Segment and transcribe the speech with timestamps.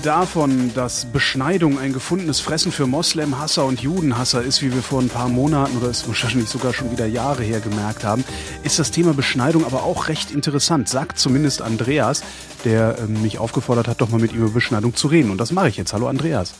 [0.00, 5.00] Abgesehen davon, dass Beschneidung ein gefundenes Fressen für Moslem-Hasser und Judenhasser ist, wie wir vor
[5.00, 8.24] ein paar Monaten oder ist wahrscheinlich sogar schon wieder Jahre her gemerkt haben,
[8.62, 12.22] ist das Thema Beschneidung aber auch recht interessant, sagt zumindest Andreas,
[12.64, 15.30] der äh, mich aufgefordert hat, doch mal mit ihm über Beschneidung zu reden.
[15.30, 15.92] Und das mache ich jetzt.
[15.92, 16.54] Hallo Andreas.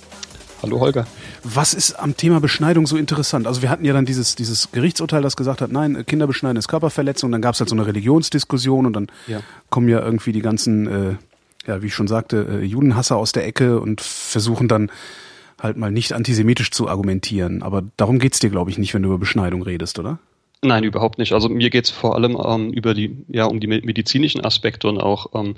[0.62, 1.06] Hallo Holger.
[1.42, 3.46] Was ist am Thema Beschneidung so interessant?
[3.46, 6.68] Also wir hatten ja dann dieses, dieses Gerichtsurteil, das gesagt hat, nein, Kinder beschneiden ist
[6.68, 7.32] Körperverletzung.
[7.32, 9.40] Dann gab es halt so eine Religionsdiskussion und dann ja.
[9.70, 11.14] kommen ja irgendwie die ganzen äh,
[11.70, 14.90] ja, wie ich schon sagte, äh, Judenhasser aus der Ecke und versuchen dann
[15.60, 17.62] halt mal nicht antisemitisch zu argumentieren.
[17.62, 20.18] Aber darum geht's dir, glaube ich, nicht, wenn du über Beschneidung redest, oder?
[20.62, 21.32] Nein, überhaupt nicht.
[21.32, 25.28] Also mir geht's vor allem ähm, über die, ja, um die medizinischen Aspekte und auch
[25.34, 25.54] ähm,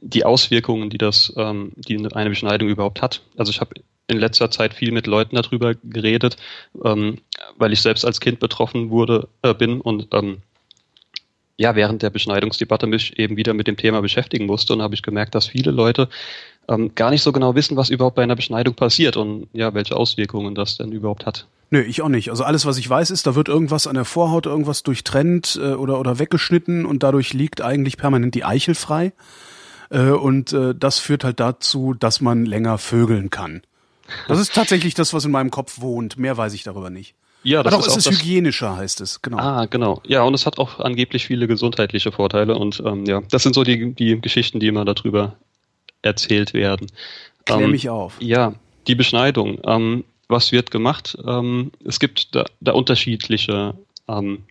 [0.00, 3.22] die Auswirkungen, die das, ähm, die eine Beschneidung überhaupt hat.
[3.36, 3.74] Also ich habe
[4.08, 6.36] in letzter Zeit viel mit Leuten darüber geredet,
[6.84, 7.18] ähm,
[7.56, 10.38] weil ich selbst als Kind betroffen wurde, äh, bin und ähm,
[11.56, 15.02] ja, während der Beschneidungsdebatte mich eben wieder mit dem Thema beschäftigen musste und habe ich
[15.02, 16.08] gemerkt, dass viele Leute
[16.68, 19.96] ähm, gar nicht so genau wissen, was überhaupt bei einer Beschneidung passiert und ja, welche
[19.96, 21.46] Auswirkungen das denn überhaupt hat.
[21.70, 22.30] Nö, ich auch nicht.
[22.30, 25.72] Also alles, was ich weiß, ist, da wird irgendwas an der Vorhaut irgendwas durchtrennt äh,
[25.74, 29.12] oder, oder weggeschnitten und dadurch liegt eigentlich permanent die Eichel frei.
[29.90, 33.62] Äh, und äh, das führt halt dazu, dass man länger vögeln kann.
[34.28, 36.18] Das ist tatsächlich das, was in meinem Kopf wohnt.
[36.18, 37.14] Mehr weiß ich darüber nicht.
[37.46, 39.38] Ja, das doch, ist es ist hygienischer, heißt es, genau.
[39.38, 40.02] Ah, genau.
[40.04, 43.62] Ja, und es hat auch angeblich viele gesundheitliche Vorteile und ähm, ja, das sind so
[43.62, 45.36] die, die Geschichten, die immer darüber
[46.02, 46.88] erzählt werden.
[47.44, 48.16] Klär ähm, mich auf.
[48.18, 48.54] Ja,
[48.88, 49.60] die Beschneidung.
[49.64, 51.16] Ähm, was wird gemacht?
[51.24, 53.74] Ähm, es gibt da, da unterschiedliche
[54.08, 54.42] ähm,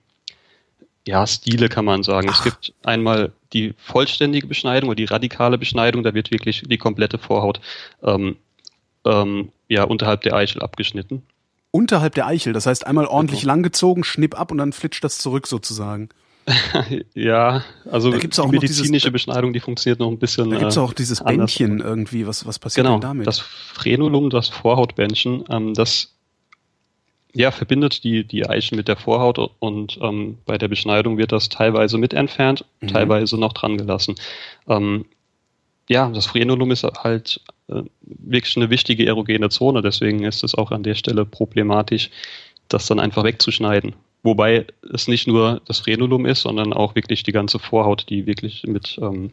[1.06, 2.30] ja, Stile, kann man sagen.
[2.32, 2.38] Ach.
[2.38, 7.18] Es gibt einmal die vollständige Beschneidung oder die radikale Beschneidung, da wird wirklich die komplette
[7.18, 7.60] Vorhaut
[8.04, 8.38] ähm,
[9.04, 11.24] ähm, ja, unterhalb der Eichel abgeschnitten
[11.76, 12.54] unterhalb der Eichel.
[12.54, 13.48] Das heißt, einmal ordentlich mhm.
[13.48, 16.10] langgezogen, schnipp ab und dann flitscht das zurück sozusagen.
[17.16, 20.52] ja, also da gibt's auch die medizinische dieses, Beschneidung, die funktioniert noch ein bisschen.
[20.52, 21.58] Da gibt's auch dieses anders.
[21.58, 22.28] Bändchen irgendwie.
[22.28, 23.28] Was, was passiert genau, denn damit?
[23.28, 26.14] Das Frenulum, das Vorhautbändchen, ähm, das
[27.34, 31.50] ja, verbindet die, die Eichel mit der Vorhaut und ähm, bei der Beschneidung wird das
[31.50, 32.88] teilweise mit entfernt, mhm.
[32.88, 34.16] teilweise noch dran gelassen.
[34.68, 35.06] Ähm,
[35.90, 40.72] ja, das Frenulum ist halt äh, wirklich eine wichtige erogene Zone, deswegen ist es auch
[40.72, 42.10] an der Stelle problematisch,
[42.70, 43.94] das dann einfach wegzuschneiden.
[44.24, 48.64] Wobei es nicht nur das Frenulum ist, sondern auch wirklich die ganze Vorhaut, die wirklich
[48.66, 49.32] mit ähm,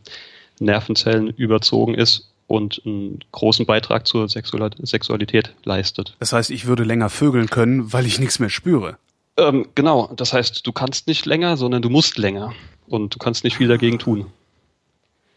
[0.60, 6.15] Nervenzellen überzogen ist und einen großen Beitrag zur Sexualität leistet.
[6.19, 8.98] Das heißt, ich würde länger vögeln können, weil ich nichts mehr spüre.
[9.38, 12.53] Ähm, genau, das heißt, du kannst nicht länger, sondern du musst länger
[12.87, 14.26] und du kannst nicht viel dagegen tun.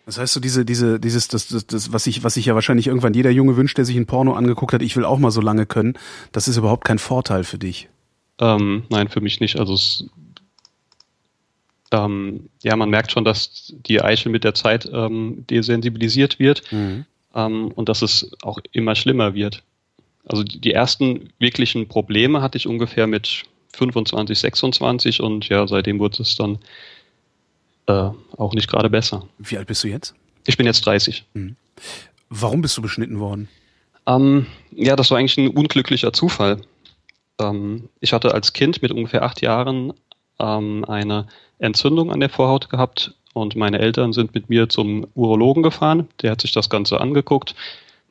[0.06, 2.88] Das heißt so diese diese dieses das, das das was ich was sich ja wahrscheinlich
[2.88, 5.42] irgendwann jeder Junge wünscht, der sich ein Porno angeguckt hat, ich will auch mal so
[5.42, 5.96] lange können,
[6.32, 7.90] das ist überhaupt kein Vorteil für dich.
[8.40, 9.58] Ähm, nein, für mich nicht.
[9.58, 10.06] Also es,
[11.92, 17.06] ähm, ja, man merkt schon, dass die Eichel mit der Zeit ähm, desensibilisiert wird mhm.
[17.34, 19.64] ähm, und dass es auch immer schlimmer wird.
[20.26, 23.44] Also die, die ersten wirklichen Probleme hatte ich ungefähr mit
[23.76, 26.60] 25, 26 und ja, seitdem wurde es dann
[27.88, 29.28] äh, auch nicht gerade besser.
[29.38, 30.16] Wie alt bist du jetzt?
[30.46, 31.26] Ich bin jetzt 30.
[31.34, 31.56] Mhm.
[32.30, 33.48] Warum bist du beschnitten worden?
[34.08, 36.62] Ähm, ja, das war eigentlich ein unglücklicher Zufall.
[37.40, 39.94] Ähm, ich hatte als Kind mit ungefähr acht Jahren
[40.40, 41.28] ähm, eine
[41.60, 46.08] Entzündung an der Vorhaut gehabt und meine Eltern sind mit mir zum Urologen gefahren.
[46.22, 47.56] Der hat sich das Ganze angeguckt.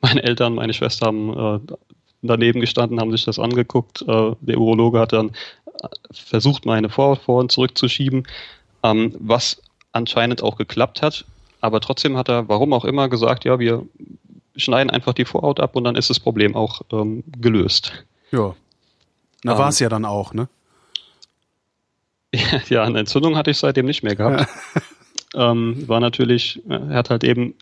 [0.01, 1.73] Meine Eltern, meine Schwester haben äh,
[2.21, 4.03] daneben gestanden, haben sich das angeguckt.
[4.03, 8.27] Äh, der Urologe hat dann äh, versucht, meine Vorhaut vor und zurückzuschieben,
[8.83, 9.61] ähm, was
[9.95, 11.25] anscheinend auch geklappt hat.
[11.61, 13.85] Aber trotzdem hat er, warum auch immer, gesagt, ja, wir
[14.55, 18.05] schneiden einfach die Vorhaut ab und dann ist das Problem auch ähm, gelöst.
[18.31, 18.55] Ja.
[19.43, 20.47] Na, ähm, war es ja dann auch, ne?
[22.69, 24.47] ja, eine Entzündung hatte ich seitdem nicht mehr gehabt.
[25.33, 25.51] Ja.
[25.51, 27.55] ähm, war natürlich, er hat halt eben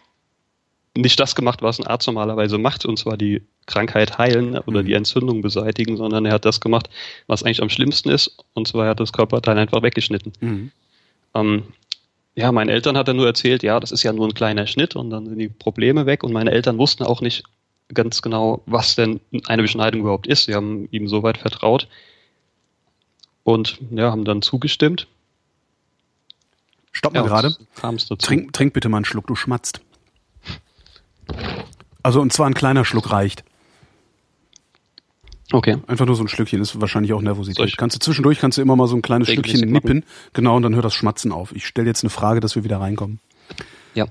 [0.95, 4.85] nicht das gemacht, was ein Arzt normalerweise macht, und zwar die Krankheit heilen oder mhm.
[4.85, 6.89] die Entzündung beseitigen, sondern er hat das gemacht,
[7.27, 10.33] was eigentlich am schlimmsten ist, und zwar er hat das Körperteil einfach weggeschnitten.
[10.39, 10.71] Mhm.
[11.33, 11.63] Ähm,
[12.35, 14.95] ja, meinen Eltern hat er nur erzählt, ja, das ist ja nur ein kleiner Schnitt
[14.95, 16.23] und dann sind die Probleme weg.
[16.23, 17.43] Und meine Eltern wussten auch nicht
[17.93, 20.45] ganz genau, was denn eine Beschneidung überhaupt ist.
[20.45, 21.87] Sie haben ihm soweit vertraut
[23.43, 25.07] und ja, haben dann zugestimmt.
[26.91, 27.55] Stopp mal ja, gerade.
[28.17, 29.81] Trink, trink bitte mal einen Schluck, du schmatzt.
[32.01, 33.43] Also und zwar ein kleiner Schluck reicht.
[35.53, 35.77] Okay.
[35.85, 37.67] Einfach nur so ein Schlückchen, ist wahrscheinlich auch Nervosität.
[37.67, 40.03] Ich kannst du zwischendurch kannst du immer mal so ein kleines Stückchen nippen,
[40.33, 41.55] genau, und dann hört das Schmatzen auf.
[41.55, 43.19] Ich stelle jetzt eine Frage, dass wir wieder reinkommen.
[43.93, 44.07] Ja.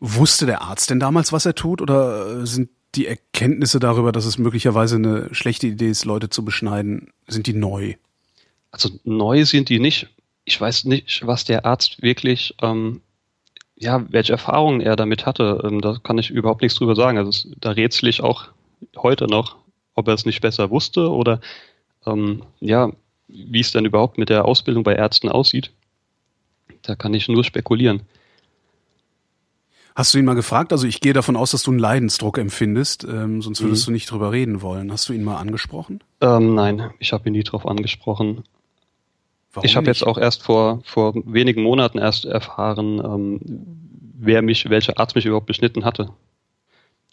[0.00, 4.24] Wusste der Arzt denn damals, was er tut, oder äh, sind die Erkenntnisse darüber, dass
[4.24, 7.94] es möglicherweise eine schlechte Idee ist, Leute zu beschneiden, sind die neu?
[8.72, 10.08] Also neu sind die nicht.
[10.44, 13.00] Ich weiß nicht, was der Arzt wirklich, ähm,
[13.76, 15.62] ja, welche Erfahrungen er damit hatte.
[15.64, 17.16] Ähm, da kann ich überhaupt nichts drüber sagen.
[17.16, 18.46] Also da rätsel ich auch
[18.96, 19.56] heute noch,
[19.94, 21.40] ob er es nicht besser wusste oder
[22.06, 22.90] ähm, ja,
[23.28, 25.70] wie es dann überhaupt mit der Ausbildung bei Ärzten aussieht.
[26.82, 28.02] Da kann ich nur spekulieren.
[29.96, 30.72] Hast du ihn mal gefragt?
[30.72, 33.86] Also ich gehe davon aus, dass du einen Leidensdruck empfindest, ähm, sonst würdest mhm.
[33.86, 34.90] du nicht drüber reden wollen.
[34.90, 36.02] Hast du ihn mal angesprochen?
[36.20, 38.42] Ähm, nein, ich habe ihn nie drauf angesprochen.
[39.52, 43.40] Warum ich habe jetzt auch erst vor, vor wenigen Monaten erst erfahren, ähm,
[44.18, 46.10] wer mich, welcher Arzt mich überhaupt beschnitten hatte.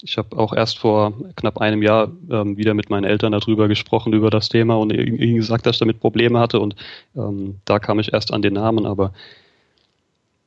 [0.03, 4.13] Ich habe auch erst vor knapp einem Jahr ähm, wieder mit meinen Eltern darüber gesprochen,
[4.13, 6.75] über das Thema und ihnen gesagt, dass ich damit Probleme hatte und
[7.15, 9.13] ähm, da kam ich erst an den Namen, aber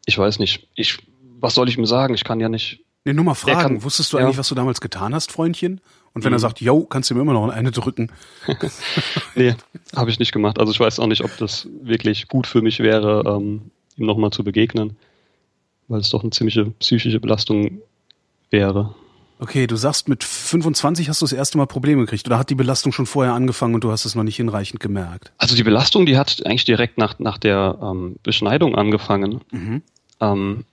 [0.07, 0.69] ich weiß nicht.
[0.75, 0.99] Ich,
[1.41, 2.15] was soll ich ihm sagen?
[2.15, 2.81] Ich kann ja nicht.
[3.05, 3.61] Nee, nur mal fragen.
[3.61, 4.25] Kann, Wusstest du ja.
[4.25, 5.81] eigentlich, was du damals getan hast, Freundchen?
[6.15, 6.37] Und wenn mhm.
[6.37, 8.11] er sagt, yo, kannst du mir immer noch eine drücken?
[9.35, 9.55] nee,
[9.95, 10.59] habe ich nicht gemacht.
[10.59, 14.31] Also ich weiß auch nicht, ob das wirklich gut für mich wäre, ähm, ihm nochmal
[14.31, 14.97] zu begegnen,
[15.89, 17.81] weil es doch eine ziemliche psychische Belastung
[18.51, 18.95] wäre.
[19.41, 22.55] Okay, du sagst, mit 25 hast du das erste Mal Probleme gekriegt oder hat die
[22.55, 25.33] Belastung schon vorher angefangen und du hast es noch nicht hinreichend gemerkt?
[25.39, 29.41] Also die Belastung, die hat eigentlich direkt nach, nach der ähm, Beschneidung angefangen.
[29.51, 29.83] Mhm.
[30.21, 30.65] Ähm,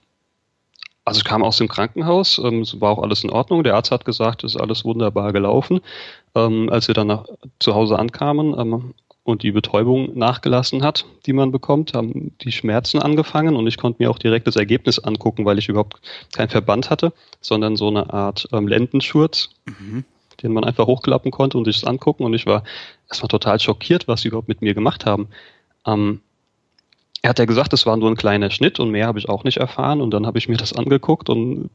[1.04, 3.64] also ich kam aus dem Krankenhaus, ähm, es war auch alles in Ordnung.
[3.64, 5.80] Der Arzt hat gesagt, es ist alles wunderbar gelaufen.
[6.36, 7.24] Ähm, als wir dann nach,
[7.58, 13.00] zu Hause ankamen, ähm, und die Betäubung nachgelassen hat, die man bekommt, haben die Schmerzen
[13.00, 16.00] angefangen und ich konnte mir auch direkt das Ergebnis angucken, weil ich überhaupt
[16.32, 20.04] keinen Verband hatte, sondern so eine Art ähm, Lendenschurz, mhm.
[20.42, 22.64] den man einfach hochklappen konnte und sich das angucken und ich war
[23.08, 25.28] erstmal total schockiert, was sie überhaupt mit mir gemacht haben.
[25.86, 26.20] Ähm,
[27.22, 29.44] er hat ja gesagt, es war nur ein kleiner Schnitt und mehr habe ich auch
[29.44, 31.70] nicht erfahren und dann habe ich mir das angeguckt und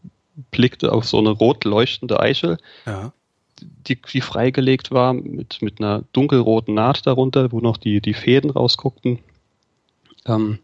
[0.52, 2.58] blickte auf so eine rot leuchtende Eichel.
[2.86, 3.14] Ja
[3.62, 8.50] die, die freigelegt war, mit, mit einer dunkelroten Naht darunter, wo noch die, die Fäden
[8.50, 9.20] rausguckten.
[10.26, 10.60] Ähm,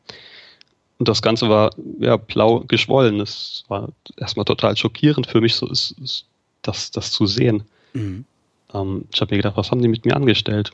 [1.00, 3.20] und das Ganze war ja blau geschwollen.
[3.20, 6.26] Es war erstmal total schockierend für mich, so ist, ist
[6.62, 7.64] das, das zu sehen.
[7.94, 8.26] Mhm.
[8.74, 10.72] Ähm, ich habe mir gedacht, was haben die mit mir angestellt?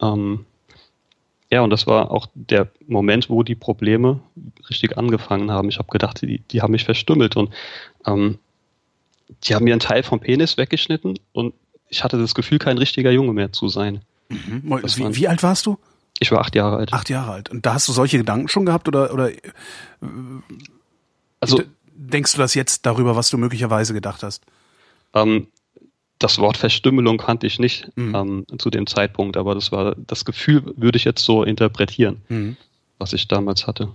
[0.00, 0.44] Ähm,
[1.50, 4.20] ja, und das war auch der Moment, wo die Probleme
[4.68, 5.68] richtig angefangen haben.
[5.68, 7.50] Ich habe gedacht, die, die haben mich verstümmelt und
[8.04, 8.38] ähm,
[9.44, 11.54] die haben mir einen Teil vom Penis weggeschnitten und
[11.88, 14.00] ich hatte das Gefühl, kein richtiger Junge mehr zu sein.
[14.28, 14.62] Mhm.
[14.64, 15.78] Wie, wie, alt warst du?
[16.18, 16.92] Ich war acht Jahre alt.
[16.92, 17.50] Acht Jahre alt.
[17.50, 19.30] Und da hast du solche Gedanken schon gehabt oder, oder
[21.40, 21.62] also
[21.94, 24.42] denkst du das jetzt darüber, was du möglicherweise gedacht hast?
[25.14, 25.48] Ähm,
[26.18, 28.14] das Wort Verstümmelung kannte ich nicht mhm.
[28.14, 32.56] ähm, zu dem Zeitpunkt, aber das war das Gefühl, würde ich jetzt so interpretieren, mhm.
[32.98, 33.90] was ich damals hatte.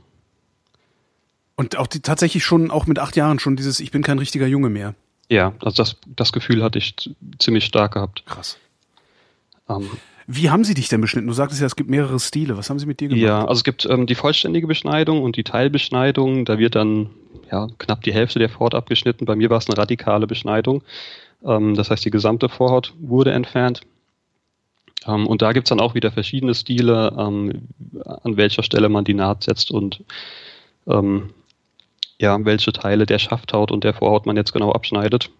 [1.55, 4.47] Und auch die, tatsächlich schon, auch mit acht Jahren schon dieses, ich bin kein richtiger
[4.47, 4.95] Junge mehr.
[5.31, 6.93] Ja, also das, das Gefühl hatte ich
[7.39, 8.25] ziemlich stark gehabt.
[8.25, 8.57] Krass.
[9.69, 9.89] Ähm,
[10.27, 11.27] Wie haben Sie dich denn beschnitten?
[11.27, 12.57] Du sagtest ja, es gibt mehrere Stile.
[12.57, 13.23] Was haben Sie mit dir gemacht?
[13.23, 16.43] Ja, also es gibt ähm, die vollständige Beschneidung und die Teilbeschneidung.
[16.43, 17.11] Da wird dann
[17.49, 19.23] ja, knapp die Hälfte der Vorhaut abgeschnitten.
[19.23, 20.83] Bei mir war es eine radikale Beschneidung.
[21.45, 23.83] Ähm, das heißt, die gesamte Vorhaut wurde entfernt.
[25.07, 27.69] Ähm, und da gibt es dann auch wieder verschiedene Stile, ähm,
[28.03, 30.03] an welcher Stelle man die Naht setzt und
[30.87, 31.29] ähm,
[32.21, 35.31] ja, welche Teile der Schafthaut und der Vorhaut man jetzt genau abschneidet.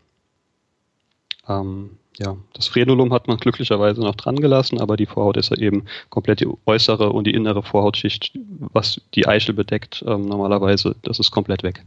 [1.48, 5.58] Ähm, ja, das Frenulum hat man glücklicherweise noch dran gelassen, aber die Vorhaut ist ja
[5.58, 8.34] eben komplett die äußere und die innere Vorhautschicht,
[8.74, 11.86] was die Eichel bedeckt, ähm, normalerweise, das ist komplett weg.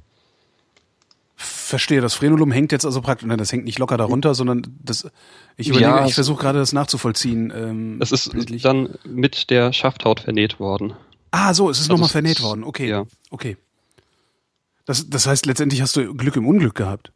[1.37, 5.11] Verstehe, das Frenulum hängt jetzt also praktisch, nein, das hängt nicht locker darunter, sondern das,
[5.57, 7.53] ich überlege, ja, ich versuche gerade das nachzuvollziehen.
[7.55, 8.63] Ähm, es ist bildlich.
[8.63, 10.95] dann mit der Schafthaut vernäht worden.
[11.33, 12.89] Ah, so, es ist also nochmal vernäht worden, okay.
[12.89, 13.07] Ja.
[13.31, 13.57] Okay.
[14.85, 17.13] Das, das heißt, letztendlich hast du Glück im Unglück gehabt.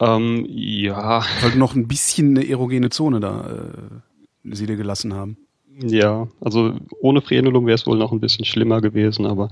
[0.00, 1.24] Ähm, ja.
[1.40, 5.36] Weil du noch ein bisschen eine erogene Zone da äh, sie dir gelassen haben.
[5.78, 9.48] Ja, also ohne Frenulum wäre es wohl noch ein bisschen schlimmer gewesen, aber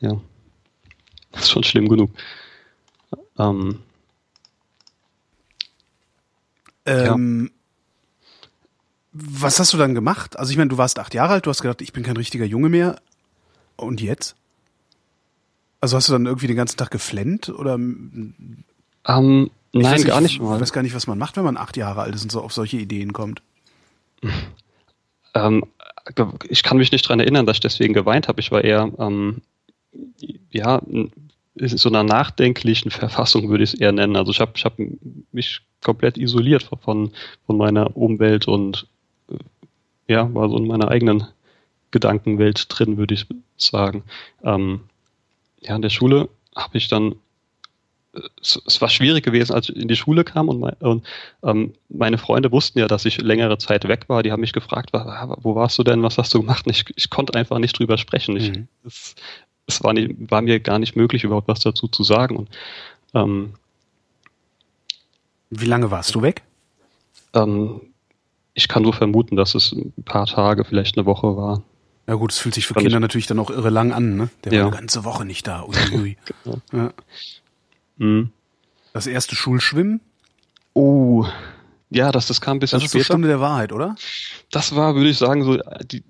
[0.00, 0.20] ja,
[1.30, 2.10] das ist schon schlimm genug.
[3.38, 3.78] Ähm,
[6.84, 7.58] ähm, ja.
[9.12, 10.38] Was hast du dann gemacht?
[10.38, 12.44] Also ich meine, du warst acht Jahre alt, du hast gedacht, ich bin kein richtiger
[12.44, 13.00] Junge mehr.
[13.76, 14.36] Und jetzt?
[15.82, 17.74] Also hast du dann irgendwie den ganzen Tag geflennt oder?
[17.74, 18.34] Ähm,
[19.04, 20.54] nein, nicht, gar nicht mal.
[20.54, 22.40] Ich weiß gar nicht, was man macht, wenn man acht Jahre alt ist und so
[22.40, 23.42] auf solche Ideen kommt.
[25.34, 25.64] Ähm,
[26.48, 28.38] ich kann mich nicht dran erinnern, dass ich deswegen geweint habe.
[28.38, 29.42] Ich war eher, ähm,
[30.52, 31.10] ja, in
[31.56, 34.14] so einer nachdenklichen Verfassung würde ich es eher nennen.
[34.14, 34.74] Also ich habe ich hab
[35.32, 37.10] mich komplett isoliert von,
[37.44, 38.86] von meiner Umwelt und
[39.32, 41.26] äh, ja, war so in meiner eigenen
[41.90, 44.04] Gedankenwelt drin, würde ich sagen.
[44.44, 44.82] Ähm,
[45.62, 47.14] ja, in der Schule habe ich dann
[48.40, 51.06] es, es, war schwierig gewesen, als ich in die Schule kam und, mein, und
[51.42, 54.22] ähm, meine Freunde wussten ja, dass ich längere Zeit weg war.
[54.22, 56.66] Die haben mich gefragt, wo warst du denn, was hast du gemacht?
[56.66, 58.36] Und ich, ich konnte einfach nicht drüber sprechen.
[58.36, 58.68] Ich, mhm.
[58.84, 59.14] es,
[59.66, 62.36] es war, nicht, war, mir gar nicht möglich, überhaupt was dazu zu sagen.
[62.36, 62.50] Und,
[63.14, 63.54] ähm,
[65.50, 66.42] Wie lange warst du weg?
[67.34, 67.80] Ähm,
[68.54, 71.62] ich kann nur vermuten, dass es ein paar Tage, vielleicht eine Woche war.
[72.06, 74.28] Ja gut, es fühlt sich für Kinder natürlich dann auch irre lang an, ne?
[74.44, 74.58] Der ja.
[74.60, 75.64] war eine ganze Woche nicht da.
[75.64, 76.16] Uiui.
[76.44, 76.58] genau.
[76.72, 76.92] ja.
[77.96, 78.30] Mhm.
[78.92, 80.00] Das erste Schulschwimmen?
[80.74, 81.26] Oh,
[81.90, 82.98] ja, das, das kam ein bisschen das später.
[82.98, 83.96] Das ist die Stunde der Wahrheit, oder?
[84.50, 86.02] Das war, würde ich sagen, so die,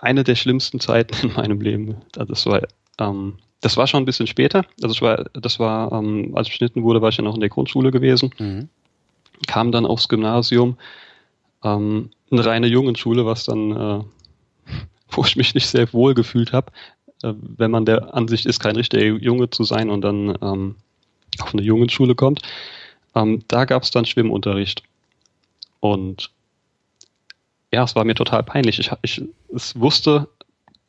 [0.00, 1.96] eine der schlimmsten Zeiten in meinem Leben.
[2.12, 2.62] Das war,
[2.98, 4.64] ähm, das war schon ein bisschen später.
[4.82, 7.40] Also ich war, das war, ähm, als ich beschnitten wurde, war ich ja noch in
[7.40, 8.30] der Grundschule gewesen.
[8.38, 8.68] Mhm.
[9.46, 10.76] Kam dann aufs Gymnasium,
[11.62, 14.04] ähm, eine reine Jungenschule, was dann, äh,
[15.10, 16.72] wo ich mich nicht sehr wohl gefühlt habe,
[17.22, 20.76] äh, wenn man der Ansicht ist, kein richtiger Junge zu sein und dann ähm,
[21.38, 22.42] auf eine Jungenschule kommt.
[23.14, 24.82] Ähm, da gab es dann Schwimmunterricht.
[25.80, 26.30] Und
[27.72, 28.78] ja, es war mir total peinlich.
[28.78, 29.22] Ich, ich
[29.54, 30.28] es wusste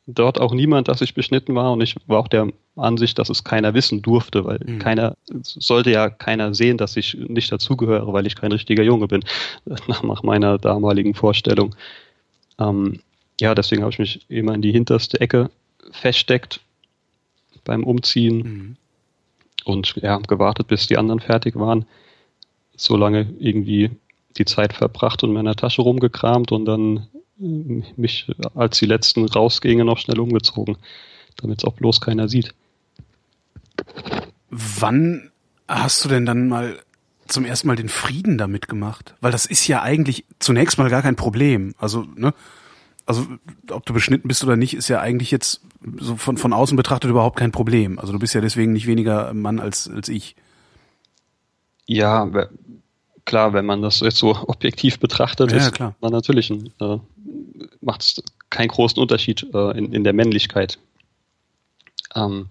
[0.06, 3.44] dort auch niemand, dass ich beschnitten war und ich war auch der Ansicht, dass es
[3.44, 4.78] keiner wissen durfte, weil mhm.
[4.78, 9.22] keiner, sollte ja keiner sehen, dass ich nicht dazugehöre, weil ich kein richtiger Junge bin,
[9.86, 11.74] nach, nach meiner damaligen Vorstellung.
[12.58, 13.00] Ähm,
[13.40, 15.50] ja, deswegen habe ich mich immer in die hinterste Ecke
[15.90, 16.60] versteckt
[17.64, 18.76] beim Umziehen mhm.
[19.64, 21.86] und ja, gewartet, bis die anderen fertig waren.
[22.76, 23.90] So lange irgendwie
[24.36, 27.08] die Zeit verbracht und in meiner Tasche rumgekramt und dann
[27.40, 30.76] äh, mich, als die letzten rausgingen, noch schnell umgezogen,
[31.36, 32.54] damit es auch bloß keiner sieht.
[34.50, 35.30] Wann
[35.68, 36.78] hast du denn dann mal
[37.26, 39.14] zum ersten Mal den Frieden damit gemacht?
[39.20, 41.74] Weil das ist ja eigentlich zunächst mal gar kein Problem.
[41.78, 42.32] Also, ne?
[43.08, 43.26] Also,
[43.70, 45.62] ob du beschnitten bist oder nicht, ist ja eigentlich jetzt
[45.98, 47.98] so von, von außen betrachtet überhaupt kein Problem.
[47.98, 50.36] Also, du bist ja deswegen nicht weniger Mann als, als ich.
[51.86, 52.30] Ja,
[53.24, 55.94] klar, wenn man das jetzt so objektiv betrachtet, ja, ist klar.
[56.02, 56.98] man natürlich ein, äh,
[57.80, 60.78] macht es keinen großen Unterschied äh, in, in der Männlichkeit.
[62.14, 62.48] Ähm,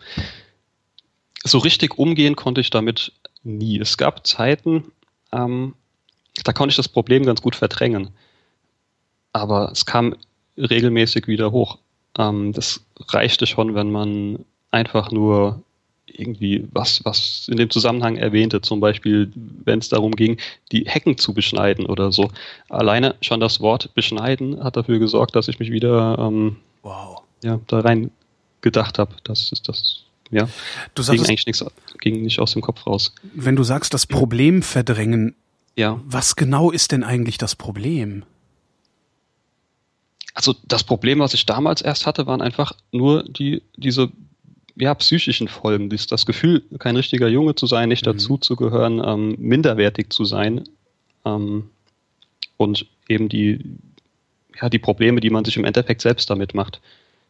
[1.43, 3.11] so richtig umgehen konnte ich damit
[3.43, 3.79] nie.
[3.79, 4.91] Es gab Zeiten,
[5.31, 5.75] ähm,
[6.43, 8.09] da konnte ich das Problem ganz gut verdrängen.
[9.33, 10.15] Aber es kam
[10.57, 11.77] regelmäßig wieder hoch.
[12.17, 15.61] Ähm, das reichte schon, wenn man einfach nur
[16.07, 20.37] irgendwie was, was in dem Zusammenhang erwähnte, zum Beispiel, wenn es darum ging,
[20.71, 22.31] die Hecken zu beschneiden oder so.
[22.69, 27.21] Alleine schon das Wort beschneiden hat dafür gesorgt, dass ich mich wieder ähm, wow.
[27.43, 28.11] ja, da rein
[28.61, 29.15] gedacht habe.
[29.23, 30.47] Das ist das, ja.
[30.95, 31.65] Du sagst, ging eigentlich nichts,
[31.99, 33.13] ging nicht aus dem Kopf raus.
[33.33, 35.35] Wenn du sagst, das Problem verdrängen,
[35.75, 35.99] ja.
[36.05, 38.23] was genau ist denn eigentlich das Problem?
[40.37, 44.11] Also das Problem, was ich damals erst hatte, waren einfach nur die, diese
[44.75, 48.11] ja, psychischen Folgen, das, das Gefühl, kein richtiger Junge zu sein, nicht mhm.
[48.11, 50.69] dazu zu gehören, ähm, minderwertig zu sein
[51.25, 51.71] ähm,
[52.55, 53.65] und eben die,
[54.61, 56.81] ja, die Probleme, die man sich im Endeffekt selbst damit macht,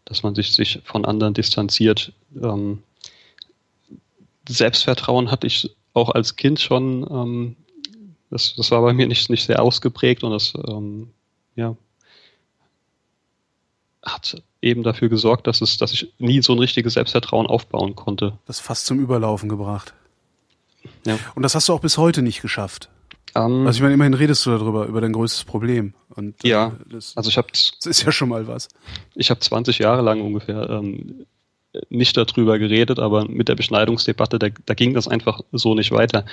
[0.04, 2.12] dass man sich, sich von anderen distanziert.
[2.44, 2.84] Ähm,
[4.50, 7.56] Selbstvertrauen hatte ich auch als Kind schon, ähm,
[8.32, 11.12] das, das war bei mir nicht, nicht sehr ausgeprägt und das ähm,
[11.56, 11.78] ja,
[14.08, 18.38] hat eben dafür gesorgt, dass es, dass ich nie so ein richtiges Selbstvertrauen aufbauen konnte.
[18.46, 19.94] Das fast zum Überlaufen gebracht.
[21.06, 21.20] Ja.
[21.36, 22.90] Und das hast du auch bis heute nicht geschafft.
[23.36, 25.94] Um, ähm, also ich meine, immerhin redest du darüber, über dein größtes Problem.
[26.10, 28.70] Und, äh, ja, das, also ich habe das ist ja schon mal was.
[29.16, 31.26] Ich habe 20 Jahre lang ungefähr ähm,
[31.90, 36.26] nicht darüber geredet, aber mit der Beschneidungsdebatte, da, da ging das einfach so nicht weiter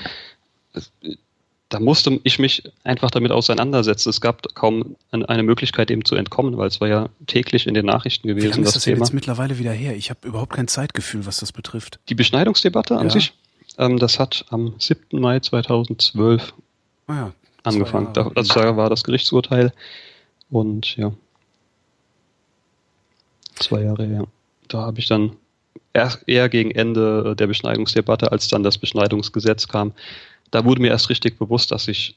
[1.75, 4.09] da musste ich mich einfach damit auseinandersetzen.
[4.09, 7.87] Es gab kaum eine Möglichkeit, dem zu entkommen, weil es war ja täglich in den
[7.87, 8.45] Nachrichten gewesen.
[8.45, 9.97] Wie lange ist das, das jetzt mittlerweile wieder her?
[9.97, 11.99] Ich habe überhaupt kein Zeitgefühl, was das betrifft.
[12.09, 13.11] Die Beschneidungsdebatte an ja.
[13.11, 13.35] sich,
[13.77, 15.21] ähm, das hat am 7.
[15.21, 16.55] Mai 2012
[17.09, 17.33] ah ja,
[17.65, 18.13] angefangen.
[18.13, 19.73] Da, also da war das Gerichtsurteil
[20.51, 21.13] und ja,
[23.57, 24.29] zwei Jahre her.
[24.69, 25.33] Da habe ich dann
[25.93, 29.93] eher gegen Ende der Beschneidungsdebatte, als dann das Beschneidungsgesetz kam,
[30.55, 32.17] da wurde mir erst richtig bewusst, dass ich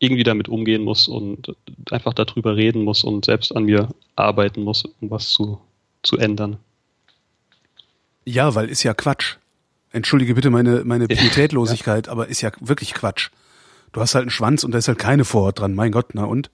[0.00, 1.54] irgendwie damit umgehen muss und
[1.90, 5.60] einfach darüber reden muss und selbst an mir arbeiten muss, um was zu,
[6.02, 6.56] zu ändern.
[8.24, 9.36] Ja, weil ist ja Quatsch.
[9.92, 12.12] Entschuldige bitte meine, meine Pietätlosigkeit, ja.
[12.12, 13.30] aber ist ja wirklich Quatsch.
[13.92, 15.74] Du hast halt einen Schwanz und da ist halt keine Vorhaut dran.
[15.74, 16.50] Mein Gott, na und?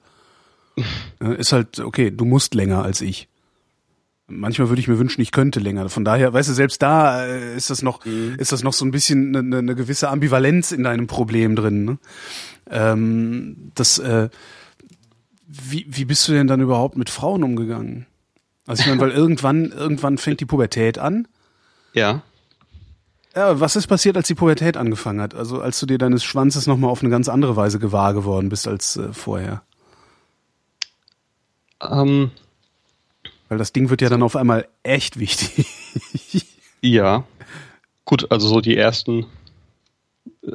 [1.39, 3.29] ist halt, okay, du musst länger als ich.
[4.37, 5.89] Manchmal würde ich mir wünschen, ich könnte länger.
[5.89, 8.37] Von daher, weißt du, selbst da äh, ist das noch, mhm.
[8.39, 11.85] ist das noch so ein bisschen eine, eine gewisse Ambivalenz in deinem Problem drin.
[11.85, 11.99] Ne?
[12.71, 14.29] Ähm, das, äh,
[15.47, 18.07] wie, wie bist du denn dann überhaupt mit Frauen umgegangen?
[18.67, 21.29] Also ich meine, weil irgendwann, irgendwann fängt die Pubertät an.
[21.93, 22.23] Ja.
[23.37, 25.35] Ja, was ist passiert, als die Pubertät angefangen hat?
[25.35, 28.69] Also als du dir deines Schwanzes nochmal auf eine ganz andere Weise gewahr geworden bist
[28.69, 29.63] als äh, vorher?
[31.81, 32.31] Ähm,
[33.49, 35.67] Weil das Ding wird ja dann auf einmal echt wichtig.
[36.81, 37.25] ja.
[38.05, 39.27] Gut, also so die ersten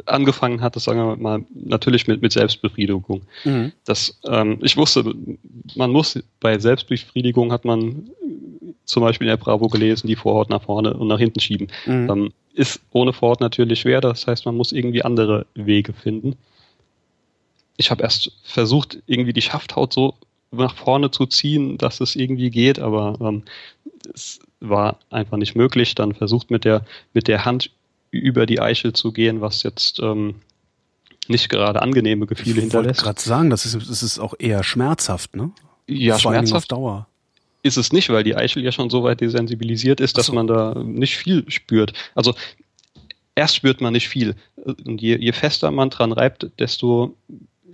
[0.05, 3.21] angefangen hat, das sagen wir mal, natürlich mit, mit Selbstbefriedigung.
[3.43, 3.71] Mhm.
[3.85, 5.13] Das, ähm, ich wusste,
[5.75, 8.09] man muss bei Selbstbefriedigung hat man
[8.85, 11.67] zum Beispiel in der Bravo gelesen, die Vorhaut nach vorne und nach hinten schieben.
[11.85, 12.09] Mhm.
[12.09, 16.35] Ähm, ist ohne Vorhaut natürlich schwer, das heißt, man muss irgendwie andere Wege finden.
[17.77, 20.15] Ich habe erst versucht, irgendwie die Schafthaut so
[20.51, 23.43] nach vorne zu ziehen, dass es irgendwie geht, aber ähm,
[24.13, 25.95] es war einfach nicht möglich.
[25.95, 27.71] Dann versucht mit der, mit der Hand
[28.11, 30.35] über die Eichel zu gehen, was jetzt ähm,
[31.27, 33.01] nicht gerade angenehme Gefühle hinterlässt.
[33.01, 35.51] Ich wollte gerade sagen, das ist, das ist auch eher schmerzhaft, ne?
[35.87, 36.71] Ja, Vor schmerzhaft.
[36.71, 37.07] Dauer.
[37.61, 40.33] Ist es nicht, weil die Eichel ja schon so weit desensibilisiert ist, dass so.
[40.33, 41.93] man da nicht viel spürt.
[42.15, 42.33] Also
[43.35, 44.35] erst spürt man nicht viel.
[44.55, 47.15] Und je, je fester man dran reibt, desto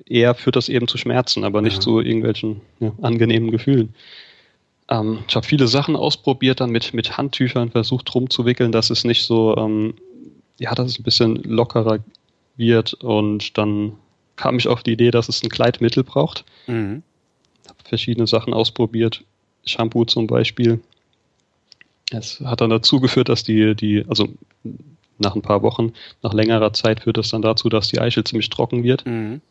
[0.05, 1.81] eher führt das eben zu Schmerzen, aber nicht ja.
[1.81, 3.93] zu irgendwelchen ja, angenehmen Gefühlen.
[4.89, 9.23] Ähm, ich habe viele Sachen ausprobiert, dann mit, mit Handtüchern versucht rumzuwickeln, dass es nicht
[9.23, 9.95] so ähm,
[10.57, 11.99] ja, dass es ein bisschen lockerer
[12.57, 13.93] wird und dann
[14.35, 16.45] kam ich auf die Idee, dass es ein Kleidmittel braucht.
[16.67, 17.03] Mhm.
[17.67, 19.23] Habe verschiedene Sachen ausprobiert,
[19.65, 20.79] Shampoo zum Beispiel.
[22.11, 24.29] Es hat dann dazu geführt, dass die, die, also
[25.17, 28.49] nach ein paar Wochen, nach längerer Zeit führt es dann dazu, dass die Eichel ziemlich
[28.49, 29.05] trocken wird.
[29.05, 29.41] Mhm.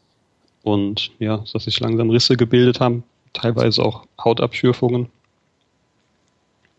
[0.64, 3.04] Und ja, dass sich langsam Risse gebildet haben,
[3.34, 5.10] teilweise auch Hautabschürfungen.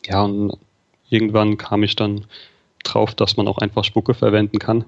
[0.08, 0.58] Ja, und
[1.10, 2.26] irgendwann kam ich dann
[2.84, 4.86] drauf, dass man auch einfach Spucke verwenden kann.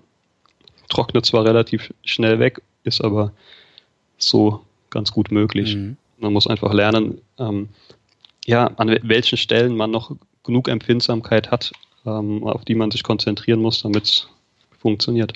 [0.89, 3.31] Trocknet zwar relativ schnell weg, ist aber
[4.17, 5.75] so ganz gut möglich.
[5.75, 5.97] Mhm.
[6.17, 7.69] Man muss einfach lernen, ähm,
[8.45, 11.71] ja, an welchen Stellen man noch genug Empfindsamkeit hat,
[12.05, 14.27] ähm, auf die man sich konzentrieren muss, damit es
[14.79, 15.33] funktioniert.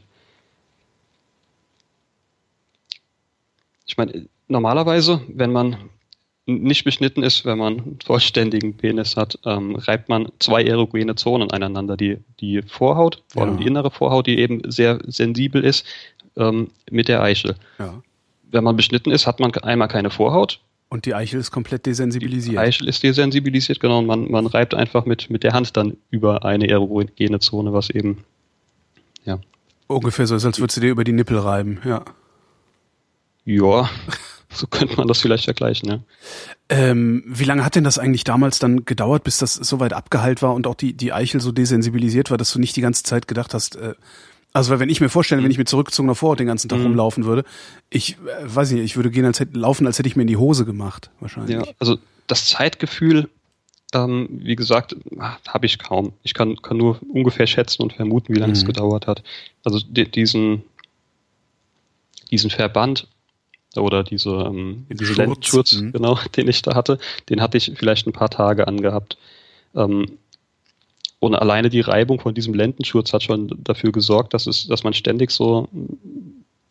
[3.91, 5.75] Ich meine, normalerweise, wenn man
[6.45, 11.51] nicht beschnitten ist, wenn man einen vollständigen Penis hat, ähm, reibt man zwei erogene Zonen
[11.51, 11.97] aneinander.
[11.97, 13.59] Die, die Vorhaut, vor allem ja.
[13.59, 15.85] die innere Vorhaut, die eben sehr sensibel ist,
[16.37, 17.55] ähm, mit der Eichel.
[17.79, 18.01] Ja.
[18.49, 20.61] Wenn man beschnitten ist, hat man einmal keine Vorhaut.
[20.87, 22.53] Und die Eichel ist komplett desensibilisiert.
[22.53, 23.99] Die Eichel ist desensibilisiert, genau.
[23.99, 27.89] Und man, man reibt einfach mit, mit der Hand dann über eine erogene Zone, was
[27.89, 28.23] eben,
[29.25, 29.37] ja.
[29.87, 32.05] Ungefähr so, als würdest du dir über die Nippel reiben, ja.
[33.45, 33.89] Ja.
[34.53, 35.99] So könnte man das vielleicht vergleichen, ja.
[36.67, 40.41] Ähm, wie lange hat denn das eigentlich damals dann gedauert, bis das so weit abgeheilt
[40.41, 43.29] war und auch die, die Eichel so desensibilisiert war, dass du nicht die ganze Zeit
[43.29, 43.93] gedacht hast, äh,
[44.53, 46.87] also wenn ich mir vorstelle, wenn ich mit zurückgezogener Vorhaut den ganzen Tag mhm.
[46.87, 47.45] rumlaufen würde,
[47.89, 50.27] ich äh, weiß nicht, ich würde gehen als hätte, laufen, als hätte ich mir in
[50.27, 51.55] die Hose gemacht, wahrscheinlich.
[51.55, 53.29] Ja, also das Zeitgefühl,
[53.93, 54.95] ähm, wie gesagt,
[55.47, 56.13] habe ich kaum.
[56.23, 58.57] Ich kann, kann nur ungefähr schätzen und vermuten, wie lange mhm.
[58.57, 59.23] es gedauert hat.
[59.63, 60.63] Also die, diesen,
[62.29, 63.07] diesen Verband
[63.75, 65.91] oder diese, ähm, diese Lendenschurz, mhm.
[65.93, 69.17] genau, den ich da hatte, den hatte ich vielleicht ein paar Tage angehabt.
[69.75, 70.17] Ähm,
[71.19, 74.93] und alleine die Reibung von diesem Lendenschurz hat schon dafür gesorgt, dass es, dass man
[74.93, 75.67] ständig so,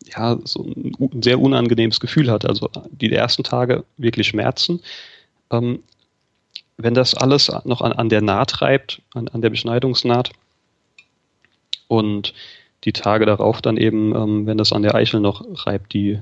[0.03, 2.45] ja, so ein sehr unangenehmes Gefühl hat.
[2.45, 4.81] Also die ersten Tage wirklich Schmerzen.
[5.51, 5.79] Ähm,
[6.77, 10.31] wenn das alles noch an, an der Naht reibt, an, an der Beschneidungsnaht,
[11.91, 12.33] und
[12.85, 16.21] die Tage darauf dann eben, ähm, wenn das an der Eichel noch reibt, die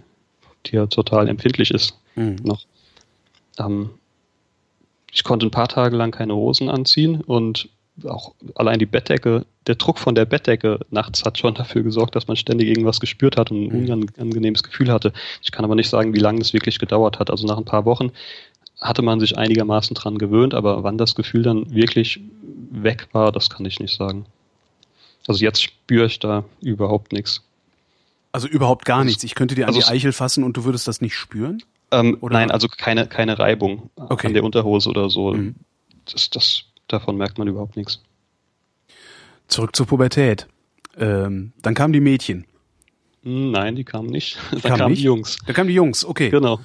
[0.65, 2.38] die ja total empfindlich ist mhm.
[2.43, 2.65] noch.
[3.58, 3.91] Ähm,
[5.12, 7.69] ich konnte ein paar Tage lang keine Hosen anziehen und
[8.06, 12.28] auch allein die Bettdecke, der Druck von der Bettdecke nachts hat schon dafür gesorgt, dass
[12.28, 14.08] man ständig irgendwas gespürt hat und ein mhm.
[14.17, 15.12] unangenehmes Gefühl hatte.
[15.43, 17.30] Ich kann aber nicht sagen, wie lange es wirklich gedauert hat.
[17.30, 18.12] Also nach ein paar Wochen
[18.80, 22.22] hatte man sich einigermaßen dran gewöhnt, aber wann das Gefühl dann wirklich
[22.72, 24.26] weg war, das kann ich nicht sagen.
[25.28, 27.43] Also jetzt spüre ich da überhaupt nichts.
[28.31, 29.23] Also überhaupt gar nichts.
[29.23, 31.63] Ich könnte dir an also die Eichel fassen und du würdest das nicht spüren?
[31.91, 34.27] Ähm, nein, also keine, keine Reibung okay.
[34.27, 35.33] an der Unterhose oder so.
[35.33, 35.55] Mhm.
[36.11, 38.01] Das, das, davon merkt man überhaupt nichts.
[39.47, 40.47] Zurück zur Pubertät.
[40.97, 42.45] Ähm, dann kamen die Mädchen.
[43.23, 44.37] Nein, die kamen nicht.
[44.51, 45.37] Dann kam kamen die Jungs.
[45.45, 46.29] Da kamen die Jungs, okay.
[46.29, 46.61] Genau.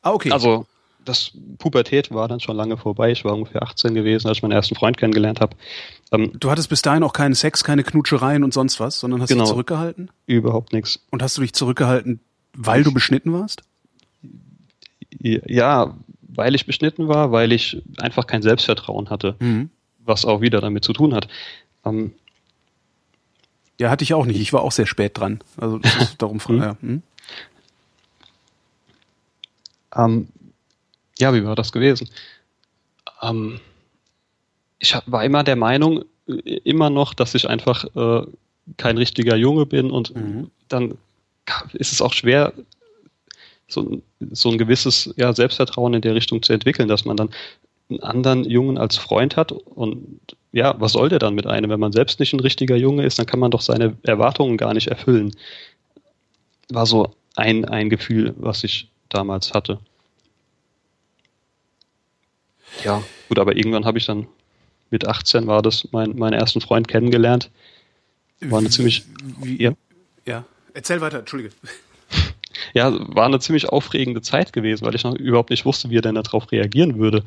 [0.00, 0.30] Ah, okay.
[0.30, 0.66] Also
[1.08, 3.10] das Pubertät war dann schon lange vorbei.
[3.10, 5.56] Ich war ungefähr 18 gewesen, als ich meinen ersten Freund kennengelernt habe.
[6.12, 9.28] Ähm, du hattest bis dahin auch keinen Sex, keine Knutschereien und sonst was, sondern hast
[9.28, 10.10] genau, dich zurückgehalten?
[10.26, 11.00] Überhaupt nichts.
[11.10, 12.20] Und hast du dich zurückgehalten,
[12.52, 13.62] weil du beschnitten warst?
[15.20, 19.70] Ja, weil ich beschnitten war, weil ich einfach kein Selbstvertrauen hatte, mhm.
[20.04, 21.28] was auch wieder damit zu tun hat.
[21.84, 22.12] Ähm,
[23.80, 24.40] ja, hatte ich auch nicht.
[24.40, 25.40] Ich war auch sehr spät dran.
[25.56, 25.80] Also
[26.18, 26.60] darum frage.
[26.60, 26.76] ja.
[26.80, 27.02] Hm?
[29.96, 30.28] Ähm,
[31.18, 32.08] ja, wie war das gewesen?
[33.22, 33.60] Ähm,
[34.78, 38.26] ich war immer der Meinung, immer noch, dass ich einfach äh,
[38.76, 40.50] kein richtiger Junge bin und mhm.
[40.68, 40.98] dann
[41.72, 42.52] ist es auch schwer,
[43.66, 44.00] so,
[44.32, 47.30] so ein gewisses ja, Selbstvertrauen in der Richtung zu entwickeln, dass man dann
[47.90, 50.20] einen anderen Jungen als Freund hat und
[50.52, 51.70] ja, was soll der dann mit einem?
[51.70, 54.72] Wenn man selbst nicht ein richtiger Junge ist, dann kann man doch seine Erwartungen gar
[54.72, 55.34] nicht erfüllen.
[56.70, 59.78] War so ein, ein Gefühl, was ich damals hatte.
[62.84, 64.26] Ja, gut, aber irgendwann habe ich dann
[64.90, 67.50] mit 18 war das mein, meinen ersten Freund kennengelernt.
[68.40, 69.04] War eine ziemlich.
[69.42, 69.72] Wie, ja.
[70.24, 71.54] ja, erzähl weiter, Entschuldige.
[72.74, 76.02] Ja, war eine ziemlich aufregende Zeit gewesen, weil ich noch überhaupt nicht wusste, wie er
[76.02, 77.24] denn darauf reagieren würde.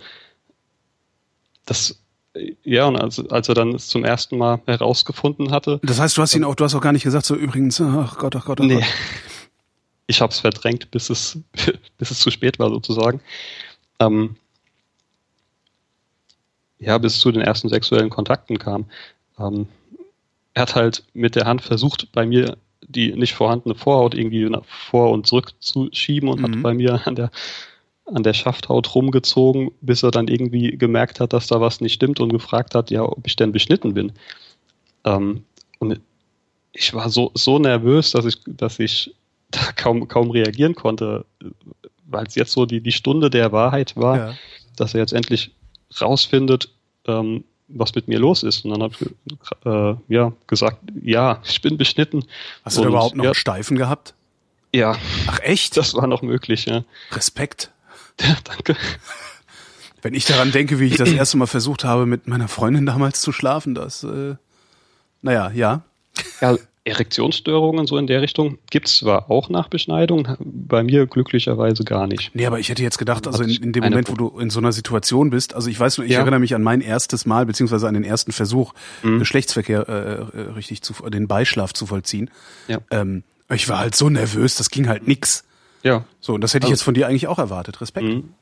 [1.66, 2.00] Das,
[2.64, 5.80] ja, und als, als er dann es zum ersten Mal herausgefunden hatte.
[5.84, 8.18] Das heißt, du hast ihn auch, du hast auch gar nicht gesagt, so übrigens, ach
[8.18, 8.76] Gott, ach Gott, ach nee.
[8.76, 8.86] Gott.
[10.08, 11.40] Ich habe es verdrängt, bis es,
[11.98, 13.22] bis es zu spät war, sozusagen.
[14.00, 14.36] Ähm,
[16.82, 18.86] ja, bis zu den ersten sexuellen Kontakten kam.
[19.40, 19.68] Ähm,
[20.54, 24.66] er hat halt mit der Hand versucht, bei mir die nicht vorhandene Vorhaut irgendwie nach
[24.66, 26.44] vor und zurück zu schieben und mhm.
[26.44, 27.32] hat bei mir an der
[28.06, 32.20] an der Schafthaut rumgezogen, bis er dann irgendwie gemerkt hat, dass da was nicht stimmt
[32.20, 34.12] und gefragt hat, ja, ob ich denn beschnitten bin.
[35.06, 35.46] Ähm,
[35.80, 36.02] und
[36.74, 39.16] ich war so, so nervös, dass ich, dass ich
[39.52, 41.26] da kaum, kaum reagieren konnte,
[42.06, 44.34] weil es jetzt so die, die Stunde der Wahrheit war, ja.
[44.76, 45.52] dass er jetzt endlich
[46.00, 46.70] rausfindet,
[47.08, 48.66] ähm, was mit mir los ist.
[48.66, 52.26] Und dann habe ich äh, ja, gesagt, ja, ich bin beschnitten.
[52.64, 54.14] Hast du da überhaupt noch ja, Steifen gehabt?
[54.74, 54.96] Ja.
[55.28, 55.78] Ach echt?
[55.78, 56.84] Das war noch möglich, ja.
[57.12, 57.72] Respekt.
[58.20, 58.76] Ja, danke.
[60.02, 63.22] Wenn ich daran denke, wie ich das erste Mal versucht habe, mit meiner Freundin damals
[63.22, 64.36] zu schlafen, das, äh,
[65.22, 65.84] naja, ja.
[66.42, 71.84] Ja, Erektionsstörungen so in der Richtung gibt es zwar auch nach Beschneidung, bei mir glücklicherweise
[71.84, 72.34] gar nicht.
[72.34, 74.60] Nee, aber ich hätte jetzt gedacht, also in, in dem Moment, wo du in so
[74.60, 76.20] einer Situation bist, also ich weiß nur, ich ja.
[76.20, 79.20] erinnere mich an mein erstes Mal, beziehungsweise an den ersten Versuch, mhm.
[79.20, 82.32] Geschlechtsverkehr äh, äh, richtig zu, den Beischlaf zu vollziehen.
[82.68, 82.80] Ja.
[82.90, 85.44] Ähm, ich war halt so nervös, das ging halt nix.
[85.84, 86.06] Ja.
[86.20, 87.80] So, und das hätte ich also, jetzt von dir eigentlich auch erwartet.
[87.82, 88.08] Respekt.
[88.08, 88.34] Mhm.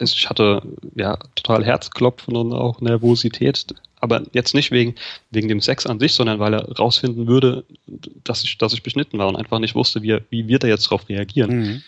[0.00, 0.62] Ich hatte
[0.96, 3.66] ja total Herzklopfen und auch Nervosität
[4.04, 4.94] aber jetzt nicht wegen,
[5.30, 7.64] wegen dem Sex an sich, sondern weil er rausfinden würde,
[8.22, 10.86] dass ich, dass ich beschnitten war und einfach nicht wusste, wie, wie wird er jetzt
[10.86, 11.50] darauf reagieren.
[11.50, 11.82] Mhm.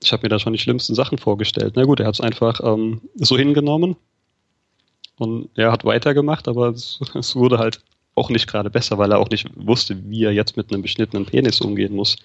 [0.00, 1.72] Ich habe mir da schon die schlimmsten Sachen vorgestellt.
[1.74, 3.96] Na gut, er hat es einfach ähm, so hingenommen
[5.18, 7.80] und er hat weitergemacht, aber es, es wurde halt
[8.14, 11.26] auch nicht gerade besser, weil er auch nicht wusste, wie er jetzt mit einem beschnittenen
[11.26, 12.16] Penis umgehen muss.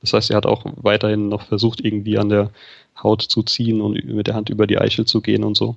[0.00, 2.50] Das heißt, er hat auch weiterhin noch versucht, irgendwie an der
[3.00, 5.76] Haut zu ziehen und mit der Hand über die Eichel zu gehen und so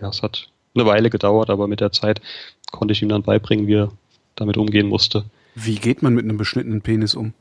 [0.00, 2.20] ja, es hat eine Weile gedauert, aber mit der Zeit
[2.70, 3.92] konnte ich ihm dann beibringen, wie er
[4.36, 5.24] damit umgehen musste.
[5.54, 7.34] Wie geht man mit einem beschnittenen Penis um?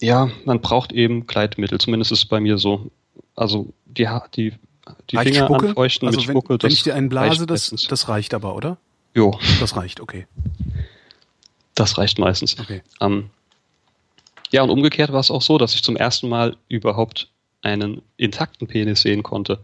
[0.00, 2.90] Ja, man braucht eben Kleidmittel, zumindest ist es bei mir so.
[3.34, 4.52] Also die, die,
[5.10, 5.68] die Finger Spucke?
[5.68, 6.58] anfeuchten also mit wenn, Spucke.
[6.60, 8.78] Wenn ich dir einen blase, das, das reicht aber, oder?
[9.14, 9.38] Jo.
[9.60, 10.26] Das reicht, okay.
[11.74, 12.58] Das reicht meistens.
[12.58, 12.82] Okay.
[13.00, 13.30] Ähm,
[14.50, 17.30] ja, und umgekehrt war es auch so, dass ich zum ersten Mal überhaupt
[17.62, 19.60] einen intakten Penis sehen konnte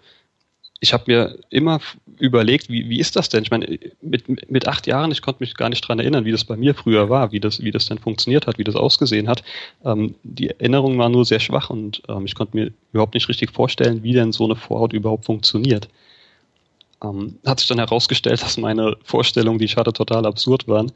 [0.84, 1.80] ich habe mir immer
[2.18, 3.42] überlegt, wie, wie ist das denn?
[3.42, 6.44] Ich meine, mit, mit acht Jahren, ich konnte mich gar nicht dran erinnern, wie das
[6.44, 9.42] bei mir früher war, wie das, wie das denn funktioniert hat, wie das ausgesehen hat.
[9.82, 13.50] Ähm, die Erinnerung war nur sehr schwach und ähm, ich konnte mir überhaupt nicht richtig
[13.50, 15.88] vorstellen, wie denn so eine Vorhaut überhaupt funktioniert.
[17.02, 20.92] Ähm, hat sich dann herausgestellt, dass meine Vorstellungen, die ich hatte, total absurd waren,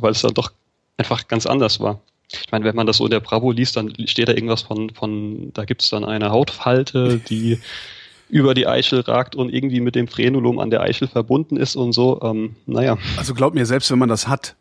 [0.00, 0.52] weil es dann doch
[0.98, 1.98] einfach ganz anders war.
[2.30, 4.90] Ich meine, wenn man das so in der Bravo liest, dann steht da irgendwas von,
[4.90, 7.58] von da gibt es dann eine Hautfalte, die
[8.32, 11.92] über die Eichel ragt und irgendwie mit dem Frenulum an der Eichel verbunden ist und
[11.92, 12.18] so.
[12.22, 12.96] Ähm, naja.
[13.18, 14.56] Also glaub mir, selbst wenn man das hat,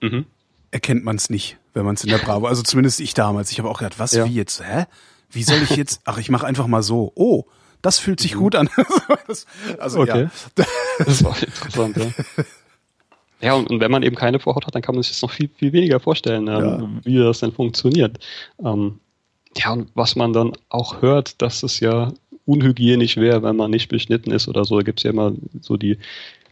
[0.00, 0.26] mhm.
[0.72, 2.48] erkennt man es nicht, wenn man es in der Bravo.
[2.48, 3.52] Also zumindest ich damals.
[3.52, 4.26] Ich habe auch gedacht, was, ja.
[4.26, 4.60] wie jetzt?
[4.60, 4.86] Hä?
[5.30, 6.00] Wie soll ich jetzt?
[6.04, 7.12] Ach, ich mache einfach mal so.
[7.14, 7.44] Oh,
[7.80, 8.40] das fühlt sich mhm.
[8.40, 8.68] gut an.
[9.28, 9.46] das,
[9.78, 10.28] also okay.
[10.58, 10.64] ja.
[11.06, 12.44] Das war interessant, ja.
[13.40, 15.30] Ja, und, und, wenn man eben keine Vorhaut hat, dann kann man sich das noch
[15.30, 16.88] viel, viel weniger vorstellen, ähm, ja.
[17.04, 18.18] wie das denn funktioniert.
[18.64, 18.98] Ähm,
[19.56, 22.12] ja, und was man dann auch hört, dass es ja
[22.46, 24.76] unhygienisch wäre, wenn man nicht beschnitten ist oder so.
[24.76, 25.98] Da gibt es ja immer so die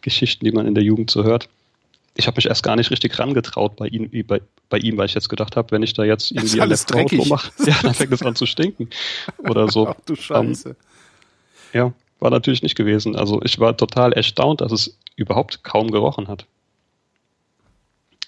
[0.00, 1.48] Geschichten, die man in der Jugend so hört.
[2.16, 5.14] Ich habe mich erst gar nicht richtig rangetraut bei ihm, bei, bei ihm, weil ich
[5.14, 8.22] jetzt gedacht habe, wenn ich da jetzt irgendwie alles der mache, ja, dann fängt es
[8.22, 8.90] an zu stinken
[9.38, 9.88] oder so.
[9.88, 10.70] Ach du Scheiße.
[10.70, 10.76] Um,
[11.72, 13.16] ja, war natürlich nicht gewesen.
[13.16, 16.46] Also ich war total erstaunt, dass es überhaupt kaum gerochen hat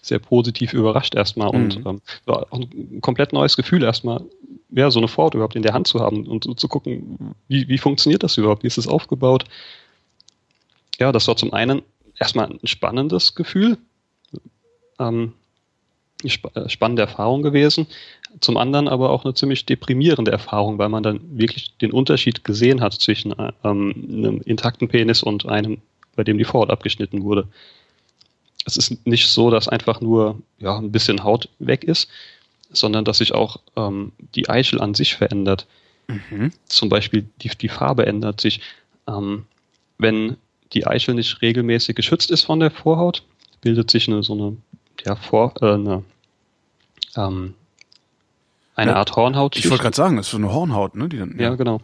[0.03, 1.55] sehr positiv überrascht erstmal mhm.
[1.55, 4.23] und ähm, war auch ein komplett neues Gefühl erstmal,
[4.71, 7.69] ja, so eine Vorhaut überhaupt in der Hand zu haben und so zu gucken, wie,
[7.69, 9.45] wie funktioniert das überhaupt, wie ist es aufgebaut.
[10.99, 11.83] Ja, das war zum einen
[12.19, 13.79] erstmal ein spannendes Gefühl.
[14.99, 15.33] Ähm,
[16.25, 17.87] äh, spannende Erfahrung gewesen.
[18.41, 22.81] Zum anderen aber auch eine ziemlich deprimierende Erfahrung, weil man dann wirklich den Unterschied gesehen
[22.81, 25.79] hat zwischen äh, ähm, einem intakten Penis und einem,
[26.17, 27.49] bei dem die Vorhaut abgeschnitten wurde.
[28.65, 32.09] Es ist nicht so, dass einfach nur ja, ein bisschen Haut weg ist,
[32.71, 35.67] sondern dass sich auch ähm, die Eichel an sich verändert.
[36.09, 36.53] Mhm.
[36.67, 38.61] Zum Beispiel die, die Farbe ändert sich.
[39.07, 39.47] Ähm,
[39.99, 40.37] wenn
[40.73, 43.23] die Eichel nicht regelmäßig geschützt ist von der Vorhaut,
[43.61, 44.57] bildet sich eine, so eine,
[45.05, 46.05] ja, vor, äh, eine,
[47.17, 47.55] ähm,
[48.75, 49.57] eine ja, Art Hornhaut.
[49.57, 51.09] Ich wollte gerade sagen, das ist so eine Hornhaut, ne?
[51.09, 51.51] Die dann, ja.
[51.51, 51.81] ja, genau.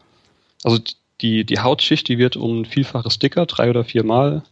[0.64, 0.79] Also
[1.21, 4.43] die, die Hautschicht, die wird um ein Vielfaches dicker, drei oder viermal.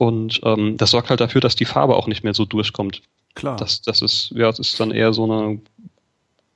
[0.00, 3.02] Und ähm, das sorgt halt dafür, dass die Farbe auch nicht mehr so durchkommt.
[3.34, 3.56] Klar.
[3.56, 5.60] Das, das ist, ja, das ist dann eher so eine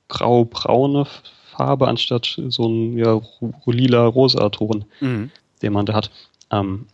[0.07, 1.05] grau-braune
[1.51, 3.21] Farbe anstatt so ein ja,
[3.67, 5.29] lila-rosa Ton, mhm.
[5.61, 6.09] den man da hat.
[6.49, 6.87] Ähm,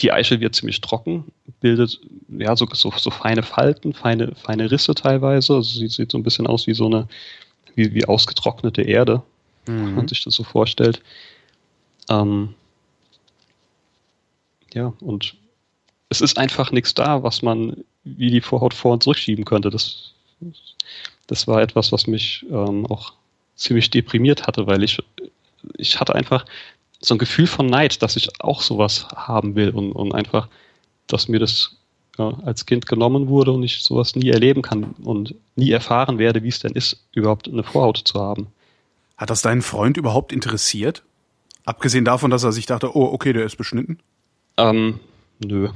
[0.00, 1.24] die Eichel wird ziemlich trocken,
[1.60, 5.56] bildet ja so, so, so, feine Falten, feine, feine Risse teilweise.
[5.56, 7.06] Also sie sieht so ein bisschen aus wie so eine,
[7.74, 9.22] wie, wie ausgetrocknete Erde,
[9.66, 9.88] mhm.
[9.88, 11.02] wenn man sich das so vorstellt.
[12.08, 12.54] Ähm,
[14.72, 15.34] ja, und
[16.10, 19.70] es ist einfach nichts da, was man wie die Vorhaut vor- und zurückschieben könnte.
[19.70, 20.12] Das,
[21.26, 23.14] das war etwas, was mich ähm, auch
[23.54, 24.98] ziemlich deprimiert hatte, weil ich,
[25.76, 26.44] ich hatte einfach
[27.00, 30.48] so ein Gefühl von Neid, dass ich auch sowas haben will und, und einfach,
[31.06, 31.76] dass mir das
[32.18, 36.42] ja, als Kind genommen wurde und ich sowas nie erleben kann und nie erfahren werde,
[36.42, 38.48] wie es denn ist, überhaupt eine Vorhaut zu haben.
[39.16, 41.02] Hat das deinen Freund überhaupt interessiert?
[41.64, 44.00] Abgesehen davon, dass er sich dachte, oh, okay, der ist beschnitten?
[44.56, 44.98] Ähm,
[45.40, 45.68] nö.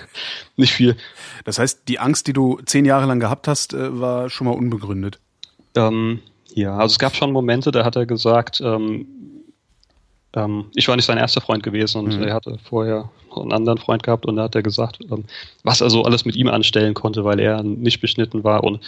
[0.56, 0.96] Nicht viel.
[1.44, 4.54] Das heißt, die Angst, die du zehn Jahre lang gehabt hast, äh, war schon mal
[4.54, 5.18] unbegründet.
[5.74, 6.20] Ähm,
[6.54, 9.06] ja, also es gab schon Momente, da hat er gesagt, ähm,
[10.32, 12.22] ähm, ich war nicht sein erster Freund gewesen und mhm.
[12.22, 15.24] er hatte vorher einen anderen Freund gehabt und da hat er gesagt, ähm,
[15.64, 18.80] was er so alles mit ihm anstellen konnte, weil er nicht beschnitten war und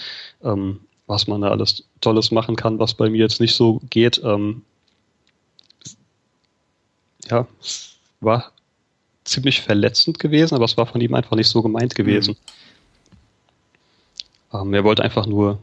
[0.43, 4.21] ähm, was man da alles Tolles machen kann, was bei mir jetzt nicht so geht.
[4.23, 4.63] Ähm,
[7.31, 7.47] ja,
[8.21, 8.53] war
[9.29, 12.37] ziemlich verletzend gewesen, aber es war von ihm einfach nicht so gemeint gewesen.
[14.53, 14.59] Mhm.
[14.61, 15.59] Ähm, er wollte einfach nur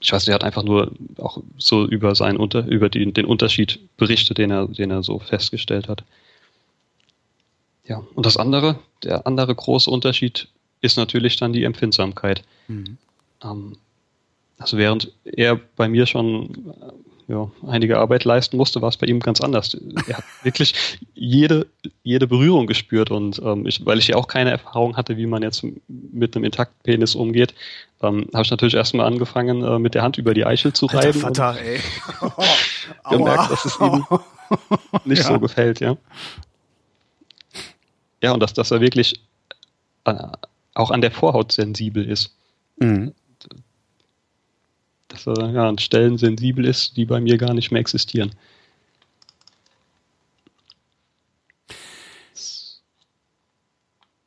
[0.00, 3.80] ich weiß, er hat einfach nur auch so über seinen Unter, über den, den Unterschied
[3.96, 6.04] berichtet, den er, den er so festgestellt hat.
[7.84, 10.48] Ja, und das andere, der andere große Unterschied
[10.80, 12.44] ist natürlich dann die Empfindsamkeit.
[12.68, 12.98] Mhm.
[13.42, 13.76] Ähm,
[14.58, 16.72] also während er bei mir schon
[17.28, 19.76] ja, einige Arbeit leisten musste, war es bei ihm ganz anders.
[20.08, 20.74] Er hat wirklich
[21.14, 21.66] jede,
[22.02, 25.42] jede Berührung gespürt und ähm, ich, weil ich ja auch keine Erfahrung hatte, wie man
[25.42, 27.54] jetzt mit einem intakten Penis umgeht,
[28.02, 31.08] ähm, habe ich natürlich erstmal angefangen, äh, mit der Hand über die Eichel zu Alter
[31.08, 31.20] reiben.
[31.20, 31.80] Vater, ey.
[33.10, 34.06] gemerkt, dass es ihm
[35.04, 35.28] nicht ja.
[35.28, 35.98] so gefällt, ja.
[38.22, 39.20] Ja, und dass, dass er wirklich
[40.04, 40.14] äh,
[40.72, 42.34] auch an der Vorhaut sensibel ist.
[42.78, 43.12] Mhm
[45.24, 48.32] dass er ja, an Stellen sensibel ist, die bei mir gar nicht mehr existieren.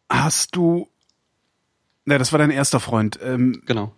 [0.10, 0.88] Hast du,
[2.06, 3.20] na, das war dein erster Freund.
[3.24, 3.94] Ähm, genau.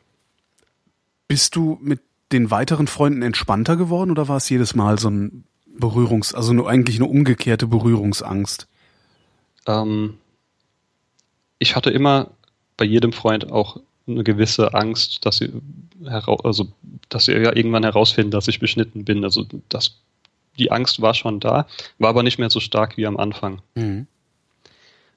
[1.27, 2.01] Bist du mit
[2.31, 6.69] den weiteren Freunden entspannter geworden oder war es jedes Mal so ein Berührungs-, also nur
[6.69, 8.67] eigentlich eine umgekehrte Berührungsangst?
[9.65, 10.17] Ähm,
[11.59, 12.31] ich hatte immer
[12.77, 15.51] bei jedem Freund auch eine gewisse Angst, dass sie
[16.05, 16.67] also
[17.09, 19.23] dass sie ja irgendwann herausfinden, dass ich beschnitten bin.
[19.23, 19.99] Also das,
[20.57, 21.67] die Angst war schon da,
[21.99, 23.61] war aber nicht mehr so stark wie am Anfang.
[23.75, 24.07] Mhm.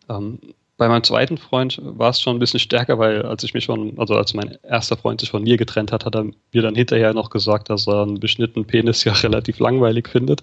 [0.09, 0.39] Ähm,
[0.77, 3.99] bei meinem zweiten Freund war es schon ein bisschen stärker, weil als ich mich schon,
[3.99, 7.15] also als mein erster Freund sich von mir getrennt hat, hat er mir dann hinterher
[7.15, 10.43] noch gesagt, dass er einen beschnittenen Penis ja relativ langweilig findet.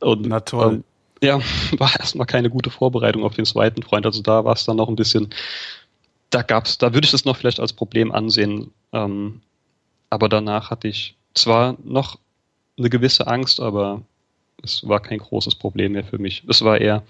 [0.00, 0.74] Und, Na toll.
[0.74, 0.84] Ähm,
[1.22, 1.40] ja,
[1.78, 4.04] war erstmal keine gute Vorbereitung auf den zweiten Freund.
[4.04, 5.30] Also da war es dann noch ein bisschen
[6.34, 8.72] da gab's, da würde ich das noch vielleicht als Problem ansehen.
[8.92, 9.40] Ähm,
[10.10, 12.18] aber danach hatte ich zwar noch
[12.76, 14.02] eine gewisse Angst, aber
[14.62, 16.42] es war kein großes Problem mehr für mich.
[16.48, 17.02] Es war eher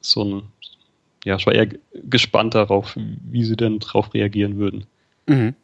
[0.00, 0.42] so ein,
[1.24, 4.86] ja, ich war eher gespannt darauf, wie sie denn darauf reagieren würden.
[5.26, 5.54] Mhm.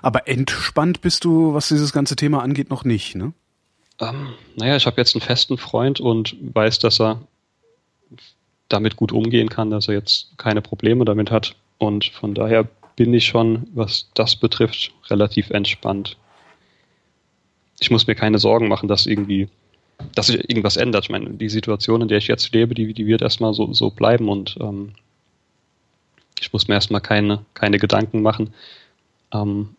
[0.00, 3.32] Aber entspannt bist du, was dieses ganze Thema angeht, noch nicht, ne?
[4.00, 7.20] Ähm, naja, ich habe jetzt einen festen Freund und weiß, dass er
[8.74, 11.54] damit gut umgehen kann, dass er jetzt keine Probleme damit hat.
[11.78, 16.16] Und von daher bin ich schon, was das betrifft, relativ entspannt.
[17.80, 19.48] Ich muss mir keine Sorgen machen, dass irgendwie,
[20.14, 21.04] dass sich irgendwas ändert.
[21.04, 23.90] Ich meine, die Situation, in der ich jetzt lebe, die, die wird erstmal so, so
[23.90, 24.92] bleiben und ähm,
[26.40, 28.52] ich muss mir erstmal keine, keine Gedanken machen,
[29.32, 29.70] ähm,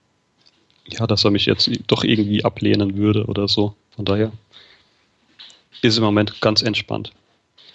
[0.88, 3.76] ja, dass er mich jetzt doch irgendwie ablehnen würde oder so.
[3.96, 4.32] Von daher
[5.82, 7.12] ist im Moment ganz entspannt.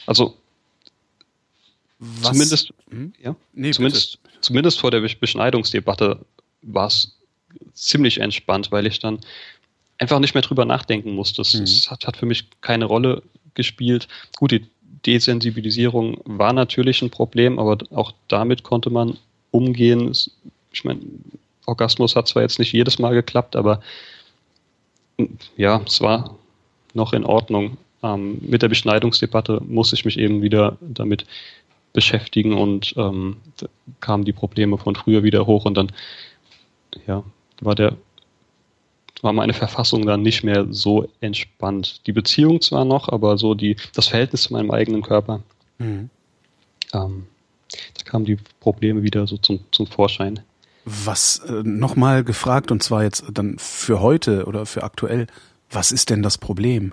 [0.07, 0.37] Also
[2.01, 2.33] Was?
[2.33, 3.13] Zumindest, hm?
[3.23, 6.19] ja, nee, zumindest, zumindest vor der Beschneidungsdebatte
[6.63, 7.17] war es
[7.75, 9.21] ziemlich entspannt, weil ich dann
[9.99, 11.43] einfach nicht mehr drüber nachdenken musste.
[11.43, 11.91] Es, mhm.
[11.91, 13.23] hat, hat, für mich keine Rolle
[13.55, 14.09] gespielt.
[14.37, 14.67] Gut, die
[15.05, 19.19] Desensibilisierung war natürlich ein Problem, aber auch damit konnte man
[19.51, 20.13] umgehen.
[20.73, 21.01] Ich meine,
[21.67, 23.83] Orgasmus hat zwar jetzt nicht jedes Mal geklappt, aber
[25.57, 26.39] ja, es war
[26.95, 27.77] noch in Ordnung.
[28.03, 31.27] Ähm, mit der Beschneidungsdebatte muss ich mich eben wieder damit
[31.93, 33.37] beschäftigen und ähm,
[34.01, 35.93] kamen die Probleme von früher wieder hoch und dann
[37.07, 37.25] ja,
[37.61, 37.97] war der
[39.23, 42.07] war meine Verfassung dann nicht mehr so entspannt.
[42.07, 45.43] Die Beziehung zwar noch, aber so die, das Verhältnis zu meinem eigenen Körper.
[45.79, 46.11] Mhm.
[46.93, 47.27] Ähm,
[47.99, 50.41] da kamen die Probleme wieder so zum, zum Vorschein.
[50.85, 55.27] Was äh, nochmal gefragt, und zwar jetzt dann für heute oder für aktuell,
[55.71, 56.93] was ist denn das Problem?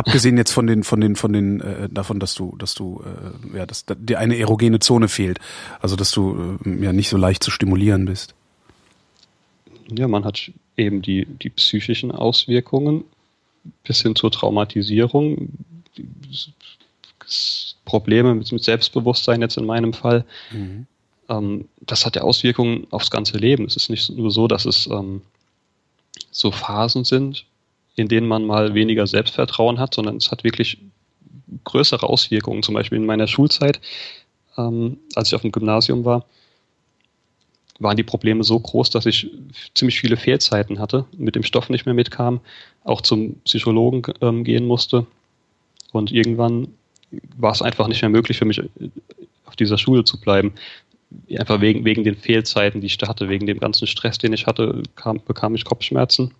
[0.00, 3.58] Abgesehen jetzt von den, von den, von den, äh, davon, dass du, dass du, äh,
[3.58, 5.38] ja, dass dir eine erogene Zone fehlt.
[5.80, 8.34] Also dass du äh, ja nicht so leicht zu stimulieren bist.
[9.90, 13.04] Ja, man hat eben die, die psychischen Auswirkungen
[13.84, 15.50] bis hin zur Traumatisierung,
[17.84, 20.24] Probleme mit, mit Selbstbewusstsein jetzt in meinem Fall.
[20.50, 20.86] Mhm.
[21.28, 23.66] Ähm, das hat ja Auswirkungen aufs ganze Leben.
[23.66, 25.20] Es ist nicht nur so, dass es ähm,
[26.30, 27.44] so Phasen sind,
[28.00, 30.78] in denen man mal weniger Selbstvertrauen hat, sondern es hat wirklich
[31.64, 32.62] größere Auswirkungen.
[32.62, 33.80] Zum Beispiel in meiner Schulzeit,
[34.56, 36.24] ähm, als ich auf dem Gymnasium war,
[37.78, 39.30] waren die Probleme so groß, dass ich
[39.74, 42.40] ziemlich viele Fehlzeiten hatte, mit dem Stoff nicht mehr mitkam,
[42.84, 45.06] auch zum Psychologen ähm, gehen musste.
[45.92, 46.68] Und irgendwann
[47.36, 48.68] war es einfach nicht mehr möglich für mich, äh,
[49.46, 50.52] auf dieser Schule zu bleiben.
[51.36, 54.46] Einfach wegen, wegen den Fehlzeiten, die ich da hatte, wegen dem ganzen Stress, den ich
[54.46, 56.32] hatte, kam, bekam ich Kopfschmerzen.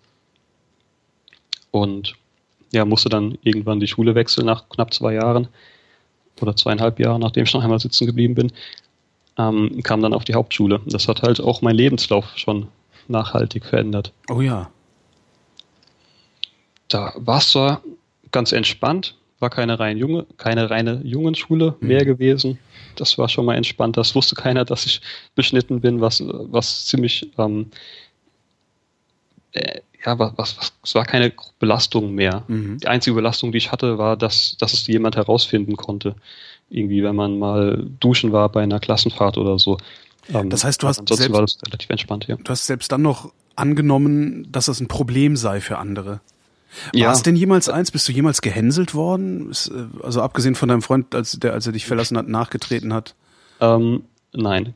[1.71, 2.15] Und
[2.71, 5.47] ja, musste dann irgendwann die Schule wechseln nach knapp zwei Jahren
[6.41, 8.51] oder zweieinhalb Jahren, nachdem ich noch einmal sitzen geblieben bin
[9.37, 10.81] ähm, kam dann auf die Hauptschule.
[10.85, 12.67] Das hat halt auch meinen Lebenslauf schon
[13.07, 14.13] nachhaltig verändert.
[14.29, 14.69] Oh ja.
[16.87, 17.81] Da war es zwar
[18.31, 21.87] ganz entspannt, war keine rein junge, keine reine Jungenschule mhm.
[21.87, 22.59] mehr gewesen.
[22.95, 23.97] Das war schon mal entspannt.
[23.97, 25.01] Das wusste keiner, dass ich
[25.35, 27.71] beschnitten bin, was, was ziemlich ähm,
[29.53, 32.43] äh, ja, was, was, es war keine Belastung mehr.
[32.47, 32.77] Mhm.
[32.79, 36.15] Die einzige Belastung, die ich hatte, war, dass, dass es jemand herausfinden konnte
[36.71, 39.77] irgendwie, wenn man mal duschen war bei einer Klassenfahrt oder so.
[40.33, 42.37] Ähm, das heißt, du hast selbst, war das relativ entspannt, ja.
[42.37, 46.21] Du hast selbst dann noch angenommen, dass das ein Problem sei für andere.
[46.93, 47.11] War ja.
[47.11, 47.91] es denn jemals eins?
[47.91, 49.51] Bist du jemals gehänselt worden?
[49.51, 53.15] Äh, also abgesehen von deinem Freund, als der, als er dich verlassen hat, nachgetreten hat?
[53.59, 54.73] Ähm, nein.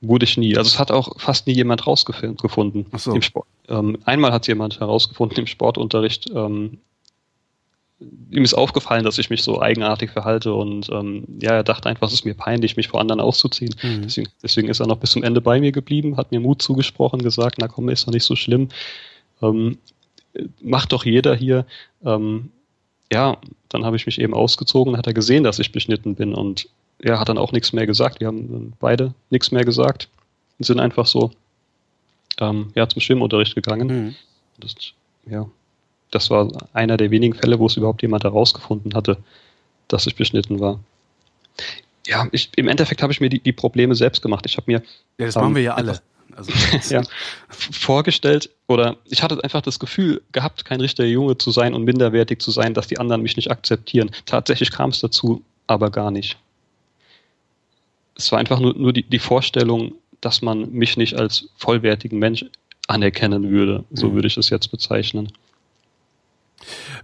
[0.00, 0.56] Wurde ich nie.
[0.56, 3.12] Also es hat auch fast nie jemand rausgefunden Ach so.
[3.12, 3.46] im Sport.
[3.68, 6.78] Ähm, einmal hat jemand herausgefunden im Sportunterricht, ähm,
[8.30, 12.08] ihm ist aufgefallen, dass ich mich so eigenartig verhalte und ähm, ja, er dachte einfach,
[12.08, 13.74] es ist mir peinlich, mich vor anderen auszuziehen.
[13.82, 14.02] Mhm.
[14.02, 17.20] Deswegen, deswegen, ist er noch bis zum Ende bei mir geblieben, hat mir Mut zugesprochen,
[17.20, 18.68] gesagt, na komm, ist doch nicht so schlimm.
[19.42, 19.78] Ähm,
[20.62, 21.66] macht doch jeder hier.
[22.04, 22.50] Ähm,
[23.12, 23.36] ja,
[23.68, 26.68] dann habe ich mich eben ausgezogen, hat er gesehen, dass ich beschnitten bin und
[27.02, 28.20] er hat dann auch nichts mehr gesagt.
[28.20, 30.08] Wir haben beide nichts mehr gesagt
[30.58, 31.30] und sind einfach so
[32.38, 33.88] ähm, ja, zum Schwimmunterricht gegangen.
[33.88, 34.14] Mhm.
[34.58, 34.74] Das,
[35.26, 35.46] ja,
[36.10, 39.18] das war einer der wenigen Fälle, wo es überhaupt jemand herausgefunden hatte,
[39.88, 40.80] dass ich beschnitten war.
[42.06, 44.44] Ja, ich, im Endeffekt habe ich mir die, die Probleme selbst gemacht.
[44.46, 44.82] Ich habe mir.
[45.18, 46.00] Ja, das ähm, machen wir ja alle.
[46.36, 46.52] Also,
[46.94, 47.02] ja,
[47.48, 52.40] vorgestellt oder ich hatte einfach das Gefühl gehabt, kein richtiger Junge zu sein und minderwertig
[52.40, 54.10] zu sein, dass die anderen mich nicht akzeptieren.
[54.26, 56.38] Tatsächlich kam es dazu, aber gar nicht.
[58.16, 62.44] Es war einfach nur, nur die, die Vorstellung, dass man mich nicht als vollwertigen Mensch
[62.86, 63.84] anerkennen würde.
[63.92, 64.14] So mhm.
[64.14, 65.32] würde ich es jetzt bezeichnen.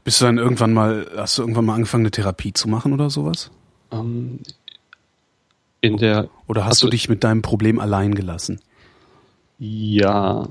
[0.04, 3.08] Bist du dann irgendwann mal, hast du irgendwann mal angefangen, eine Therapie zu machen oder
[3.08, 3.50] sowas?
[3.90, 4.40] Ähm,
[5.80, 6.28] in der.
[6.46, 8.60] Oder hast also, du dich mit deinem Problem allein gelassen?
[9.58, 10.48] Ja,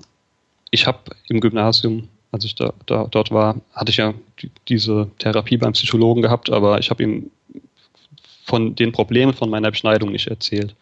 [0.71, 5.09] ich habe im Gymnasium, als ich da, da, dort war, hatte ich ja die, diese
[5.19, 7.29] Therapie beim Psychologen gehabt, aber ich habe ihm
[8.45, 10.75] von den Problemen von meiner Beschneidung nicht erzählt.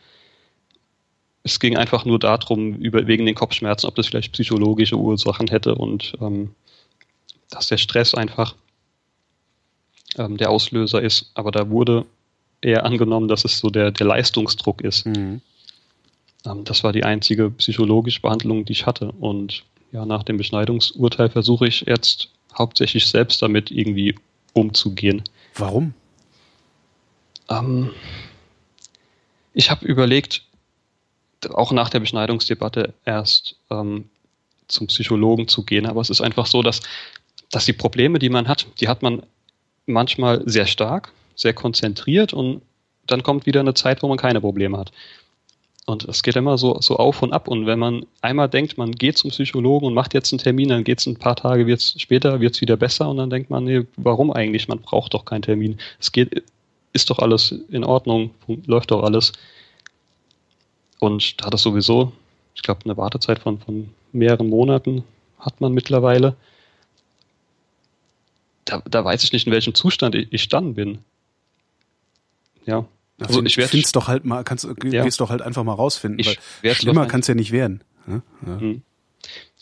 [1.43, 5.75] Es ging einfach nur darum, über, wegen den Kopfschmerzen, ob das vielleicht psychologische Ursachen hätte
[5.75, 6.51] und ähm,
[7.49, 8.55] dass der Stress einfach
[10.17, 11.31] ähm, der Auslöser ist.
[11.35, 12.05] Aber da wurde
[12.61, 15.05] eher angenommen, dass es so der, der Leistungsdruck ist.
[15.05, 15.41] Mhm.
[16.45, 19.13] Ähm, das war die einzige psychologische Behandlung, die ich hatte.
[19.19, 19.63] Und
[19.93, 24.15] ja, nach dem Beschneidungsurteil versuche ich jetzt hauptsächlich selbst damit irgendwie
[24.53, 25.23] umzugehen.
[25.55, 25.93] Warum?
[27.49, 27.91] Ähm,
[29.53, 30.43] ich habe überlegt,
[31.49, 34.09] auch nach der Beschneidungsdebatte erst ähm,
[34.67, 36.81] zum Psychologen zu gehen, aber es ist einfach so, dass
[37.51, 39.21] dass die Probleme, die man hat, die hat man
[39.85, 42.61] manchmal sehr stark sehr konzentriert und
[43.07, 44.91] dann kommt wieder eine Zeit, wo man keine Probleme hat.
[45.85, 47.49] Und es geht immer so, so auf und ab.
[47.49, 50.85] Und wenn man einmal denkt, man geht zum Psychologen und macht jetzt einen Termin, dann
[50.85, 53.65] geht es ein paar Tage wird's später, wird es wieder besser und dann denkt man,
[53.65, 54.69] nee, warum eigentlich?
[54.69, 55.77] Man braucht doch keinen Termin.
[55.99, 56.43] Es geht,
[56.93, 58.31] ist doch alles in Ordnung,
[58.65, 59.33] läuft doch alles.
[60.99, 62.13] Und da das sowieso,
[62.55, 65.03] ich glaube, eine Wartezeit von, von mehreren Monaten
[65.39, 66.35] hat man mittlerweile.
[68.65, 70.99] Da, da weiß ich nicht, in welchem Zustand ich, ich dann bin.
[72.65, 72.85] Ja,
[73.19, 75.03] also ich werde es doch halt mal, kannst, ja.
[75.03, 77.83] gehst doch halt einfach mal rausfinden, ich weil schlimmer kann es ja nicht werden.
[78.05, 78.21] Ne?
[78.45, 78.55] Ja.
[78.57, 78.81] Mhm.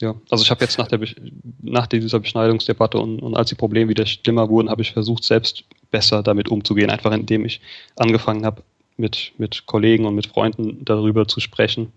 [0.01, 0.15] Ja.
[0.29, 0.99] also ich habe jetzt nach, der,
[1.61, 5.63] nach dieser Beschneidungsdebatte und, und als die Probleme wieder schlimmer wurden, habe ich versucht, selbst
[5.91, 7.61] besser damit umzugehen, einfach indem ich
[7.95, 8.63] angefangen habe,
[8.97, 11.91] mit, mit Kollegen und mit Freunden darüber zu sprechen.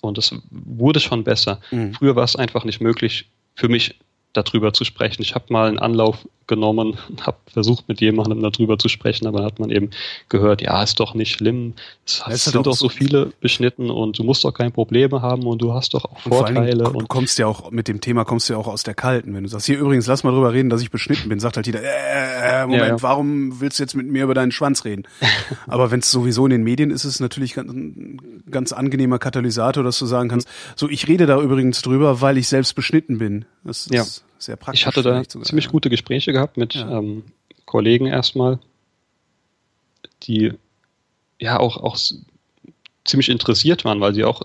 [0.00, 1.60] Und es wurde schon besser.
[1.70, 1.94] Mhm.
[1.94, 3.96] Früher war es einfach nicht möglich, für mich
[4.32, 5.22] darüber zu sprechen.
[5.22, 9.38] Ich habe mal einen Anlauf genommen und habe versucht, mit jemandem darüber zu sprechen, aber
[9.38, 9.90] dann hat man eben
[10.28, 11.74] gehört, ja, ist doch nicht schlimm,
[12.06, 15.62] es das sind doch so viele beschnitten und du musst doch keine Probleme haben und
[15.62, 16.84] du hast doch auch Vorteile.
[16.88, 18.94] Und, und du kommst ja auch, mit dem Thema kommst du ja auch aus der
[18.94, 19.34] Kalten.
[19.34, 21.66] Wenn du sagst, hier übrigens, lass mal drüber reden, dass ich beschnitten bin, sagt halt
[21.66, 23.02] jeder, äh, Moment, ja, ja.
[23.02, 25.04] warum willst du jetzt mit mir über deinen Schwanz reden?
[25.66, 29.18] aber wenn es sowieso in den Medien ist, ist es natürlich ganz, ein ganz angenehmer
[29.18, 33.18] Katalysator, dass du sagen kannst, so, ich rede da übrigens drüber, weil ich selbst beschnitten
[33.18, 33.44] bin.
[33.64, 34.02] Das ja.
[34.02, 34.82] ist sehr praktisch.
[34.82, 35.70] Ich hatte da sogar, ziemlich ja.
[35.70, 36.98] gute Gespräche gehabt mit ja.
[36.98, 37.24] ähm,
[37.66, 38.58] Kollegen erstmal,
[40.22, 40.52] die
[41.38, 41.96] ja auch, auch
[43.04, 44.42] ziemlich interessiert waren, weil sie auch,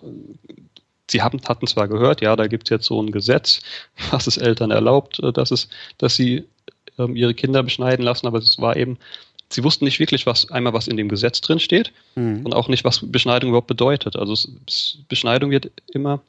[1.09, 3.61] sie haben, hatten zwar gehört, ja, da gibt es jetzt so ein Gesetz,
[4.11, 6.45] was es Eltern erlaubt, äh, dass es, dass sie
[6.97, 8.97] ähm, ihre Kinder beschneiden lassen, aber es war eben,
[9.49, 12.45] sie wussten nicht wirklich, was einmal was in dem Gesetz drin steht mhm.
[12.45, 14.15] und auch nicht, was Beschneidung überhaupt bedeutet.
[14.15, 16.21] Also es, Beschneidung wird immer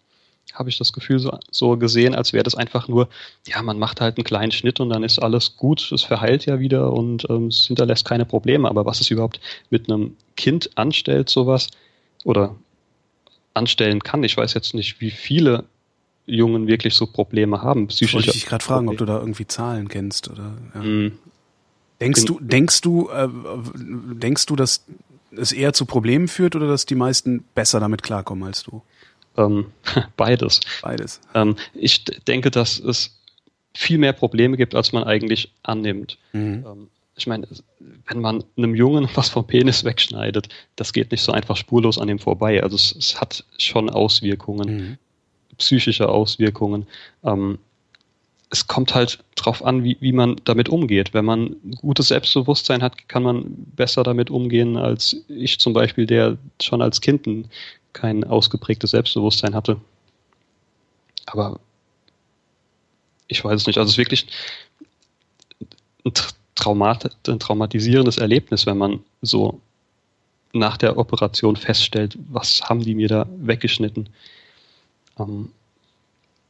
[0.54, 3.08] habe ich das Gefühl so, so gesehen, als wäre das einfach nur,
[3.46, 6.60] ja, man macht halt einen kleinen Schnitt und dann ist alles gut, es verheilt ja
[6.60, 8.68] wieder und ähm, es hinterlässt keine Probleme.
[8.68, 9.40] Aber was es überhaupt
[9.70, 11.68] mit einem Kind anstellt, sowas,
[12.24, 12.56] oder
[13.54, 15.64] anstellen kann, ich weiß jetzt nicht, wie viele
[16.26, 17.86] Jungen wirklich so Probleme haben.
[17.86, 20.54] Psychische Wollte ich dich gerade fragen, ob du da irgendwie Zahlen kennst oder.
[20.74, 20.80] Ja.
[20.82, 21.12] Mm.
[22.00, 23.28] Denkst du, denkst du, äh,
[23.74, 24.84] denkst du, dass
[25.30, 28.82] es eher zu Problemen führt oder dass die meisten besser damit klarkommen als du?
[29.36, 29.66] Ähm,
[30.16, 30.60] beides.
[30.82, 31.20] Beides.
[31.34, 33.18] Ähm, ich denke, dass es
[33.74, 36.18] viel mehr Probleme gibt, als man eigentlich annimmt.
[36.32, 36.64] Mhm.
[36.66, 37.46] Ähm, ich meine,
[38.08, 42.08] wenn man einem Jungen was vom Penis wegschneidet, das geht nicht so einfach spurlos an
[42.08, 42.62] ihm vorbei.
[42.62, 44.98] Also es, es hat schon Auswirkungen, mhm.
[45.58, 46.86] psychische Auswirkungen.
[47.24, 47.58] Ähm,
[48.50, 51.14] es kommt halt drauf an, wie, wie man damit umgeht.
[51.14, 56.38] Wenn man gutes Selbstbewusstsein hat, kann man besser damit umgehen als ich zum Beispiel, der
[56.62, 57.48] schon als Kind ein
[57.96, 59.80] kein ausgeprägtes Selbstbewusstsein hatte.
[61.24, 61.58] Aber
[63.26, 63.78] ich weiß es nicht.
[63.78, 64.26] Also es ist wirklich
[66.04, 66.12] ein,
[66.54, 69.60] Traumat, ein traumatisierendes Erlebnis, wenn man so
[70.52, 74.10] nach der Operation feststellt, was haben die mir da weggeschnitten.
[75.18, 75.50] Ähm,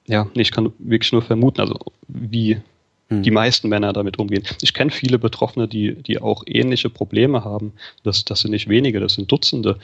[0.06, 1.78] ja, ich kann wirklich nur vermuten, also
[2.08, 2.60] wie
[3.08, 3.22] hm.
[3.22, 4.44] die meisten Männer damit umgehen.
[4.62, 7.72] Ich kenne viele Betroffene, die, die auch ähnliche Probleme haben.
[8.02, 9.78] Das, das sind nicht wenige, das sind Dutzende.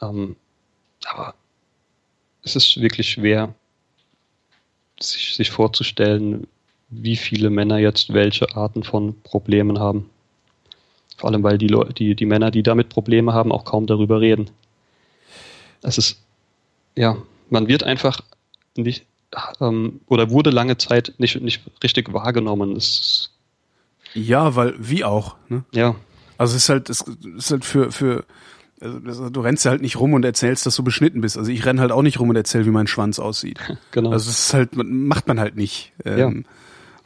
[0.00, 0.36] Ähm,
[1.06, 1.34] aber
[2.42, 3.54] es ist wirklich schwer,
[5.00, 6.46] sich, sich vorzustellen,
[6.90, 10.10] wie viele Männer jetzt welche Arten von Problemen haben.
[11.16, 14.50] Vor allem, weil die, die, die Männer, die damit Probleme haben, auch kaum darüber reden.
[15.82, 16.20] Es ist,
[16.96, 17.16] ja,
[17.50, 18.20] man wird einfach
[18.76, 19.04] nicht,
[19.60, 22.76] ähm, oder wurde lange Zeit nicht, nicht richtig wahrgenommen.
[22.76, 23.30] Es,
[24.12, 25.64] ja, weil, wie auch, ne?
[25.72, 25.96] Ja.
[26.36, 28.24] Also es ist halt, es ist halt für, für,
[28.80, 31.38] also, du rennst ja halt nicht rum und erzählst, dass du beschnitten bist.
[31.38, 33.58] Also ich renn halt auch nicht rum und erzähl, wie mein Schwanz aussieht.
[33.92, 34.10] Genau.
[34.10, 35.92] Also es ist halt, macht man halt nicht.
[36.04, 36.32] Ähm, ja.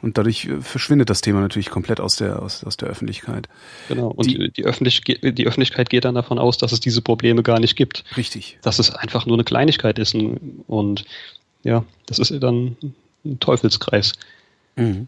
[0.01, 3.47] Und dadurch äh, verschwindet das Thema natürlich komplett aus der, aus, aus der Öffentlichkeit.
[3.89, 4.07] Genau.
[4.07, 7.59] Und die, die, Öffentlich die Öffentlichkeit geht dann davon aus, dass es diese Probleme gar
[7.59, 8.05] nicht gibt.
[8.17, 8.57] Richtig.
[8.63, 10.15] Dass es einfach nur eine Kleinigkeit ist.
[10.15, 11.05] Und
[11.63, 12.75] ja, das ist dann
[13.23, 14.13] ein Teufelskreis.
[14.75, 15.07] Mhm.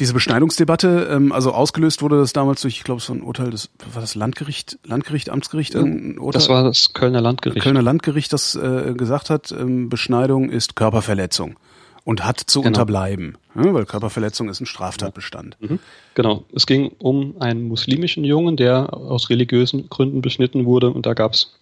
[0.00, 3.70] Diese Beschneidungsdebatte, ähm, also ausgelöst wurde das damals durch, ich glaube, so ein Urteil des,
[3.92, 5.74] war das Landgericht, Landgericht, Amtsgericht?
[5.74, 6.40] Ein Urteil?
[6.40, 7.62] Das war das Kölner Landgericht.
[7.62, 11.58] Kölner Landgericht, das äh, gesagt hat, ähm, Beschneidung ist Körperverletzung
[12.04, 12.68] und hat zu genau.
[12.68, 15.56] unterbleiben, ja, weil Körperverletzung ist ein Straftatbestand.
[15.60, 15.80] Mhm.
[16.14, 16.44] Genau.
[16.54, 21.32] Es ging um einen muslimischen Jungen, der aus religiösen Gründen beschnitten wurde und da gab
[21.34, 21.58] es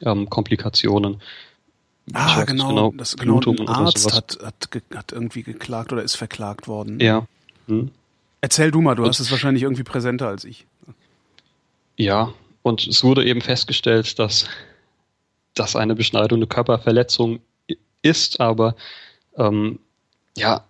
[0.00, 1.20] ähm, Komplikationen.
[2.14, 6.68] Ah, genau, genau, das, genau ein Arzt hat, hat, hat irgendwie geklagt oder ist verklagt
[6.68, 7.00] worden.
[7.00, 7.26] Ja,
[7.66, 7.90] hm?
[8.40, 10.66] Erzähl du mal, du und, hast es wahrscheinlich irgendwie präsenter als ich.
[11.96, 14.48] Ja, und es wurde eben festgestellt, dass,
[15.54, 17.40] dass eine Beschneidung eine Körperverletzung
[18.02, 18.76] ist, aber
[19.36, 19.78] ähm,
[20.36, 20.64] ja,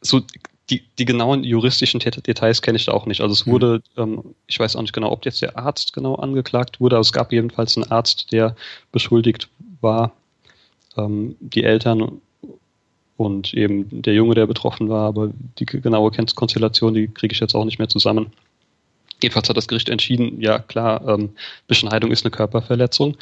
[0.00, 0.22] so
[0.70, 3.20] die, die genauen juristischen Details kenne ich da auch nicht.
[3.20, 3.52] Also es hm.
[3.52, 7.02] wurde, ähm, ich weiß auch nicht genau, ob jetzt der Arzt genau angeklagt wurde, aber
[7.02, 8.54] es gab jedenfalls einen Arzt, der
[8.92, 9.48] beschuldigt
[9.80, 10.12] war,
[10.96, 12.20] ähm, die Eltern
[13.18, 17.54] und eben der Junge, der betroffen war, aber die genaue Konstellation, die kriege ich jetzt
[17.54, 18.28] auch nicht mehr zusammen.
[19.20, 21.30] Jedenfalls hat das Gericht entschieden, ja klar, ähm,
[21.66, 23.16] Beschneidung ist eine Körperverletzung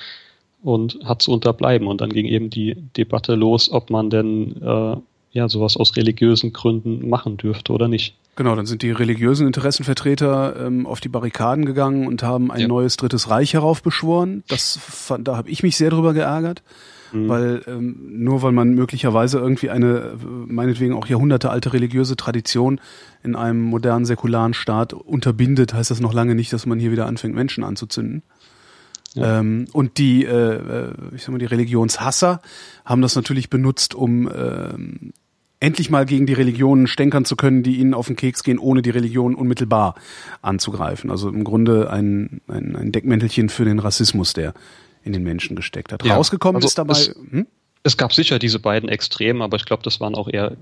[0.63, 1.89] und hat zu unterbleiben.
[1.89, 4.97] Und dann ging eben die Debatte los, ob man denn äh,
[5.33, 8.15] ja sowas aus religiösen Gründen machen dürfte oder nicht.
[8.37, 12.69] Genau, dann sind die religiösen Interessenvertreter ähm, auf die Barrikaden gegangen und haben ein ja.
[12.69, 14.45] neues Drittes Reich heraufbeschworen.
[14.49, 16.63] Das fand, da habe ich mich sehr drüber geärgert,
[17.13, 17.29] mhm.
[17.29, 22.81] weil ähm, nur weil man möglicherweise irgendwie eine meinetwegen auch jahrhundertealte religiöse Tradition
[23.23, 27.07] in einem modernen säkularen Staat unterbindet, heißt das noch lange nicht, dass man hier wieder
[27.07, 28.23] anfängt Menschen anzuzünden.
[29.15, 29.41] Ja.
[29.41, 32.41] Ähm, und die, äh, äh ich sag mal, die Religionshasser
[32.85, 35.13] haben das natürlich benutzt, um ähm,
[35.59, 38.83] endlich mal gegen die Religionen stänkern zu können, die ihnen auf den Keks gehen, ohne
[38.83, 39.95] die Religion unmittelbar
[40.43, 41.11] anzugreifen.
[41.11, 44.53] Also im Grunde ein, ein, ein Deckmäntelchen für den Rassismus, der
[45.07, 46.05] in den Menschen gesteckt hat.
[46.05, 46.93] Ja, Rausgekommen also ist dabei.
[46.93, 47.47] Es, hm?
[47.85, 50.57] es, gab sicher diese beiden Extremen, aber ich glaube, das waren auch eher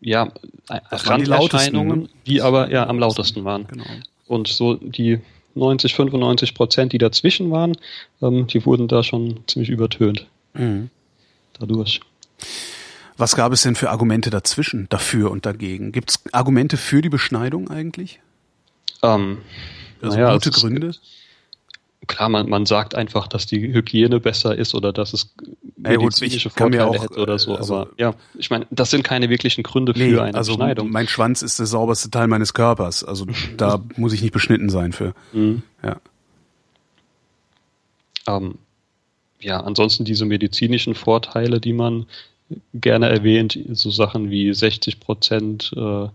[0.00, 0.32] ja,
[0.68, 3.66] Randerscheinungen, die, die aber ja am lautesten waren.
[3.66, 3.84] Genau.
[4.26, 5.20] Und so die
[5.54, 7.76] 90, 95 Prozent, die dazwischen waren,
[8.22, 10.26] ähm, die wurden da schon ziemlich übertönt.
[10.54, 10.90] Mhm.
[11.58, 12.00] Dadurch.
[13.16, 15.92] Was gab es denn für Argumente dazwischen, dafür und dagegen?
[15.92, 18.20] Gibt es Argumente für die Beschneidung eigentlich?
[19.02, 19.38] Ähm,
[20.00, 20.94] also naja, gute Gründe?
[22.06, 25.34] Klar, man, man sagt einfach, dass die Hygiene besser ist oder dass es
[25.76, 27.54] medizinische ja, Vorteile auch, hätte oder so.
[27.54, 30.90] Also, aber ja, ich meine, das sind keine wirklichen Gründe nee, für eine also Beschneidung.
[30.90, 33.04] Mein Schwanz ist der sauberste Teil meines Körpers.
[33.04, 33.26] Also
[33.56, 35.14] da muss ich nicht beschnitten sein für.
[35.32, 35.62] Mhm.
[35.82, 35.96] Ja.
[38.26, 38.58] Ähm,
[39.40, 42.06] ja, ansonsten diese medizinischen Vorteile, die man
[42.74, 46.08] gerne erwähnt, so Sachen wie 60 Prozent äh,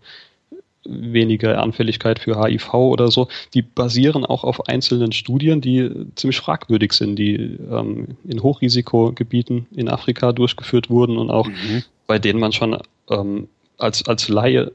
[0.87, 6.93] weniger Anfälligkeit für HIV oder so, die basieren auch auf einzelnen Studien, die ziemlich fragwürdig
[6.93, 11.83] sind, die ähm, in Hochrisikogebieten in Afrika durchgeführt wurden und auch mhm.
[12.07, 12.77] bei denen man schon
[13.09, 14.71] ähm, als, als Laie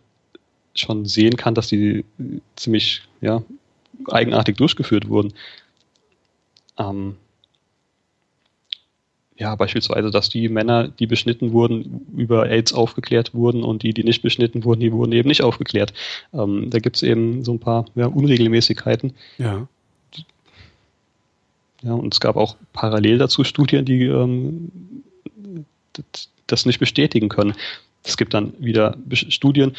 [0.74, 2.04] schon sehen kann, dass die
[2.56, 3.42] ziemlich ja,
[4.10, 5.32] eigenartig durchgeführt wurden.
[6.78, 7.16] Ähm,
[9.42, 14.04] ja, beispielsweise, dass die Männer, die beschnitten wurden, über AIDS aufgeklärt wurden und die, die
[14.04, 15.92] nicht beschnitten wurden, die wurden eben nicht aufgeklärt.
[16.32, 19.14] Ähm, da gibt es eben so ein paar ja, Unregelmäßigkeiten.
[19.38, 19.66] Ja.
[21.82, 24.70] Ja, und es gab auch parallel dazu Studien, die ähm,
[26.46, 27.54] das nicht bestätigen können.
[28.04, 29.72] Es gibt dann wieder Studien,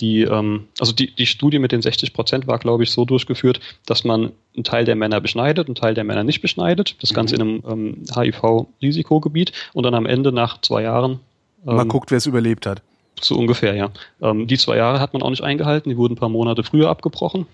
[0.00, 3.60] die, ähm, also die, die Studie mit den 60 Prozent war, glaube ich, so durchgeführt,
[3.86, 7.36] dass man einen Teil der Männer beschneidet, einen Teil der Männer nicht beschneidet, das Ganze
[7.36, 7.40] mhm.
[7.40, 11.20] in einem ähm, HIV-Risikogebiet und dann am Ende nach zwei Jahren.
[11.66, 12.82] Ähm, Mal guckt, wer es überlebt hat.
[13.20, 13.90] So ungefähr, ja.
[14.20, 16.90] Ähm, die zwei Jahre hat man auch nicht eingehalten, die wurden ein paar Monate früher
[16.90, 17.46] abgebrochen.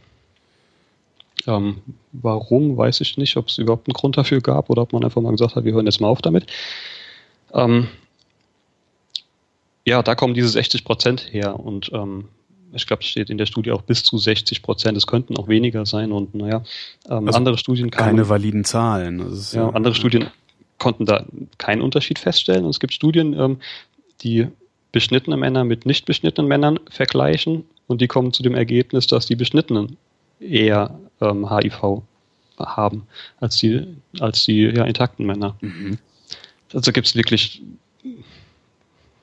[1.46, 1.78] Ähm,
[2.12, 5.20] warum, weiß ich nicht, ob es überhaupt einen Grund dafür gab oder ob man einfach
[5.20, 6.46] mal gesagt hat, wir hören jetzt mal auf damit.
[7.52, 7.88] Ähm,
[9.90, 12.28] ja, da kommen diese 60 Prozent her und ähm,
[12.72, 14.96] ich glaube, es steht in der Studie auch bis zu 60 Prozent.
[14.96, 16.62] Es könnten auch weniger sein und naja,
[17.08, 19.18] ähm, also andere Studien kamen, keine validen Zahlen.
[19.18, 20.28] ja, ja, andere Studien
[20.78, 21.24] konnten da
[21.58, 22.64] keinen Unterschied feststellen.
[22.64, 23.58] Und es gibt Studien, ähm,
[24.22, 24.46] die
[24.92, 29.36] beschnittene Männer mit nicht beschnittenen Männern vergleichen und die kommen zu dem Ergebnis, dass die
[29.36, 29.96] Beschnittenen
[30.38, 32.02] eher ähm, HIV
[32.58, 33.08] haben
[33.40, 33.86] als die
[34.20, 35.56] als die ja, intakten Männer.
[35.60, 35.98] Mhm.
[36.72, 37.62] Also gibt es wirklich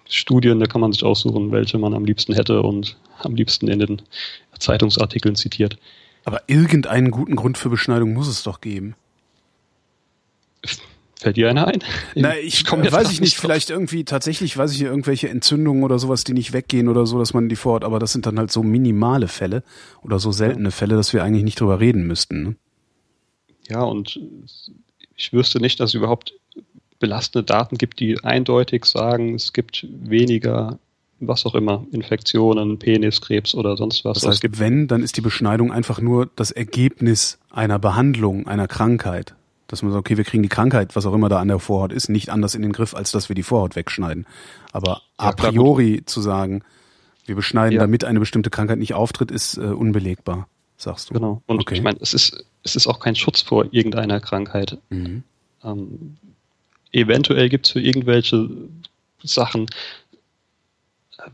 [0.10, 3.80] Studien, da kann man sich aussuchen, welche man am liebsten hätte und am liebsten in
[3.80, 4.02] den
[4.58, 5.78] Zeitungsartikeln zitiert.
[6.26, 8.96] Aber irgendeinen guten Grund für Beschneidung muss es doch geben.
[11.20, 11.84] Fällt dir einer ein?
[12.16, 15.84] Na, ich, ich äh, weiß ich nicht, vielleicht irgendwie tatsächlich, weiß ich nicht, irgendwelche Entzündungen
[15.84, 18.38] oder sowas, die nicht weggehen oder so, dass man die vorhat, aber das sind dann
[18.38, 19.64] halt so minimale Fälle
[20.04, 22.44] oder so seltene Fälle, dass wir eigentlich nicht drüber reden müssten.
[22.44, 22.56] Ne?
[23.68, 24.20] Ja, und
[25.16, 26.34] ich wüsste nicht, dass überhaupt
[27.00, 30.80] belastende Daten gibt, die eindeutig sagen, es gibt weniger,
[31.20, 34.20] was auch immer, Infektionen, Peniskrebs oder sonst was.
[34.20, 39.36] Das heißt, wenn, dann ist die Beschneidung einfach nur das Ergebnis einer Behandlung, einer Krankheit.
[39.68, 41.92] Dass man sagt, okay, wir kriegen die Krankheit, was auch immer da an der Vorhaut
[41.92, 44.26] ist, nicht anders in den Griff, als dass wir die Vorhaut wegschneiden.
[44.72, 46.64] Aber a priori zu sagen,
[47.26, 47.82] wir beschneiden, ja.
[47.82, 51.16] damit eine bestimmte Krankheit nicht auftritt, ist äh, unbelegbar, sagst du.
[51.16, 51.42] Genau.
[51.48, 51.76] Und okay.
[51.76, 54.78] ich meine, es ist, es ist auch kein Schutz vor irgendeiner Krankheit.
[54.90, 55.24] Mhm.
[55.64, 56.18] Ähm,
[56.98, 58.50] eventuell gibt es für irgendwelche
[59.24, 59.68] Sachen
[61.18, 61.30] äh,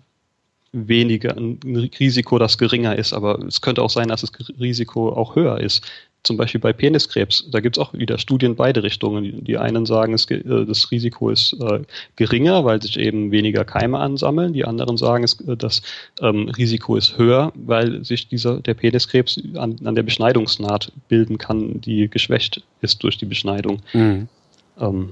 [0.72, 1.60] weniger ein
[2.00, 5.84] Risiko, das geringer ist, aber es könnte auch sein, dass das Risiko auch höher ist.
[6.24, 9.44] zum Beispiel bei Peniskrebs, da gibt es auch wieder Studien beide Richtungen.
[9.44, 11.82] Die einen sagen, es, äh, das Risiko ist äh,
[12.16, 14.54] geringer, weil sich eben weniger Keime ansammeln.
[14.54, 15.82] Die anderen sagen, es, äh, das
[16.22, 21.82] ähm, Risiko ist höher, weil sich dieser, der Peniskrebs an, an, der Beschneidungsnaht bilden kann,
[21.82, 23.82] die geschwächt ist durch die Beschneidung.
[23.92, 24.30] Mhm.
[24.80, 25.10] Ähm,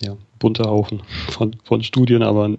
[0.00, 2.50] ja, bunter Haufen von, von Studien, aber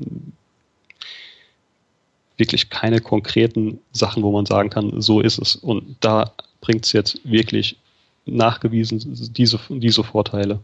[2.37, 5.55] wirklich keine konkreten Sachen, wo man sagen kann, so ist es.
[5.55, 7.77] Und da bringt es jetzt wirklich
[8.25, 9.01] nachgewiesen
[9.33, 10.59] diese, diese Vorteile.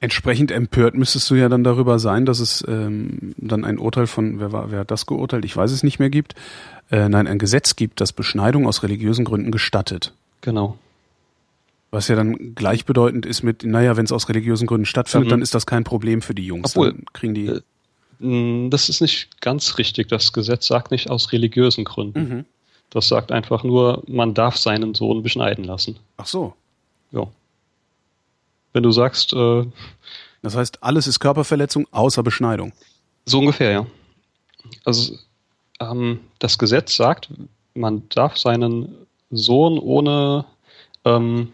[0.00, 4.40] Entsprechend empört müsstest du ja dann darüber sein, dass es ähm, dann ein Urteil von,
[4.40, 6.34] wer, war, wer hat das geurteilt, ich weiß es nicht mehr gibt,
[6.90, 10.12] äh, nein, ein Gesetz gibt, das Beschneidung aus religiösen Gründen gestattet.
[10.40, 10.76] Genau.
[11.92, 15.30] Was ja dann gleichbedeutend ist mit, naja, wenn es aus religiösen Gründen stattfindet, mhm.
[15.30, 16.74] dann ist das kein Problem für die Jungs.
[16.74, 17.46] Obwohl, dann kriegen die.
[17.46, 17.60] Äh,
[18.22, 20.08] Mm, das ist nicht ganz richtig.
[20.08, 22.20] Das Gesetz sagt nicht aus religiösen Gründen.
[22.20, 22.44] Mhm.
[22.90, 25.98] Das sagt einfach nur, man darf seinen Sohn beschneiden lassen.
[26.16, 26.54] Ach so.
[27.10, 27.26] Ja.
[28.72, 29.32] Wenn du sagst.
[29.32, 29.66] Äh,
[30.42, 32.72] das heißt, alles ist Körperverletzung außer Beschneidung.
[33.26, 33.86] So ungefähr, ja.
[34.84, 35.16] Also
[35.80, 37.28] ähm, das Gesetz sagt,
[37.74, 38.94] man darf seinen
[39.30, 40.44] Sohn ohne
[41.04, 41.52] ähm,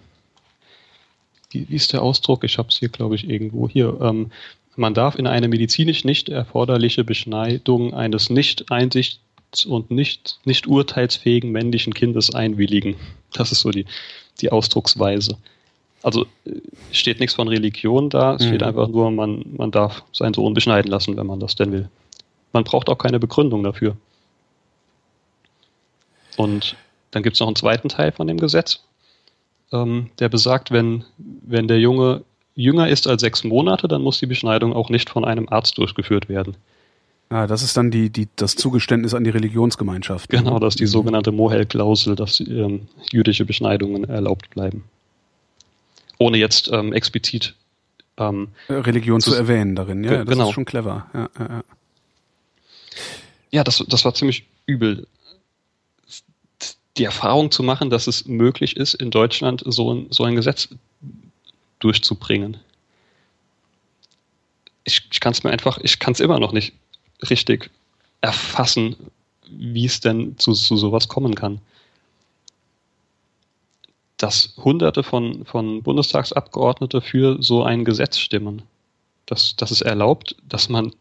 [1.51, 2.45] wie, wie ist der Ausdruck?
[2.45, 3.99] Ich habe es hier, glaube ich, irgendwo hier.
[4.01, 4.31] Ähm,
[4.77, 11.51] man darf in eine medizinisch nicht erforderliche Beschneidung eines nicht einsichts- und nicht, nicht urteilsfähigen
[11.51, 12.97] männlichen Kindes einwilligen.
[13.33, 13.87] Das ist so die,
[14.41, 15.37] die Ausdrucksweise.
[16.03, 16.53] Also äh,
[16.93, 18.49] steht nichts von Religion da, es mhm.
[18.49, 21.89] steht einfach nur, man, man darf seinen Sohn beschneiden lassen, wenn man das denn will.
[22.53, 23.97] Man braucht auch keine Begründung dafür.
[26.37, 26.77] Und
[27.11, 28.81] dann gibt es noch einen zweiten Teil von dem Gesetz,
[29.73, 34.27] ähm, der besagt, wenn, wenn der Junge jünger ist als sechs Monate, dann muss die
[34.27, 36.57] Beschneidung auch nicht von einem Arzt durchgeführt werden.
[37.31, 40.31] Ah, das ist dann die, die, das Zugeständnis an die Religionsgemeinschaft.
[40.31, 44.85] Genau, das ist die sogenannte Mohel-Klausel, dass ähm, jüdische Beschneidungen erlaubt bleiben.
[46.19, 47.55] Ohne jetzt ähm, explizit
[48.16, 50.49] ähm, Religion zu, zu, erwähnen darin, ja, das genau.
[50.49, 51.07] ist schon clever.
[51.12, 51.64] Ja, ja, ja.
[53.51, 55.07] ja das, das war ziemlich übel.
[56.99, 60.69] Die Erfahrung zu machen, dass es möglich ist, in Deutschland so ein, so ein Gesetz
[61.79, 62.57] durchzubringen.
[64.85, 66.73] Ich, ich kann es mir einfach, ich kann es immer noch nicht
[67.31, 67.71] richtig
[68.21, 68.97] erfassen,
[69.49, 71.61] wie es denn zu, zu sowas kommen kann.
[74.17, 78.63] Dass Hunderte von, von Bundestagsabgeordnete für so ein Gesetz stimmen.
[79.27, 80.93] Dass, dass es erlaubt, dass man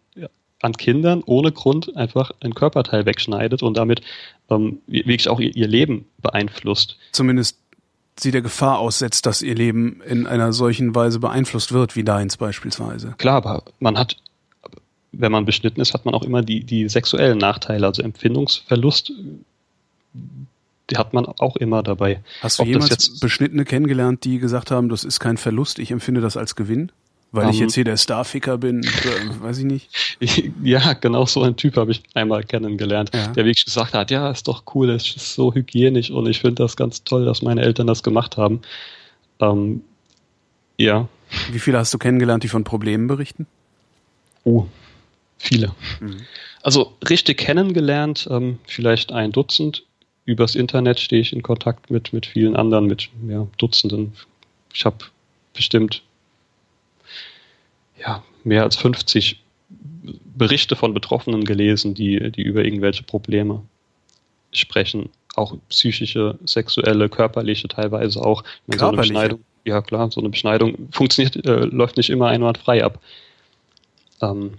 [0.61, 4.01] an Kindern ohne Grund einfach ein Körperteil wegschneidet und damit
[4.49, 6.97] ähm, wirklich auch ihr, ihr Leben beeinflusst.
[7.11, 7.57] Zumindest
[8.19, 12.37] sie der Gefahr aussetzt, dass ihr Leben in einer solchen Weise beeinflusst wird, wie deins
[12.37, 13.13] beispielsweise.
[13.17, 14.17] Klar, aber man hat,
[15.11, 19.11] wenn man beschnitten ist, hat man auch immer die, die sexuellen Nachteile, also Empfindungsverlust,
[20.89, 22.23] die hat man auch immer dabei.
[22.41, 26.21] Hast du Ob jemals Beschnittene kennengelernt, die gesagt haben, das ist kein Verlust, ich empfinde
[26.21, 26.91] das als Gewinn?
[27.31, 27.63] Weil um, ich ähm.
[27.63, 28.83] jetzt hier der Starficker bin,
[29.41, 29.89] weiß ich nicht.
[30.63, 33.27] ja, genau so ein Typ habe ich einmal kennengelernt, ja.
[33.27, 36.63] der wirklich gesagt hat, ja, ist doch cool, es ist so hygienisch und ich finde
[36.63, 38.61] das ganz toll, dass meine Eltern das gemacht haben.
[39.39, 39.81] Ähm,
[40.77, 41.07] ja.
[41.51, 43.45] Wie viele hast du kennengelernt, die von Problemen berichten?
[44.43, 44.65] Oh,
[45.37, 45.73] viele.
[45.99, 46.21] Mhm.
[46.63, 49.83] Also richtig kennengelernt, ähm, vielleicht ein Dutzend.
[50.25, 54.13] Übers Internet stehe ich in Kontakt mit, mit vielen anderen, mit ja, Dutzenden.
[54.73, 54.97] Ich habe
[55.53, 56.03] bestimmt
[58.07, 59.43] ja, mehr als 50
[60.37, 63.61] Berichte von Betroffenen gelesen, die, die über irgendwelche Probleme
[64.51, 65.09] sprechen.
[65.35, 68.43] Auch psychische, sexuelle, körperliche teilweise auch.
[68.43, 68.79] Körperliche?
[68.79, 72.99] So eine Beschneidung, ja klar, so eine Beschneidung funktioniert, äh, läuft nicht immer einwandfrei ab.
[74.21, 74.53] Ähm,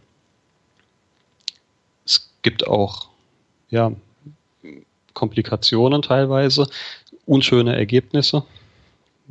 [2.05, 3.09] es gibt auch
[3.71, 3.93] ja,
[5.15, 6.69] Komplikationen teilweise,
[7.27, 8.45] unschöne Ergebnisse,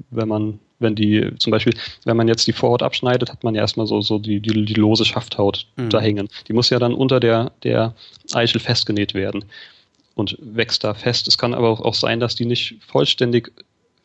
[0.10, 1.74] wenn man wenn die, zum Beispiel,
[2.06, 4.74] wenn man jetzt die Vorhaut abschneidet, hat man ja erstmal so, so die, die, die
[4.74, 5.90] lose Schafthaut mhm.
[5.90, 6.30] da hängen.
[6.48, 7.96] Die muss ja dann unter der, der
[8.34, 9.46] Eichel festgenäht werden
[10.16, 11.28] und wächst da fest.
[11.28, 13.52] Es kann aber auch sein, dass die nicht vollständig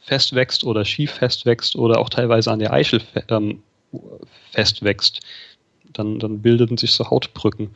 [0.01, 3.63] fest wächst oder schief fest wächst oder auch teilweise an der Eichel ähm,
[4.51, 5.21] fest wächst.
[5.93, 7.71] Dann, dann bildeten sich so Hautbrücken.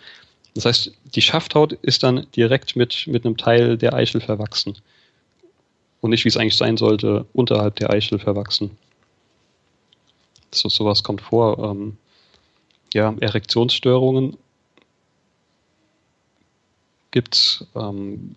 [0.54, 4.78] Das heißt, die Schafthaut ist dann direkt mit, mit einem Teil der Eichel verwachsen.
[6.00, 8.70] Und nicht, wie es eigentlich sein sollte, unterhalb der Eichel verwachsen
[10.52, 11.58] so sowas kommt vor.
[11.58, 11.96] Ähm,
[12.94, 14.36] ja, Erektionsstörungen
[17.10, 18.36] gibt es, ähm,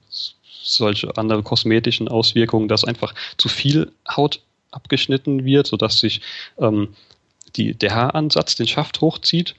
[0.61, 4.41] solche andere kosmetischen Auswirkungen, dass einfach zu viel Haut
[4.71, 6.21] abgeschnitten wird, sodass sich
[6.57, 6.95] ähm,
[7.55, 9.55] die, der Haaransatz den Schaft hochzieht,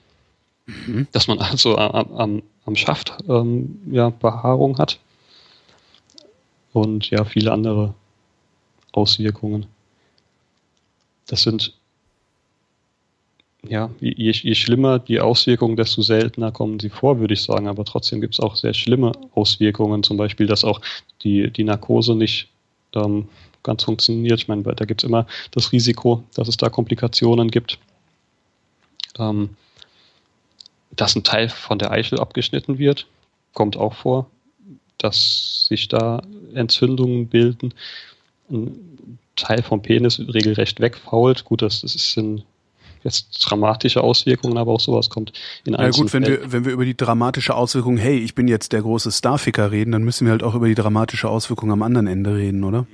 [0.67, 1.09] mhm.
[1.13, 4.99] dass man also am, am, am Schaft ähm, ja, Behaarung hat
[6.73, 7.95] und ja, viele andere
[8.93, 9.67] Auswirkungen.
[11.27, 11.75] Das sind,
[13.69, 17.69] ja, je, je schlimmer die Auswirkungen, desto seltener kommen sie vor, würde ich sagen.
[17.69, 20.81] Aber trotzdem gibt es auch sehr schlimme Auswirkungen, zum Beispiel, dass auch
[21.23, 22.49] die, die Narkose nicht
[22.95, 23.29] ähm,
[23.63, 24.41] ganz funktioniert.
[24.41, 27.79] Ich meine, da gibt es immer das Risiko, dass es da Komplikationen gibt.
[29.19, 29.51] Ähm,
[30.97, 33.07] dass ein Teil von der Eichel abgeschnitten wird,
[33.53, 34.31] kommt auch vor,
[34.99, 36.23] dass sich da
[36.55, 37.75] Entzündungen bilden.
[38.51, 41.45] Ein Teil vom Penis regelrecht wegfault.
[41.45, 42.45] Gut, das, das sind
[43.05, 45.33] jetzt dramatische Auswirkungen, aber auch sowas kommt
[45.65, 48.73] in Ja gut, wenn wir, wenn wir über die dramatische Auswirkung, hey, ich bin jetzt
[48.73, 52.07] der große Starficker reden, dann müssen wir halt auch über die dramatische Auswirkung am anderen
[52.07, 52.87] Ende reden, oder?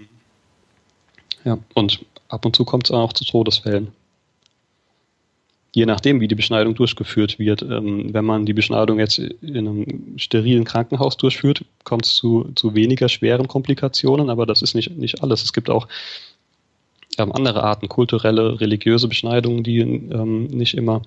[1.45, 3.89] Ja, und ab und zu kommt es auch zu Todesfällen.
[5.75, 7.61] Je nachdem, wie die Beschneidung durchgeführt wird.
[7.61, 12.75] Ähm, wenn man die Beschneidung jetzt in einem sterilen Krankenhaus durchführt, kommt es zu, zu
[12.75, 15.43] weniger schweren Komplikationen, aber das ist nicht, nicht alles.
[15.43, 15.87] Es gibt auch
[17.19, 21.03] ähm, andere Arten, kulturelle, religiöse Beschneidungen, die ähm, nicht immer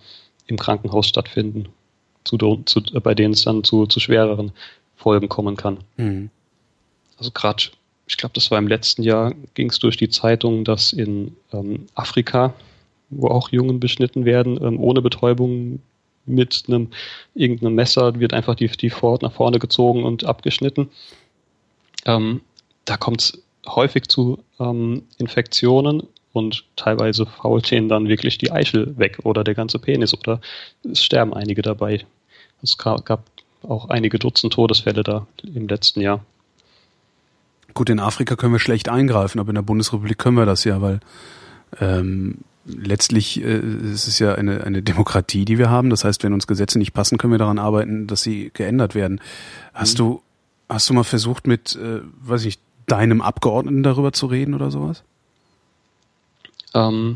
[0.47, 1.67] im Krankenhaus stattfinden,
[2.23, 4.51] zu, zu, bei denen es dann zu, zu schwereren
[4.95, 5.77] Folgen kommen kann.
[5.97, 6.29] Mhm.
[7.17, 7.63] Also gerade,
[8.07, 11.87] ich glaube, das war im letzten Jahr, ging es durch die Zeitung, dass in ähm,
[11.95, 12.53] Afrika,
[13.09, 15.81] wo auch Jungen beschnitten werden, ähm, ohne Betäubung
[16.25, 16.89] mit einem
[17.33, 20.89] irgendeinem Messer wird einfach die, die Vorhaut nach vorne gezogen und abgeschnitten.
[22.05, 22.41] Ähm,
[22.85, 26.03] da kommt es häufig zu ähm, Infektionen
[26.33, 30.39] und teilweise fault denen dann wirklich die Eichel weg oder der ganze Penis oder
[30.89, 32.05] es sterben einige dabei.
[32.61, 33.23] Es gab
[33.63, 36.23] auch einige Dutzend Todesfälle da im letzten Jahr.
[37.73, 40.81] Gut, in Afrika können wir schlecht eingreifen, aber in der Bundesrepublik können wir das ja,
[40.81, 40.99] weil
[41.79, 45.89] ähm, letztlich äh, ist es ja eine, eine Demokratie, die wir haben.
[45.89, 49.21] Das heißt, wenn uns Gesetze nicht passen, können wir daran arbeiten, dass sie geändert werden.
[49.73, 49.97] Hast mhm.
[49.97, 50.21] du
[50.69, 52.59] hast du mal versucht mit, äh, weiß ich,
[52.91, 55.03] deinem Abgeordneten darüber zu reden oder sowas?
[56.73, 57.15] Ähm,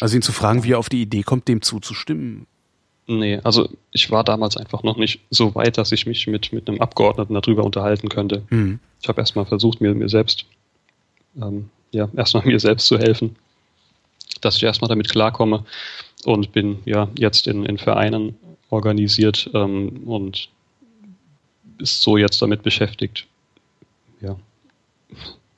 [0.00, 2.46] also ihn zu fragen, wie er auf die Idee kommt, dem zuzustimmen.
[3.08, 6.68] Nee, also ich war damals einfach noch nicht so weit, dass ich mich mit, mit
[6.68, 8.42] einem Abgeordneten darüber unterhalten könnte.
[8.50, 8.80] Mhm.
[9.00, 10.44] Ich habe erstmal versucht, mir, mir selbst,
[11.40, 13.36] ähm, ja, erstmal mir selbst zu helfen,
[14.40, 15.64] dass ich erstmal damit klarkomme
[16.24, 18.36] und bin ja jetzt in, in Vereinen
[18.70, 20.48] organisiert ähm, und
[21.78, 23.26] ist so jetzt damit beschäftigt,
[24.20, 24.36] ja,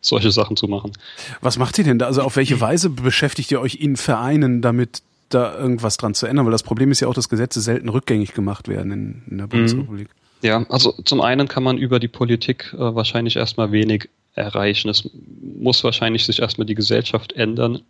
[0.01, 0.93] solche Sachen zu machen.
[1.41, 2.07] Was macht ihr denn da?
[2.07, 6.47] Also auf welche Weise beschäftigt ihr euch in Vereinen damit, da irgendwas dran zu ändern?
[6.47, 9.47] Weil das Problem ist ja auch, dass Gesetze selten rückgängig gemacht werden in, in der
[9.47, 9.51] mhm.
[9.51, 10.09] Bundesrepublik.
[10.43, 14.89] Ja, also zum einen kann man über die Politik äh, wahrscheinlich erstmal wenig erreichen.
[14.89, 15.09] Es
[15.43, 17.81] muss wahrscheinlich sich erstmal die Gesellschaft ändern,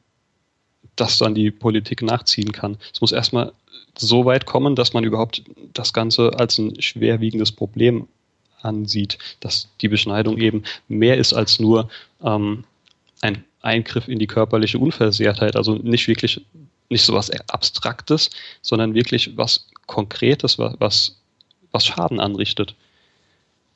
[0.96, 2.78] dass dann die Politik nachziehen kann.
[2.92, 3.52] Es muss erstmal
[3.96, 5.42] so weit kommen, dass man überhaupt
[5.74, 8.08] das Ganze als ein schwerwiegendes Problem
[8.62, 11.88] ansieht, dass die Beschneidung eben mehr ist als nur
[12.22, 12.64] ähm,
[13.20, 16.40] ein Eingriff in die körperliche Unversehrtheit, also nicht wirklich
[16.90, 18.30] nicht so was Abstraktes,
[18.62, 21.16] sondern wirklich was Konkretes, was,
[21.70, 22.74] was Schaden anrichtet.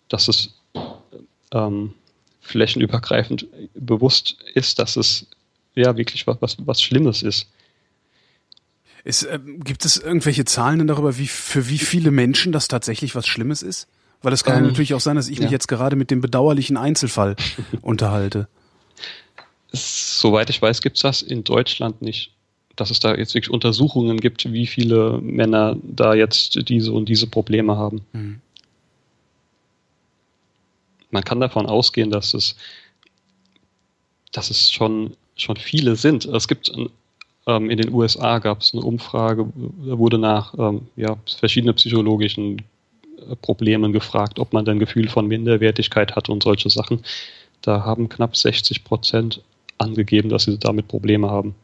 [0.09, 0.55] Dass es
[1.53, 1.95] ähm,
[2.41, 5.27] flächenübergreifend bewusst ist, dass es
[5.75, 7.47] ja wirklich was, was, was Schlimmes ist.
[9.05, 13.15] ist äh, gibt es irgendwelche Zahlen denn darüber, wie, für wie viele Menschen das tatsächlich
[13.15, 13.89] was Schlimmes ist?
[14.23, 15.45] Weil es kann ähm, natürlich auch sein, dass ich ja.
[15.45, 17.37] mich jetzt gerade mit dem bedauerlichen Einzelfall
[17.83, 18.49] unterhalte.
[19.73, 22.33] Soweit ich weiß, gibt es das in Deutschland nicht.
[22.77, 27.27] Dass es da jetzt wirklich Untersuchungen gibt, wie viele Männer da jetzt diese und diese
[27.27, 28.03] Probleme haben.
[28.13, 28.41] Mhm.
[31.11, 32.57] Man kann davon ausgehen, dass es,
[34.33, 36.25] dass es schon, schon viele sind.
[36.25, 36.73] Es gibt
[37.47, 39.53] ähm, in den USA gab es eine Umfrage,
[39.87, 42.63] da wurde nach ähm, ja, verschiedenen psychologischen
[43.41, 47.01] Problemen gefragt, ob man ein Gefühl von Minderwertigkeit hat und solche Sachen.
[47.63, 49.43] Da haben knapp 60 Prozent
[49.79, 51.55] angegeben, dass sie damit Probleme haben.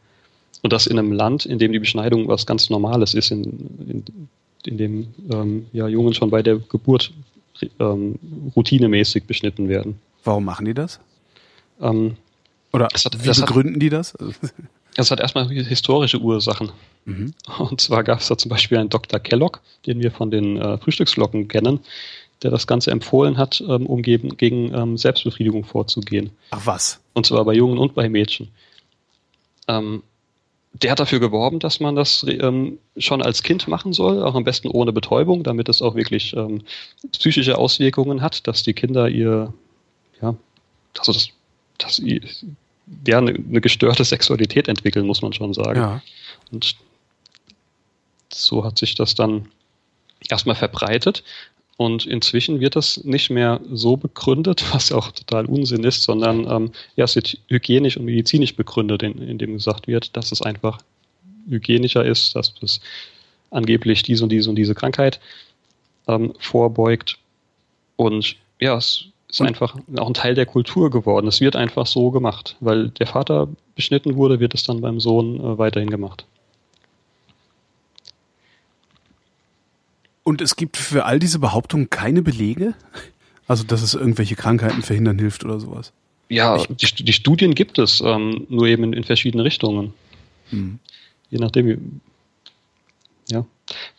[0.61, 3.43] Und das in einem Land, in dem die Beschneidung was ganz Normales ist, in,
[3.87, 4.03] in,
[4.65, 7.11] in dem ähm, ja, Jungen schon bei der Geburt
[7.79, 8.19] ähm,
[8.55, 9.99] routinemäßig beschnitten werden.
[10.23, 10.99] Warum machen die das?
[11.81, 12.17] Ähm,
[12.73, 14.13] Oder hat, wie begründen hat, die das?
[14.95, 16.71] Das hat erstmal historische Ursachen.
[17.05, 17.33] Mhm.
[17.57, 19.19] Und zwar gab es da zum Beispiel einen Dr.
[19.19, 21.79] Kellogg, den wir von den äh, Frühstücksflocken kennen,
[22.43, 26.31] der das Ganze empfohlen hat, ähm, um gegen, gegen ähm, Selbstbefriedigung vorzugehen.
[26.51, 26.99] Ach was?
[27.13, 28.49] Und zwar bei Jungen und bei Mädchen.
[29.67, 30.03] Ähm,
[30.73, 34.43] der hat dafür geworben, dass man das ähm, schon als Kind machen soll, auch am
[34.43, 36.61] besten ohne Betäubung, damit es auch wirklich ähm,
[37.11, 39.53] psychische Auswirkungen hat, dass die Kinder ihr,
[40.21, 40.35] ja,
[40.97, 41.29] also das,
[41.79, 42.21] dass ihr,
[43.07, 45.79] ja, eine, eine gestörte Sexualität entwickeln, muss man schon sagen.
[45.79, 46.01] Ja.
[46.51, 46.75] Und
[48.31, 49.47] so hat sich das dann
[50.29, 51.23] erstmal verbreitet.
[51.77, 56.71] Und inzwischen wird das nicht mehr so begründet, was auch total Unsinn ist, sondern ähm,
[56.95, 60.79] ja, es wird hygienisch und medizinisch begründet, in, indem gesagt wird, dass es einfach
[61.47, 62.81] hygienischer ist, dass es
[63.49, 65.19] angeblich diese und diese und diese Krankheit
[66.07, 67.17] ähm, vorbeugt.
[67.95, 71.27] Und ja, es ist einfach auch ein Teil der Kultur geworden.
[71.27, 72.55] Es wird einfach so gemacht.
[72.59, 76.25] Weil der Vater beschnitten wurde, wird es dann beim Sohn äh, weiterhin gemacht.
[80.23, 82.73] Und es gibt für all diese Behauptungen keine Belege?
[83.47, 85.91] Also, dass es irgendwelche Krankheiten verhindern hilft oder sowas?
[86.29, 89.93] Ja, die, die Studien gibt es, ähm, nur eben in, in verschiedene Richtungen.
[90.51, 90.79] Hm.
[91.31, 91.77] Je nachdem, wie,
[93.31, 93.45] ja.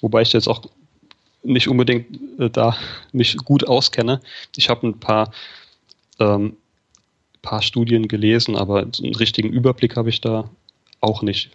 [0.01, 0.63] Wobei ich jetzt auch
[1.43, 2.77] nicht unbedingt äh, da
[3.13, 4.21] mich gut auskenne.
[4.57, 5.33] Ich habe ein paar,
[6.19, 6.57] ähm,
[7.43, 10.51] paar Studien gelesen, aber einen richtigen Überblick habe ich da
[11.01, 11.51] auch nicht.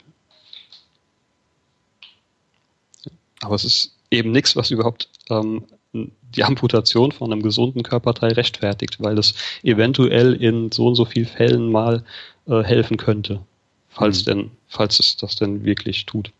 [3.41, 8.97] Aber es ist eben nichts, was überhaupt ähm, die Amputation von einem gesunden Körperteil rechtfertigt,
[8.99, 12.03] weil es eventuell in so und so vielen Fällen mal
[12.47, 13.41] äh, helfen könnte,
[13.89, 14.25] falls mhm.
[14.25, 16.31] denn, falls es das denn wirklich tut.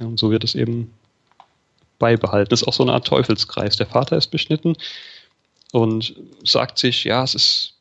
[0.00, 0.92] Ja, und so wird es eben
[1.98, 2.50] beibehalten.
[2.50, 3.76] Das ist auch so eine Art Teufelskreis.
[3.76, 4.74] Der Vater ist beschnitten
[5.72, 6.14] und
[6.44, 7.74] sagt sich, ja, es ist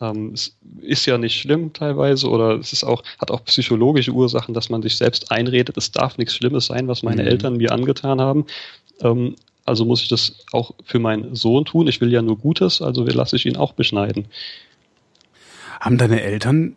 [0.00, 4.54] ähm, es ist ja nicht schlimm teilweise oder es ist auch, hat auch psychologische Ursachen,
[4.54, 7.28] dass man sich selbst einredet, es darf nichts Schlimmes sein, was meine mhm.
[7.28, 8.46] Eltern mir angetan haben.
[9.00, 11.88] Ähm, also muss ich das auch für meinen Sohn tun.
[11.88, 14.26] Ich will ja nur Gutes, also lasse ich ihn auch beschneiden.
[15.80, 16.76] Haben deine Eltern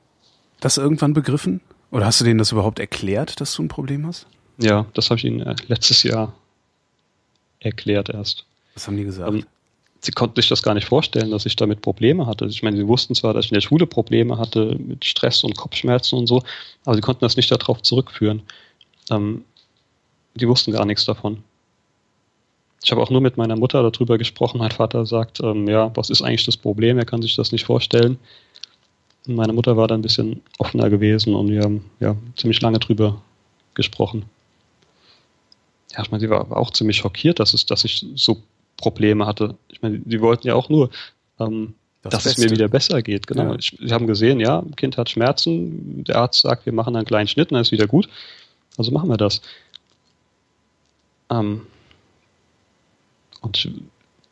[0.60, 1.62] das irgendwann begriffen?
[1.92, 4.28] Oder hast du denen das überhaupt erklärt, dass du ein Problem hast?
[4.58, 6.34] Ja, das habe ich ihnen äh, letztes Jahr
[7.60, 8.46] erklärt erst.
[8.74, 9.32] Was haben die gesagt?
[9.32, 9.46] Ähm,
[10.02, 12.46] sie konnten sich das gar nicht vorstellen, dass ich damit Probleme hatte.
[12.46, 15.58] Ich meine, sie wussten zwar, dass ich in der Schule Probleme hatte mit Stress und
[15.58, 16.44] Kopfschmerzen und so,
[16.86, 18.44] aber sie konnten das nicht darauf zurückführen.
[19.10, 19.44] Ähm,
[20.36, 21.44] die wussten gar nichts davon.
[22.84, 24.60] Ich habe auch nur mit meiner Mutter darüber gesprochen.
[24.60, 26.98] Mein Vater sagt, ähm, ja, was ist eigentlich das Problem?
[26.98, 28.18] Er kann sich das nicht vorstellen.
[29.36, 33.22] Meine Mutter war da ein bisschen offener gewesen und wir haben ja ziemlich lange drüber
[33.76, 34.26] gesprochen.
[35.92, 38.42] Ja, ich meine, sie war auch ziemlich schockiert, dass, es, dass ich so
[38.78, 39.56] Probleme hatte.
[39.70, 40.90] Ich meine, die wollten ja auch nur,
[41.40, 42.42] ähm, das dass Beste.
[42.42, 43.28] es mir wieder besser geht.
[43.28, 43.52] Genau.
[43.52, 43.56] Ja.
[43.60, 47.28] Ich, sie haben gesehen, ja, Kind hat Schmerzen, der Arzt sagt, wir machen einen kleinen
[47.28, 48.08] Schnitt, dann ist wieder gut.
[48.78, 49.42] Also machen wir das.
[51.30, 51.62] Ähm,
[53.42, 53.72] und ich,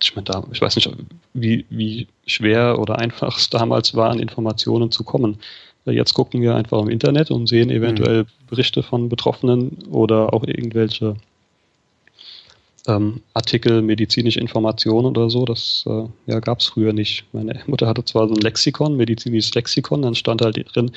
[0.02, 0.90] ich meine, da, ich weiß nicht,
[1.34, 5.40] wie, wie schwer oder einfach es damals war, an Informationen zu kommen.
[5.86, 8.28] Jetzt gucken wir einfach im Internet und sehen eventuell mhm.
[8.50, 11.16] Berichte von Betroffenen oder auch irgendwelche
[12.88, 17.26] ähm, Artikel, medizinische Informationen oder so, das äh, ja, gab es früher nicht.
[17.34, 20.92] Meine Mutter hatte zwar so ein Lexikon, medizinisches Lexikon, dann stand halt drin,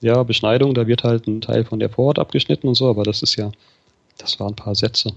[0.00, 3.22] ja, Beschneidung, da wird halt ein Teil von der Vorhaut abgeschnitten und so, aber das
[3.22, 3.50] ist ja,
[4.18, 5.12] das waren ein paar Sätze.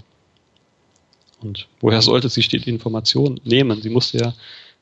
[1.42, 3.82] Und woher sollte sie die Information nehmen?
[3.82, 4.34] Sie musste ja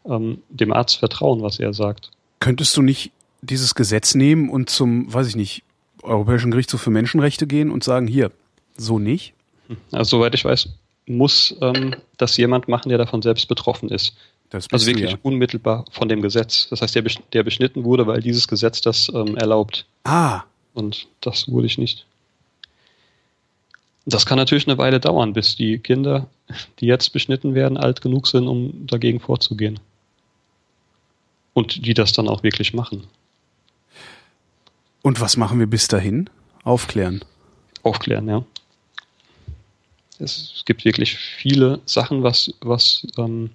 [0.06, 2.12] ähm, dem Arzt vertrauen, was er sagt.
[2.40, 5.64] Könntest du nicht dieses Gesetz nehmen und zum, weiß ich nicht,
[6.04, 8.32] Europäischen Gerichtshof für Menschenrechte gehen und sagen, hier,
[8.76, 9.34] so nicht?
[9.92, 10.70] Also, soweit ich weiß,
[11.08, 14.16] muss ähm, das jemand machen, der davon selbst betroffen ist.
[14.52, 15.18] also wirklich ja.
[15.24, 16.68] unmittelbar von dem Gesetz.
[16.70, 17.04] Das heißt, der,
[17.34, 19.86] der beschnitten wurde, weil dieses Gesetz das ähm, erlaubt.
[20.04, 20.44] Ah.
[20.74, 22.06] Und das wurde ich nicht.
[24.10, 26.30] Das kann natürlich eine Weile dauern, bis die Kinder,
[26.80, 29.82] die jetzt beschnitten werden, alt genug sind, um dagegen vorzugehen.
[31.54, 33.06] Und die das dann auch wirklich machen.
[35.02, 36.30] Und was machen wir bis dahin?
[36.64, 37.24] Aufklären.
[37.84, 38.46] Aufklären, ja.
[40.20, 43.50] Es, gibt wirklich viele Sachen, was, was ähm,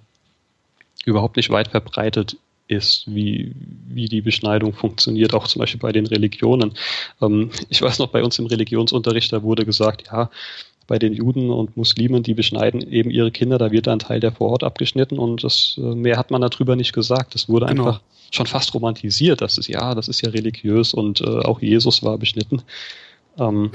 [1.03, 2.37] überhaupt nicht weit verbreitet
[2.67, 3.53] ist, wie,
[3.87, 6.73] wie die Beschneidung funktioniert, auch zum Beispiel bei den Religionen.
[7.21, 10.29] Ähm, ich weiß noch, bei uns im Religionsunterricht, da wurde gesagt, ja,
[10.87, 14.31] bei den Juden und Muslimen, die beschneiden eben ihre Kinder, da wird ein Teil der
[14.31, 17.35] Vorhaut abgeschnitten und das, äh, mehr hat man darüber nicht gesagt.
[17.35, 17.87] Das wurde genau.
[17.87, 18.01] einfach
[18.31, 19.41] schon fast romantisiert.
[19.41, 22.61] Das ist ja, das ist ja religiös und äh, auch Jesus war beschnitten.
[23.37, 23.71] Ähm,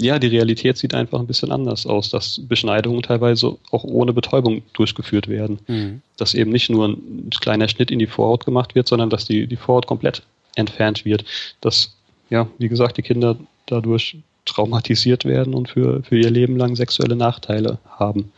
[0.00, 4.62] ja, die Realität sieht einfach ein bisschen anders aus, dass Beschneidungen teilweise auch ohne Betäubung
[4.72, 5.58] durchgeführt werden.
[5.66, 6.02] Mhm.
[6.16, 9.46] Dass eben nicht nur ein kleiner Schnitt in die Vorhaut gemacht wird, sondern dass die,
[9.46, 10.22] die Vorhaut komplett
[10.56, 11.24] entfernt wird.
[11.60, 11.94] Dass,
[12.30, 13.36] ja, wie gesagt, die Kinder
[13.66, 18.32] dadurch traumatisiert werden und für, für ihr Leben lang sexuelle Nachteile haben.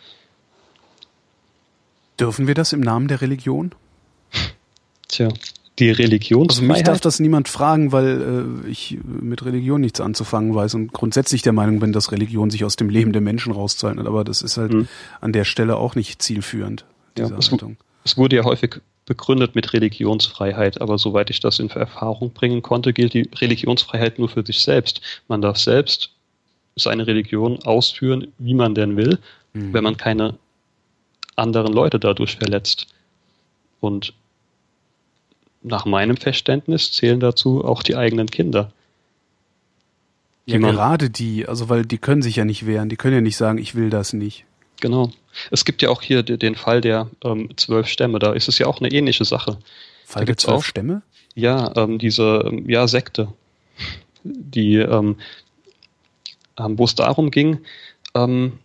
[2.19, 3.73] Dürfen wir das im Namen der Religion?
[5.09, 5.29] Tja,
[5.83, 6.71] die Religionsfreiheit.
[6.71, 10.93] Also mich darf das niemand fragen, weil äh, ich mit Religion nichts anzufangen weiß und
[10.93, 14.07] grundsätzlich der Meinung bin, dass Religion sich aus dem Leben der Menschen rauszeichnet.
[14.07, 14.89] Aber das ist halt mhm.
[15.21, 16.85] an der Stelle auch nicht zielführend.
[17.19, 17.51] Ja, es,
[18.05, 22.93] es, wurde ja häufig begründet mit Religionsfreiheit, aber soweit ich das in Erfahrung bringen konnte,
[22.93, 25.01] gilt die Religionsfreiheit nur für sich selbst.
[25.29, 26.11] Man darf selbst
[26.77, 29.19] seine Religion ausführen, wie man denn will,
[29.53, 29.73] mhm.
[29.73, 30.39] wenn man keine
[31.37, 32.87] anderen Leute dadurch verletzt.
[33.81, 34.15] Und
[35.63, 38.73] nach meinem Verständnis zählen dazu auch die eigenen Kinder.
[40.45, 43.37] Ja, gerade die, also weil die können sich ja nicht wehren, die können ja nicht
[43.37, 44.45] sagen, ich will das nicht.
[44.81, 45.13] Genau.
[45.53, 48.67] Es gibt ja auch hier den Fall der ähm, zwölf Stämme, da ist es ja
[48.67, 49.59] auch eine ähnliche Sache.
[50.05, 51.03] Fall der zwölf auch, Stämme?
[51.35, 53.33] Ja, ähm, diese ähm, ja, Sekte,
[54.25, 55.17] die, ähm,
[56.59, 57.61] ähm, wo es darum ging,
[58.15, 58.59] ähm,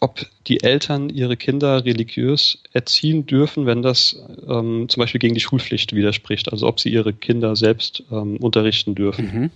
[0.00, 4.16] ob die Eltern ihre Kinder religiös erziehen dürfen, wenn das
[4.48, 8.94] ähm, zum Beispiel gegen die Schulpflicht widerspricht, also ob sie ihre Kinder selbst ähm, unterrichten
[8.94, 9.24] dürfen.
[9.32, 9.50] Mhm.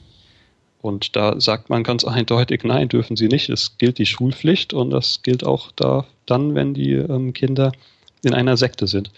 [0.80, 3.48] Und da sagt man ganz eindeutig, nein, dürfen sie nicht.
[3.48, 7.70] Es gilt die Schulpflicht und das gilt auch da dann, wenn die ähm, Kinder
[8.24, 9.10] in einer Sekte sind.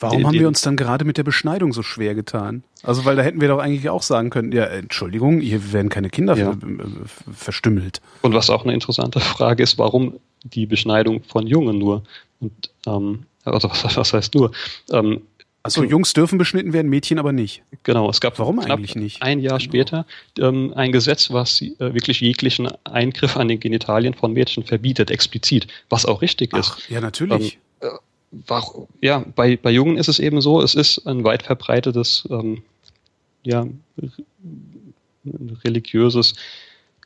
[0.00, 2.62] Warum haben wir uns dann gerade mit der Beschneidung so schwer getan?
[2.84, 6.08] Also, weil da hätten wir doch eigentlich auch sagen können, ja, Entschuldigung, hier werden keine
[6.08, 6.56] Kinder ja.
[7.34, 8.00] verstümmelt.
[8.22, 12.02] Und was auch eine interessante Frage ist, warum die Beschneidung von Jungen nur?
[12.40, 14.52] Und, ähm, also was, heißt nur?
[14.90, 15.22] Ähm,
[15.64, 17.62] Achso, Jungs dürfen beschnitten werden, Mädchen aber nicht.
[17.82, 19.22] Genau, es gab Warum eigentlich nicht?
[19.22, 19.70] ein Jahr genau.
[19.70, 20.06] später
[20.38, 25.66] ähm, ein Gesetz, was äh, wirklich jeglichen Eingriff an den Genitalien von Mädchen verbietet, explizit,
[25.90, 26.88] was auch richtig Ach, ist.
[26.88, 27.58] Ja, natürlich.
[27.82, 27.92] Ähm, äh,
[28.46, 28.64] war,
[29.00, 32.62] ja, bei, bei Jungen ist es eben so, es ist ein weit verbreitetes, ähm,
[33.42, 33.66] ja,
[35.64, 36.34] religiöses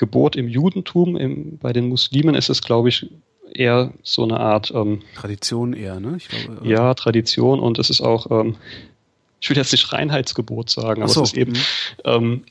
[0.03, 1.17] Gebot im Judentum.
[1.17, 3.07] Im, bei den Muslimen ist es, glaube ich,
[3.55, 6.19] eher so eine Art ähm, Tradition eher, ne?
[6.19, 8.57] Glaube, äh, ja, Tradition und es ist auch, ähm,
[9.41, 11.23] ich will jetzt nicht Reinheitsgebot sagen, aber so.
[11.23, 11.53] es ist eben,
[12.05, 12.43] ähm,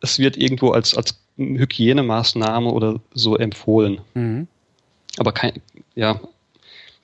[0.00, 4.00] es wird irgendwo als, als Hygienemaßnahme oder so empfohlen.
[4.14, 4.48] Mhm.
[5.18, 5.62] Aber kein,
[5.94, 6.20] ja,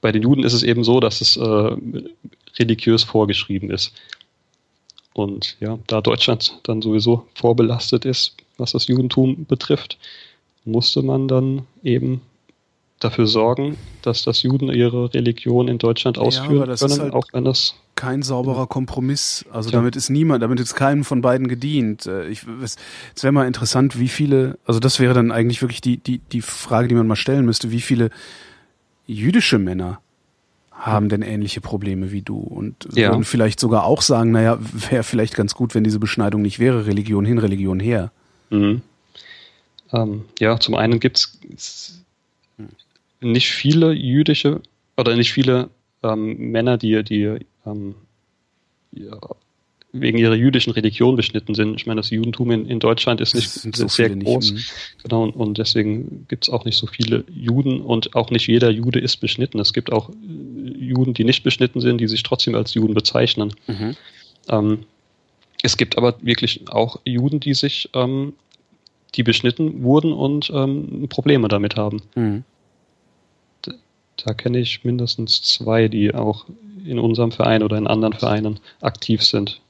[0.00, 1.76] bei den Juden ist es eben so, dass es äh,
[2.58, 3.94] religiös vorgeschrieben ist.
[5.14, 9.98] Und ja, da Deutschland dann sowieso vorbelastet ist, was das Judentum betrifft,
[10.64, 12.22] musste man dann eben
[13.00, 17.44] dafür sorgen, dass das Juden ihre Religion in Deutschland ausführen ja, können, halt auch wenn
[17.44, 19.44] das kein sauberer Kompromiss.
[19.52, 19.78] Also ja.
[19.78, 22.06] damit ist niemand, damit ist keinem von beiden gedient.
[22.06, 22.76] Äh, ich, es,
[23.14, 26.42] es wäre mal interessant, wie viele, also das wäre dann eigentlich wirklich die, die, die
[26.42, 28.10] Frage, die man mal stellen müsste, wie viele
[29.06, 30.00] jüdische Männer
[30.82, 33.10] haben denn ähnliche Probleme wie du und ja.
[33.10, 34.58] würden vielleicht sogar auch sagen, naja,
[34.90, 38.10] wäre vielleicht ganz gut, wenn diese Beschneidung nicht wäre, Religion hin, Religion her.
[38.50, 38.82] Mhm.
[39.92, 42.02] Ähm, ja, zum einen gibt es
[43.20, 44.60] nicht viele jüdische
[44.96, 45.70] oder nicht viele
[46.02, 47.94] ähm, Männer, die, die ähm,
[48.90, 49.16] ja,
[49.92, 51.74] wegen ihrer jüdischen Religion beschnitten sind.
[51.76, 54.52] Ich meine, das Judentum in, in Deutschland ist nicht so sehr groß.
[54.52, 55.02] Nicht, mhm.
[55.02, 58.70] genau, und, und deswegen gibt es auch nicht so viele Juden und auch nicht jeder
[58.70, 59.60] Jude ist beschnitten.
[59.60, 60.14] Es gibt auch äh,
[60.78, 63.54] Juden, die nicht beschnitten sind, die sich trotzdem als Juden bezeichnen.
[63.66, 63.96] Mhm.
[64.48, 64.78] Ähm,
[65.62, 68.32] es gibt aber wirklich auch Juden, die sich ähm,
[69.14, 72.00] die beschnitten wurden und ähm, Probleme damit haben.
[72.14, 72.44] Mhm.
[73.60, 73.72] Da,
[74.24, 76.46] da kenne ich mindestens zwei, die auch
[76.82, 79.60] in unserem Verein oder in anderen Vereinen aktiv sind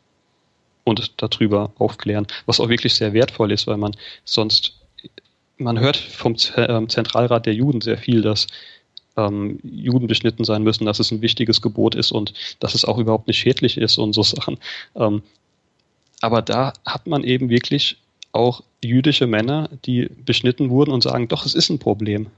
[0.84, 4.78] und darüber aufklären, was auch wirklich sehr wertvoll ist, weil man sonst,
[5.58, 8.46] man hört vom ähm, Zentralrat der Juden sehr viel, dass
[9.16, 12.98] ähm, Juden beschnitten sein müssen, dass es ein wichtiges Gebot ist und dass es auch
[12.98, 14.58] überhaupt nicht schädlich ist und so Sachen.
[14.96, 15.22] Ähm,
[16.20, 17.96] aber da hat man eben wirklich
[18.32, 22.28] auch jüdische Männer, die beschnitten wurden und sagen, doch, es ist ein Problem.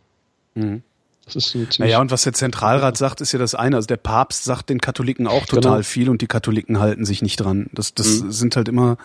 [0.54, 0.82] Mhm.
[1.26, 3.76] Das ist ein naja, und was der Zentralrat sagt, ist ja das eine.
[3.76, 5.82] Also der Papst sagt den Katholiken auch total genau.
[5.82, 7.70] viel und die Katholiken halten sich nicht dran.
[7.72, 8.30] Das, das mhm.
[8.30, 8.98] sind halt immer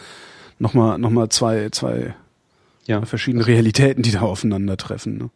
[0.58, 2.16] nochmal noch mal zwei, zwei
[2.88, 3.06] ja.
[3.06, 5.18] verschiedene Realitäten, die da aufeinandertreffen.
[5.18, 5.30] Ne?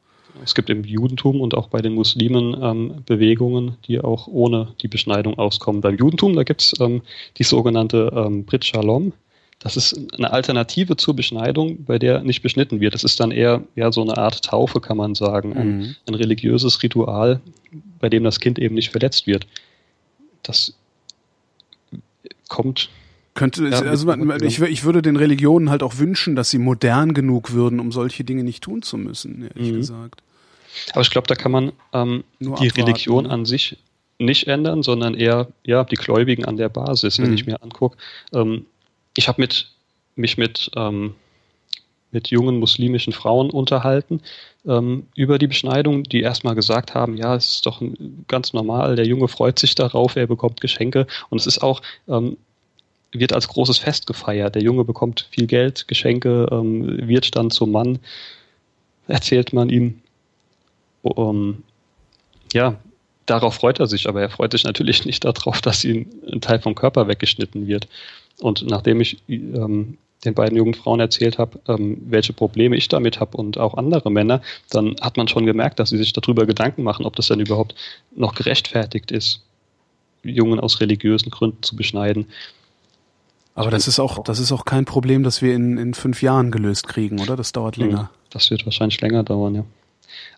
[0.43, 4.87] Es gibt im Judentum und auch bei den Muslimen ähm, Bewegungen, die auch ohne die
[4.87, 5.81] Beschneidung auskommen.
[5.81, 7.01] Beim Judentum, da gibt es ähm,
[7.37, 9.13] die sogenannte ähm, Brit Shalom.
[9.63, 12.93] Das ist eine Alternative zur Beschneidung, bei der nicht beschnitten wird.
[12.93, 15.49] Das ist dann eher ja, so eine Art Taufe, kann man sagen.
[15.51, 15.57] Mhm.
[15.57, 17.39] Ein, ein religiöses Ritual,
[17.99, 19.47] bei dem das Kind eben nicht verletzt wird.
[20.43, 20.73] Das
[22.49, 22.89] kommt
[23.35, 27.15] könnte, ja, also man, ich, ich würde den Religionen halt auch wünschen, dass sie modern
[27.15, 29.77] genug würden, um solche Dinge nicht tun zu müssen, ehrlich mhm.
[29.77, 30.21] gesagt.
[30.91, 32.81] Aber ich glaube, da kann man ähm, die abwarten.
[32.81, 33.77] Religion an sich
[34.19, 37.17] nicht ändern, sondern eher ja die Gläubigen an der Basis.
[37.19, 37.35] Wenn mhm.
[37.35, 37.97] ich mir angucke,
[38.33, 38.67] ähm,
[39.15, 39.69] ich habe mit,
[40.15, 41.15] mich mit, ähm,
[42.11, 44.21] mit jungen muslimischen Frauen unterhalten
[44.65, 47.81] ähm, über die Beschneidung, die erstmal gesagt haben, ja, es ist doch
[48.27, 52.37] ganz normal, der Junge freut sich darauf, er bekommt Geschenke und es ist auch, ähm,
[53.11, 54.55] wird als großes Fest gefeiert.
[54.55, 57.99] Der Junge bekommt viel Geld, Geschenke, ähm, wird dann zum Mann,
[59.07, 60.01] erzählt man ihm.
[61.03, 61.63] Um,
[62.53, 62.79] ja,
[63.25, 66.59] darauf freut er sich, aber er freut sich natürlich nicht darauf, dass ihm ein Teil
[66.59, 67.87] vom Körper weggeschnitten wird.
[68.39, 73.19] Und nachdem ich ähm, den beiden jungen Frauen erzählt habe, ähm, welche Probleme ich damit
[73.19, 76.83] habe und auch andere Männer, dann hat man schon gemerkt, dass sie sich darüber Gedanken
[76.83, 77.75] machen, ob das dann überhaupt
[78.15, 79.41] noch gerechtfertigt ist,
[80.23, 82.27] Jungen aus religiösen Gründen zu beschneiden.
[83.55, 86.51] Aber das ist auch, das ist auch kein Problem, das wir in, in fünf Jahren
[86.51, 87.35] gelöst kriegen, oder?
[87.35, 88.09] Das dauert hm, länger.
[88.29, 89.65] Das wird wahrscheinlich länger dauern, ja.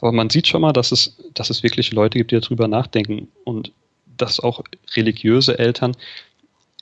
[0.01, 3.27] Aber man sieht schon mal, dass es, dass es wirklich Leute gibt, die darüber nachdenken
[3.43, 3.71] und
[4.17, 4.63] dass auch
[4.95, 5.95] religiöse Eltern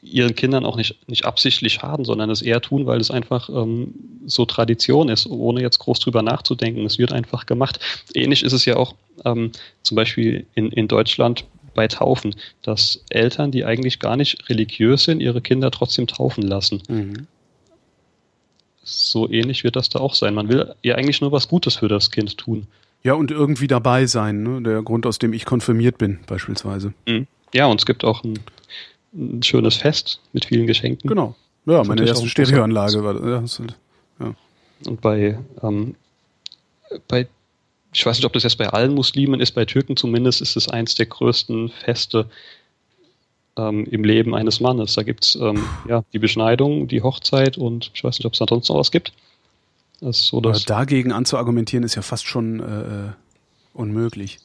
[0.04, 3.94] ihren Kindern auch nicht, nicht absichtlich schaden, sondern es eher tun, weil es einfach ähm,
[4.26, 6.86] so Tradition ist, ohne jetzt groß drüber nachzudenken.
[6.86, 7.80] Es wird einfach gemacht.
[8.14, 8.96] Ähnlich ist es ja auch
[9.26, 9.52] ähm,
[9.82, 15.22] zum Beispiel in, in Deutschland bei Taufen, dass Eltern, die eigentlich gar nicht religiös sind,
[15.22, 16.84] ihre Kinder trotzdem taufen lassen.
[16.88, 17.28] Mhm.
[18.84, 20.34] So ähnlich wird das da auch sein.
[20.34, 22.68] Man will ja eigentlich nur was Gutes für das Kind tun.
[23.02, 24.62] Ja, und irgendwie dabei sein, ne?
[24.62, 26.94] der Grund, aus dem ich konfirmiert bin, beispielsweise.
[27.08, 27.28] Mhm.
[27.54, 28.40] Ja, und es gibt auch ein,
[29.14, 31.08] ein, schönes Fest mit vielen Geschenken.
[31.08, 31.36] Genau.
[31.66, 33.60] Ja, meine erste Stereoanlage war das.
[33.60, 33.76] Halt,
[34.20, 34.34] ja.
[34.86, 35.96] Und bei, ähm,
[37.08, 37.28] bei,
[37.94, 40.68] ich weiß nicht, ob das jetzt bei allen Muslimen ist, bei Türken zumindest ist es
[40.68, 42.30] eins der größten Feste
[43.58, 44.94] ähm, im Leben eines Mannes.
[44.94, 48.74] Da gibt's ähm, ja, die Beschneidung, die Hochzeit und ich weiß nicht, ob es ansonsten
[48.74, 49.14] noch was gibt.
[50.02, 53.12] Das so, dagegen anzuargumentieren ist ja fast schon äh, äh
[53.74, 54.40] unmöglich.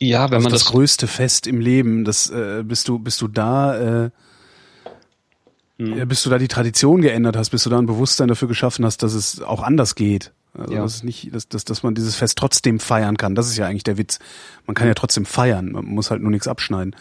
[0.00, 3.20] Ja, wenn also man das, das größte Fest im Leben, das äh, bist du bist
[3.20, 4.10] du da äh,
[5.78, 6.08] hm.
[6.08, 9.02] bis du da die Tradition geändert hast, bis du da ein Bewusstsein dafür geschaffen hast,
[9.02, 10.32] dass es auch anders geht.
[10.54, 10.82] Also ja.
[10.82, 13.34] dass es nicht, dass, dass, dass man dieses Fest trotzdem feiern kann.
[13.34, 14.18] Das ist ja eigentlich der Witz.
[14.66, 16.96] Man kann ja trotzdem feiern, man muss halt nur nichts abschneiden,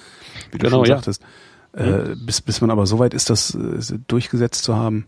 [0.52, 1.24] wie genau, du schon sagtest.
[1.76, 2.12] Ja.
[2.12, 5.06] Äh, bis, bis man aber so weit ist, das äh, durchgesetzt zu haben.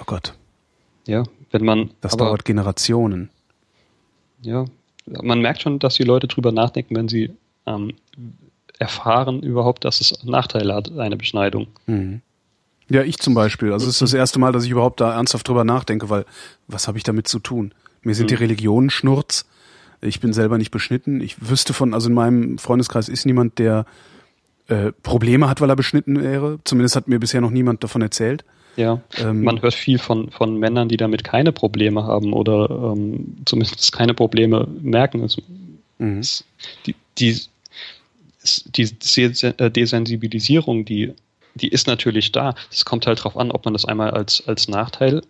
[0.00, 0.34] Oh Gott.
[1.06, 1.90] Ja, wenn man.
[2.00, 3.30] Das dauert Generationen.
[4.40, 4.64] Ja,
[5.06, 7.30] man merkt schon, dass die Leute drüber nachdenken, wenn sie
[7.66, 7.94] ähm,
[8.78, 11.68] erfahren überhaupt, dass es Nachteile hat, eine Beschneidung.
[11.86, 12.20] Mhm.
[12.88, 13.72] Ja, ich zum Beispiel.
[13.72, 16.24] Also es ist das erste Mal, dass ich überhaupt da ernsthaft drüber nachdenke, weil
[16.66, 17.72] was habe ich damit zu tun?
[18.02, 18.28] Mir sind mhm.
[18.28, 19.46] die Religionen Schnurz.
[20.00, 21.20] Ich bin selber nicht beschnitten.
[21.20, 23.86] Ich wüsste von, also in meinem Freundeskreis ist niemand, der
[24.66, 26.58] äh, Probleme hat, weil er beschnitten wäre.
[26.64, 28.44] Zumindest hat mir bisher noch niemand davon erzählt.
[28.76, 33.36] Ja, ähm, man hört viel von, von Männern, die damit keine Probleme haben oder ähm,
[33.44, 35.22] zumindest keine Probleme merken.
[35.24, 35.36] Es,
[35.98, 36.20] mhm.
[36.20, 36.44] es,
[36.86, 37.38] die, die,
[38.74, 41.12] die äh, Desensibilisierung, die,
[41.54, 42.54] die ist natürlich da.
[42.70, 45.22] Es kommt halt darauf an, ob man das einmal als, als Nachteil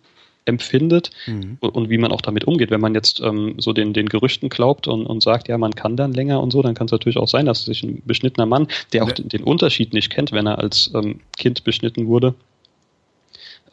[0.45, 1.57] empfindet mhm.
[1.59, 2.69] und, und, wie man auch damit umgeht.
[2.69, 5.95] Wenn man jetzt ähm, so den, den Gerüchten glaubt und, und sagt, ja, man kann
[5.95, 8.67] dann länger und so, dann kann es natürlich auch sein, dass sich ein beschnittener Mann,
[8.91, 9.15] der auch ja.
[9.15, 12.35] den, den, Unterschied nicht kennt, wenn er als ähm, Kind beschnitten wurde,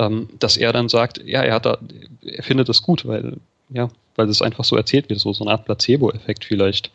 [0.01, 1.79] ähm, dass er dann sagt, ja, er hat da,
[2.23, 3.37] er findet es gut, weil,
[3.69, 6.91] ja, weil es einfach so erzählt wird, so, so eine Art Placebo-Effekt vielleicht.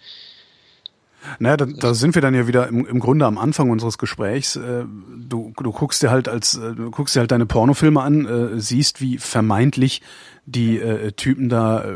[1.39, 4.55] Naja, da, da sind wir dann ja wieder im, im Grunde am Anfang unseres Gesprächs.
[4.55, 4.85] Äh,
[5.17, 8.59] du, du guckst dir halt als, äh, du guckst dir halt deine Pornofilme an, äh,
[8.59, 10.01] siehst, wie vermeintlich
[10.45, 11.93] die äh, Typen da äh,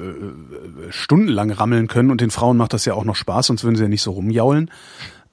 [0.90, 3.84] stundenlang rammeln können und den Frauen macht das ja auch noch Spaß, sonst würden sie
[3.84, 4.72] ja nicht so rumjaulen.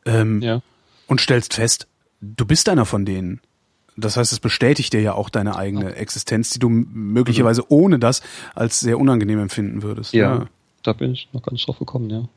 [0.04, 0.60] Ähm, ja.
[1.06, 1.86] Und stellst fest,
[2.20, 3.40] du bist einer von denen.
[3.96, 5.94] Das heißt, es bestätigt dir ja auch deine eigene.
[5.94, 7.66] Existenz, die du möglicherweise mhm.
[7.68, 8.22] ohne das
[8.54, 10.12] als sehr unangenehm empfinden würdest.
[10.12, 10.46] Ja, ja,
[10.82, 12.28] da bin ich noch ganz drauf gekommen, ja.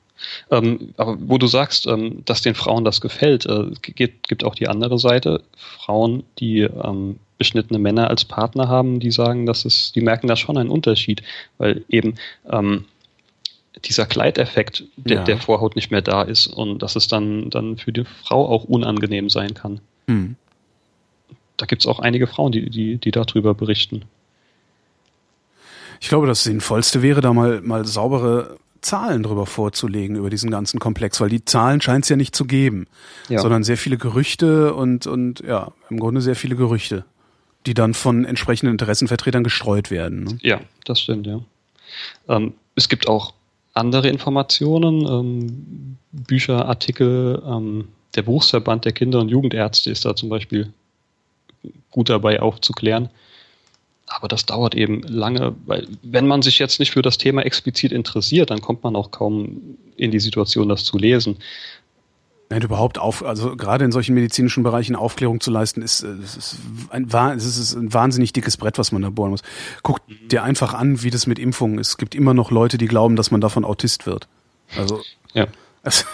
[0.51, 4.55] Ähm, aber wo du sagst, ähm, dass den Frauen das gefällt, äh, gibt, gibt auch
[4.55, 5.43] die andere Seite.
[5.55, 10.35] Frauen, die ähm, beschnittene Männer als Partner haben, die sagen, dass es, die merken da
[10.35, 11.23] schon einen Unterschied,
[11.57, 12.15] weil eben
[12.51, 12.85] ähm,
[13.85, 15.23] dieser Kleideffekt der, ja.
[15.23, 18.65] der Vorhaut nicht mehr da ist und dass es dann, dann für die Frau auch
[18.65, 19.79] unangenehm sein kann.
[20.07, 20.35] Mhm
[21.59, 24.03] da gibt es auch einige Frauen, die, die, die darüber berichten.
[25.99, 30.79] Ich glaube, das Sinnvollste wäre, da mal, mal saubere Zahlen drüber vorzulegen, über diesen ganzen
[30.79, 32.87] Komplex, weil die Zahlen scheint es ja nicht zu geben,
[33.27, 33.39] ja.
[33.39, 37.03] sondern sehr viele Gerüchte und, und ja, im Grunde sehr viele Gerüchte,
[37.65, 40.23] die dann von entsprechenden Interessenvertretern gestreut werden.
[40.23, 40.37] Ne?
[40.41, 41.41] Ja, das stimmt, ja.
[42.29, 43.33] Ähm, es gibt auch
[43.73, 50.29] andere Informationen, ähm, Bücher, Artikel, ähm, der Berufsverband der Kinder- und Jugendärzte ist da zum
[50.29, 50.71] Beispiel
[51.91, 53.09] gut dabei aufzuklären.
[54.07, 57.91] Aber das dauert eben lange, weil wenn man sich jetzt nicht für das Thema explizit
[57.91, 61.37] interessiert, dann kommt man auch kaum in die Situation, das zu lesen.
[62.49, 66.57] Nein, überhaupt auf, also gerade in solchen medizinischen Bereichen Aufklärung zu leisten, ist, äh, ist,
[66.89, 67.07] ein,
[67.37, 69.43] ist ein wahnsinnig dickes Brett, was man da bohren muss.
[69.83, 70.29] Guck mhm.
[70.29, 71.89] dir einfach an, wie das mit Impfungen ist.
[71.89, 74.27] Es gibt immer noch Leute, die glauben, dass man davon Autist wird.
[74.75, 75.01] Also
[75.33, 75.47] ja.
[75.83, 76.05] Also,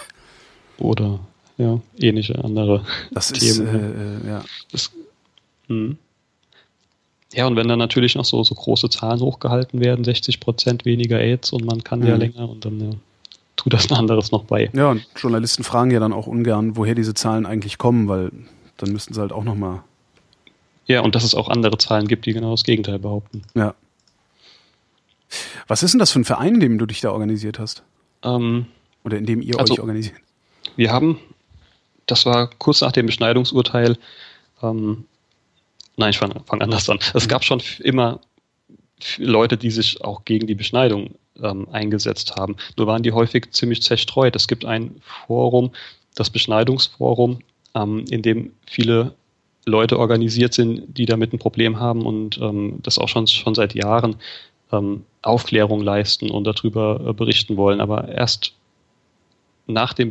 [0.78, 1.20] Oder
[1.56, 3.66] ja, ähnliche andere das Themen.
[3.66, 4.44] Ist, äh, äh, ja.
[4.70, 4.92] Das
[5.68, 5.98] Mhm.
[7.32, 11.18] Ja, und wenn dann natürlich noch so, so große Zahlen hochgehalten werden, 60 Prozent weniger
[11.18, 12.06] AIDS und man kann mhm.
[12.06, 12.90] ja länger und dann ja,
[13.56, 14.70] dazu, das ein anderes noch bei.
[14.72, 18.30] Ja, und Journalisten fragen ja dann auch ungern, woher diese Zahlen eigentlich kommen, weil
[18.76, 19.82] dann müssten sie halt auch nochmal.
[20.86, 23.42] Ja, und dass es auch andere Zahlen gibt, die genau das Gegenteil behaupten.
[23.54, 23.74] Ja.
[25.66, 27.82] Was ist denn das für ein Verein, in dem du dich da organisiert hast?
[28.22, 28.66] Ähm,
[29.04, 30.16] Oder in dem ihr also, euch organisiert?
[30.76, 31.18] Wir haben,
[32.06, 33.98] das war kurz nach dem Beschneidungsurteil,
[34.62, 35.04] ähm,
[35.96, 36.98] nein, ich fange fang anders an.
[37.14, 38.20] Es gab schon immer
[39.18, 42.56] Leute, die sich auch gegen die Beschneidung ähm, eingesetzt haben.
[42.76, 44.36] Nur waren die häufig ziemlich zerstreut.
[44.36, 44.96] Es gibt ein
[45.26, 45.72] Forum,
[46.14, 47.40] das Beschneidungsforum,
[47.74, 49.14] ähm, in dem viele
[49.66, 53.74] Leute organisiert sind, die damit ein Problem haben und ähm, das auch schon, schon seit
[53.74, 54.16] Jahren
[54.72, 57.80] ähm, Aufklärung leisten und darüber äh, berichten wollen.
[57.80, 58.52] Aber erst
[59.66, 60.08] nach dem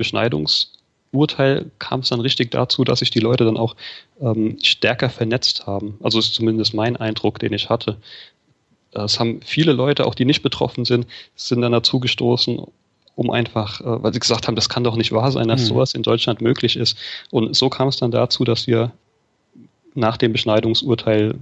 [1.15, 3.75] Beschneidungsurteil kam es dann richtig dazu, dass sich die Leute dann auch
[4.21, 5.97] ähm, stärker vernetzt haben.
[6.03, 7.97] Also ist zumindest mein Eindruck, den ich hatte.
[8.91, 11.05] Es haben viele Leute, auch die nicht betroffen sind,
[11.35, 12.61] sind dann dazu gestoßen,
[13.15, 15.65] um einfach, äh, weil sie gesagt haben, das kann doch nicht wahr sein, dass mhm.
[15.65, 16.97] sowas in Deutschland möglich ist.
[17.31, 18.91] Und so kam es dann dazu, dass wir
[19.95, 21.35] nach dem Beschneidungsurteil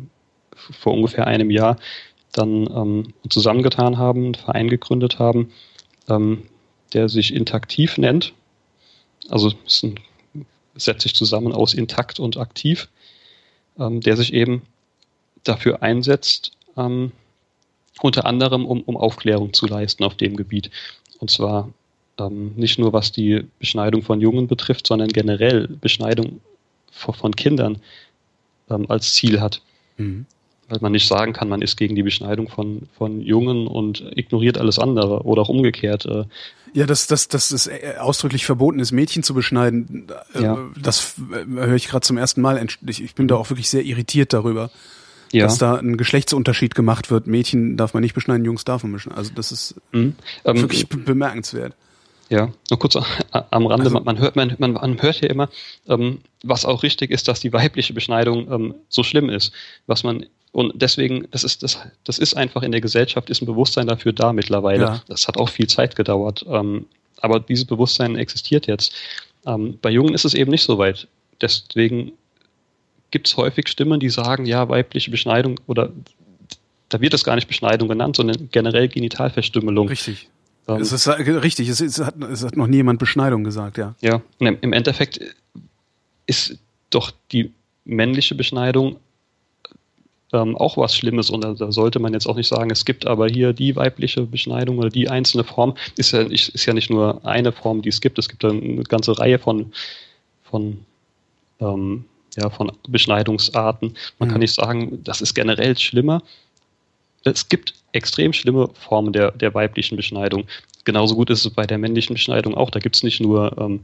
[0.56, 1.78] vor ungefähr einem Jahr
[2.32, 5.52] dann ähm, zusammengetan haben, einen Verein gegründet haben,
[6.10, 6.44] ähm,
[6.94, 8.34] der sich Intaktiv nennt.
[9.30, 10.00] Also es ein,
[10.76, 12.90] setzt sich zusammen aus intakt und aktiv,
[13.80, 14.64] ähm, der sich eben
[15.44, 17.12] dafür einsetzt, ähm,
[18.02, 20.72] unter anderem um, um Aufklärung zu leisten auf dem Gebiet.
[21.20, 21.70] Und zwar
[22.18, 26.42] ähm, nicht nur was die Beschneidung von Jungen betrifft, sondern generell Beschneidung
[26.92, 27.82] von Kindern
[28.70, 29.62] ähm, als Ziel hat.
[29.98, 30.26] Mhm
[30.70, 34.58] weil man nicht sagen kann, man ist gegen die Beschneidung von, von Jungen und ignoriert
[34.58, 36.06] alles andere oder auch umgekehrt.
[36.06, 36.26] Äh.
[36.74, 37.70] Ja, dass, dass, dass es
[38.00, 40.58] ausdrücklich verboten ist, Mädchen zu beschneiden, äh, ja.
[40.82, 42.66] das äh, höre ich gerade zum ersten Mal.
[42.88, 44.72] Ich bin da auch wirklich sehr irritiert darüber,
[45.32, 45.46] ja.
[45.46, 47.28] dass da ein Geschlechtsunterschied gemacht wird.
[47.28, 49.18] Mädchen darf man nicht beschneiden, Jungs darf man beschneiden.
[49.18, 50.16] Also das ist mhm.
[50.46, 51.74] ähm, wirklich bemerkenswert.
[52.30, 55.50] Ja, nur kurz am Rande, also, man, hört, man, man, hört ja immer,
[55.88, 59.52] ähm, was auch richtig ist, dass die weibliche Beschneidung ähm, so schlimm ist.
[59.86, 63.48] Was man und deswegen, das ist, das, das ist einfach in der Gesellschaft, ist ein
[63.48, 64.84] Bewusstsein dafür da mittlerweile.
[64.84, 65.04] Ja.
[65.08, 66.46] Das hat auch viel Zeit gedauert.
[66.48, 66.86] Ähm,
[67.18, 68.94] aber dieses Bewusstsein existiert jetzt.
[69.48, 71.08] Ähm, bei Jungen ist es eben nicht so weit.
[71.42, 72.12] Deswegen
[73.10, 75.92] gibt es häufig Stimmen, die sagen, ja, weibliche Beschneidung oder
[76.90, 79.88] da wird es gar nicht Beschneidung genannt, sondern generell Genitalverstümmelung.
[79.88, 80.30] Richtig.
[80.68, 83.96] Ähm, es ist richtig, es, es, hat, es hat noch nie jemand Beschneidung gesagt, ja.
[84.02, 85.20] Ja, im Endeffekt
[86.28, 86.60] ist
[86.92, 87.52] doch die
[87.86, 88.98] männliche Beschneidung
[90.34, 93.06] ähm, auch was Schlimmes und da, da, sollte man jetzt auch nicht sagen, es gibt
[93.06, 97.26] aber hier die weibliche Beschneidung oder die einzelne Form, ist ja, ist ja nicht nur
[97.26, 99.72] eine Form, die es gibt, es gibt eine ganze Reihe von,
[100.44, 100.80] von,
[101.60, 102.06] ähm,
[102.36, 103.94] ja, von Beschneidungsarten.
[104.20, 104.32] Man mhm.
[104.32, 106.22] kann nicht sagen, das ist generell schlimmer.
[107.24, 110.46] Es gibt extrem schlimme Formen der, der weiblichen Beschneidung.
[110.84, 112.72] Genauso gut ist es bei der männlichen Beschneidung auch.
[112.72, 113.82] Da gibt es nicht nur ähm,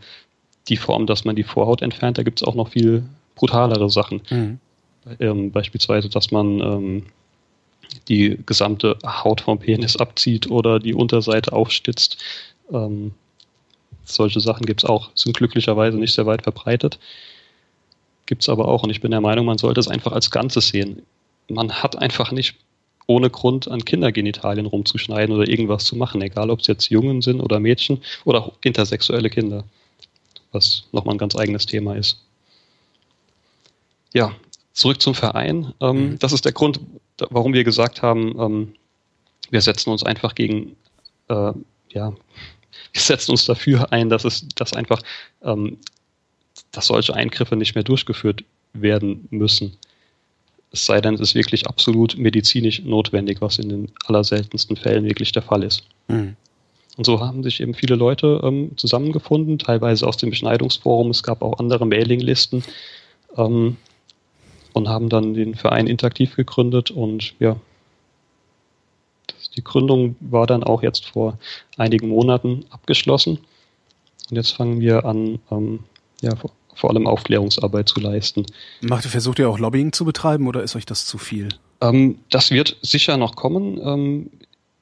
[0.67, 3.03] die Form, dass man die Vorhaut entfernt, da gibt es auch noch viel
[3.35, 4.21] brutalere Sachen.
[4.29, 4.59] Mhm.
[5.19, 7.05] Ähm, beispielsweise, dass man ähm,
[8.07, 12.17] die gesamte Haut vom Penis abzieht oder die Unterseite aufstützt.
[12.71, 13.13] Ähm,
[14.03, 16.99] solche Sachen gibt es auch, sind glücklicherweise nicht sehr weit verbreitet.
[18.25, 20.69] Gibt es aber auch und ich bin der Meinung, man sollte es einfach als Ganzes
[20.69, 21.03] sehen.
[21.47, 22.55] Man hat einfach nicht
[23.07, 27.41] ohne Grund an Kindergenitalien rumzuschneiden oder irgendwas zu machen, egal ob es jetzt Jungen sind
[27.41, 29.63] oder Mädchen oder auch intersexuelle Kinder,
[30.51, 32.23] was nochmal ein ganz eigenes Thema ist.
[34.13, 34.31] Ja,
[34.73, 35.73] zurück zum Verein.
[35.81, 36.19] Ähm, mhm.
[36.19, 36.79] Das ist der Grund,
[37.29, 38.73] warum wir gesagt haben, ähm,
[39.49, 40.75] wir setzen uns einfach gegen,
[41.27, 41.53] äh,
[41.89, 42.13] ja,
[42.93, 45.01] wir setzen uns dafür ein, dass es, dass einfach,
[45.43, 45.77] ähm,
[46.71, 48.43] dass solche Eingriffe nicht mehr durchgeführt
[48.73, 49.77] werden müssen.
[50.71, 55.31] Es sei denn, es ist wirklich absolut medizinisch notwendig, was in den allerseltensten Fällen wirklich
[55.31, 55.83] der Fall ist.
[56.07, 56.35] Mhm.
[56.99, 61.09] Und so haben sich eben viele Leute ähm, zusammengefunden, teilweise aus dem Beschneidungsforum.
[61.11, 62.63] Es gab auch andere Mailinglisten,
[63.37, 63.77] ähm,
[64.79, 67.57] und haben dann den Verein interaktiv gegründet und ja,
[69.55, 71.37] die Gründung war dann auch jetzt vor
[71.77, 73.39] einigen Monaten abgeschlossen
[74.29, 75.79] und jetzt fangen wir an, ähm,
[76.21, 78.45] ja, vor, vor, allem Aufklärungsarbeit zu leisten.
[78.81, 81.49] Macht, versucht ihr auch Lobbying zu betreiben oder ist euch das zu viel?
[81.81, 84.31] Ähm, das wird sicher noch kommen, ähm,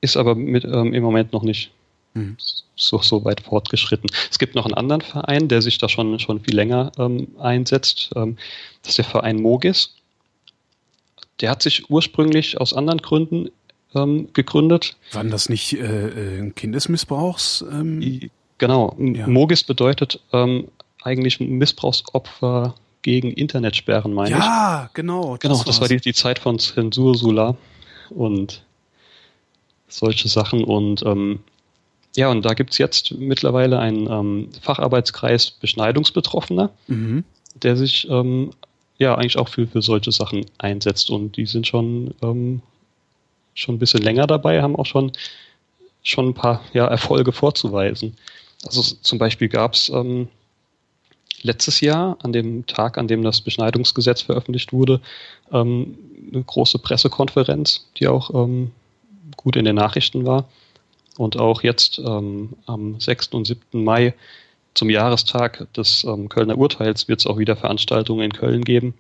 [0.02, 1.72] ist aber mit, ähm, im Moment noch nicht
[2.14, 2.38] mhm.
[2.78, 4.10] So, so weit fortgeschritten.
[4.32, 8.12] Es gibt noch einen anderen Verein, der sich da schon, schon viel länger ähm, einsetzt.
[8.16, 8.38] Ähm,
[8.84, 9.96] das ist der Verein Mogis.
[11.42, 13.50] Der hat sich ursprünglich aus anderen Gründen
[13.96, 14.96] ähm, gegründet.
[15.12, 17.66] Waren das nicht äh, äh Kindesmissbrauchs?
[17.70, 18.30] Ähm?
[18.58, 18.96] Genau.
[18.98, 19.28] Ja.
[19.28, 20.68] Mogis bedeutet ähm,
[21.04, 24.44] eigentlich Missbrauchsopfer gegen Internetsperren, meine ja, ich.
[24.44, 25.38] Ja, genau.
[25.38, 27.56] Das genau, das war die, die Zeit von Zensur Sula
[28.10, 28.64] und
[29.88, 30.64] solche Sachen.
[30.64, 31.40] Und ähm,
[32.18, 37.24] ja, und da gibt es jetzt mittlerweile einen ähm, Facharbeitskreis Beschneidungsbetroffener, mhm.
[37.54, 38.50] der sich ähm,
[38.98, 41.12] ja eigentlich auch für, für solche Sachen einsetzt.
[41.12, 42.64] Und die sind schon, ähm,
[43.54, 45.12] schon ein bisschen länger dabei, haben auch schon,
[46.02, 48.18] schon ein paar ja, Erfolge vorzuweisen.
[48.66, 50.28] Also zum Beispiel gab es ähm,
[51.44, 55.02] letztes Jahr, an dem Tag, an dem das Beschneidungsgesetz veröffentlicht wurde,
[55.52, 55.96] ähm,
[56.34, 58.72] eine große Pressekonferenz, die auch ähm,
[59.36, 60.50] gut in den Nachrichten war.
[61.18, 63.30] Und auch jetzt ähm, am 6.
[63.30, 63.84] und 7.
[63.84, 64.14] Mai
[64.74, 68.94] zum Jahrestag des ähm, Kölner Urteils wird es auch wieder Veranstaltungen in Köln geben.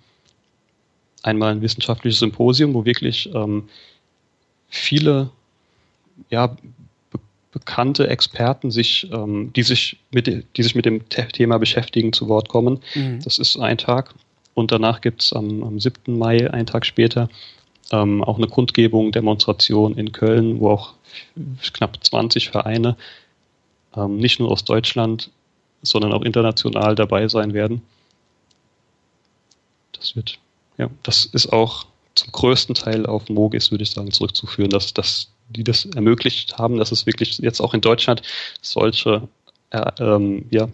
[1.22, 3.69] Einmal ein wissenschaftliches Symposium, wo wirklich ähm,
[4.69, 5.30] viele
[6.30, 7.19] ja, be
[7.52, 12.49] bekannte Experten sich, ähm, die sich mit, die sich mit dem Thema beschäftigen, zu Wort
[12.49, 12.80] kommen.
[12.95, 13.22] Mhm.
[13.23, 14.14] Das ist ein Tag.
[14.53, 16.18] Und danach gibt es am, am 7.
[16.18, 17.30] Mai, einen Tag später,
[17.91, 20.94] ähm, auch eine Kundgebung, Demonstration in Köln, wo auch
[21.74, 22.98] knapp 20 Vereine,
[23.96, 25.32] ähm, nicht nur aus Deutschland,
[25.82, 27.82] sondern auch international dabei sein werden.
[29.94, 30.40] Das wird,
[30.78, 31.86] ja, das ist auch
[32.16, 36.78] zum größten Teil auf Mogis, würde ich sagen, zurückzuführen, dass, dass die das ermöglicht haben,
[36.78, 38.22] dass es wirklich jetzt auch in Deutschland
[38.62, 39.28] solche
[39.70, 40.68] äh, ähm, ja,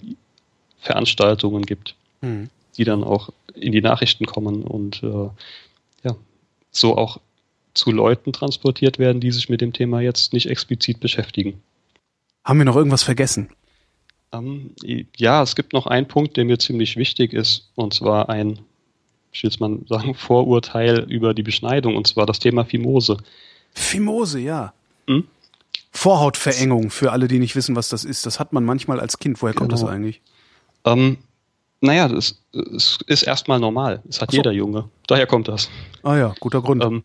[0.80, 2.49] Veranstaltungen gibt, mhm.
[2.77, 5.30] die dann auch in die Nachrichten kommen und äh,
[6.03, 6.15] ja,
[6.72, 7.19] so auch
[7.73, 11.61] zu Leuten transportiert werden, die sich mit dem Thema jetzt nicht explizit beschäftigen.
[12.43, 13.49] Haben wir noch irgendwas vergessen?
[14.31, 14.71] Ähm,
[15.15, 18.59] ja, es gibt noch einen Punkt, der mir ziemlich wichtig ist, und zwar ein,
[19.31, 23.17] ich will jetzt mal sagen, Vorurteil über die Beschneidung, und zwar das Thema Fimose.
[23.73, 24.73] Fimose, ja.
[25.07, 25.25] Hm?
[25.91, 28.25] Vorhautverengung für alle, die nicht wissen, was das ist.
[28.25, 29.41] Das hat man manchmal als Kind.
[29.41, 29.81] Woher kommt genau.
[29.83, 30.21] das eigentlich?
[30.85, 31.17] Ähm,
[31.81, 34.01] naja, das, das ist erstmal normal.
[34.05, 34.37] Das hat so.
[34.37, 34.89] jeder Junge.
[35.05, 35.69] Daher kommt das.
[36.01, 36.83] Ah ja, guter Grund.
[36.83, 37.03] Ähm,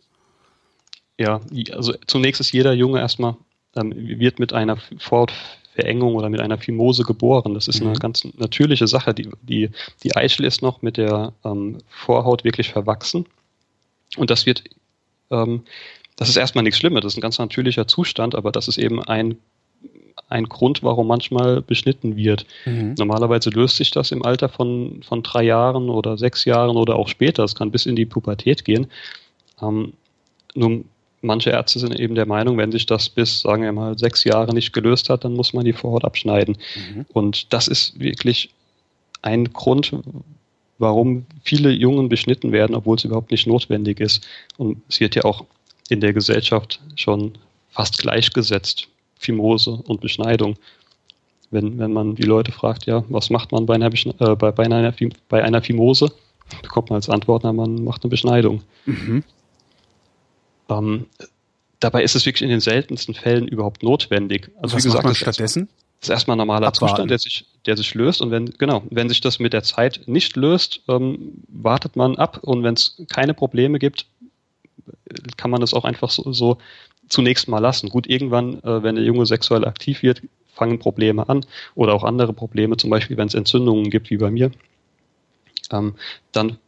[1.19, 1.41] ja,
[1.73, 3.37] also zunächst ist jeder Junge erstmal,
[3.77, 7.55] ähm, wird mit einer Vorhautverengung oder mit einer Fimose geboren.
[7.55, 7.89] Das ist mhm.
[7.89, 9.15] eine ganz natürliche Sache.
[9.15, 9.71] Die, die,
[10.03, 13.27] die Eichel ist noch mit der ähm, Vorhaut wirklich verwachsen.
[14.17, 14.65] Und das wird,
[15.31, 15.63] ähm,
[16.17, 19.03] das ist erstmal nichts Schlimmes, das ist ein ganz natürlicher Zustand, aber das ist eben
[19.03, 19.39] ein
[20.29, 22.45] ein Grund, warum manchmal beschnitten wird.
[22.67, 22.95] Mhm.
[22.99, 27.09] Normalerweise löst sich das im Alter von, von drei Jahren oder sechs Jahren oder auch
[27.09, 27.45] später.
[27.45, 28.89] Es kann bis in die Pubertät gehen.
[29.63, 29.95] Ähm,
[30.55, 30.85] nun
[31.23, 34.55] manche Ärzte sind eben der Meinung, wenn sich das bis, sagen wir mal, sechs Jahre
[34.55, 36.57] nicht gelöst hat, dann muss man die Vorhaut abschneiden.
[36.77, 37.07] Mhm.
[37.13, 38.51] Und das ist wirklich
[39.23, 39.93] ein Grund,
[40.79, 44.27] warum viele Jungen beschnitten werden, obwohl es überhaupt nicht notwendig ist.
[44.57, 45.45] Und es wird ja auch
[45.89, 47.33] in der Gesellschaft schon
[47.71, 48.89] fast gleichgesetzt,
[49.19, 50.57] Fimose und Beschneidung.
[51.51, 54.65] Wenn, wenn man die Leute fragt, ja, was macht man bei einer, äh, bei, bei,
[54.65, 54.95] einer,
[55.29, 56.13] bei einer Fimose,
[56.63, 58.63] bekommt man als Antwort, na, man macht eine Beschneidung.
[58.85, 59.25] Mhm.
[60.69, 61.07] Ähm,
[61.81, 64.51] dabei ist es wirklich in den seltensten Fällen überhaupt notwendig.
[64.61, 65.69] Also Was wie gesagt, macht man stattdessen?
[66.01, 66.91] Das ist erstmal ein normaler Abwarten.
[66.91, 68.23] Zustand, der sich, der sich löst.
[68.23, 72.39] Und wenn, genau, wenn sich das mit der Zeit nicht löst, ähm, wartet man ab.
[72.43, 74.07] Und wenn es keine Probleme gibt,
[75.37, 76.59] kann man das auch einfach so, so
[77.09, 77.89] zunächst mal lassen.
[77.89, 80.23] Gut, irgendwann, äh, wenn der Junge sexuell aktiv wird,
[80.53, 84.31] fangen Probleme an oder auch andere Probleme, zum Beispiel wenn es Entzündungen gibt, wie bei
[84.31, 84.51] mir,
[85.71, 85.95] ähm,
[86.33, 86.59] dann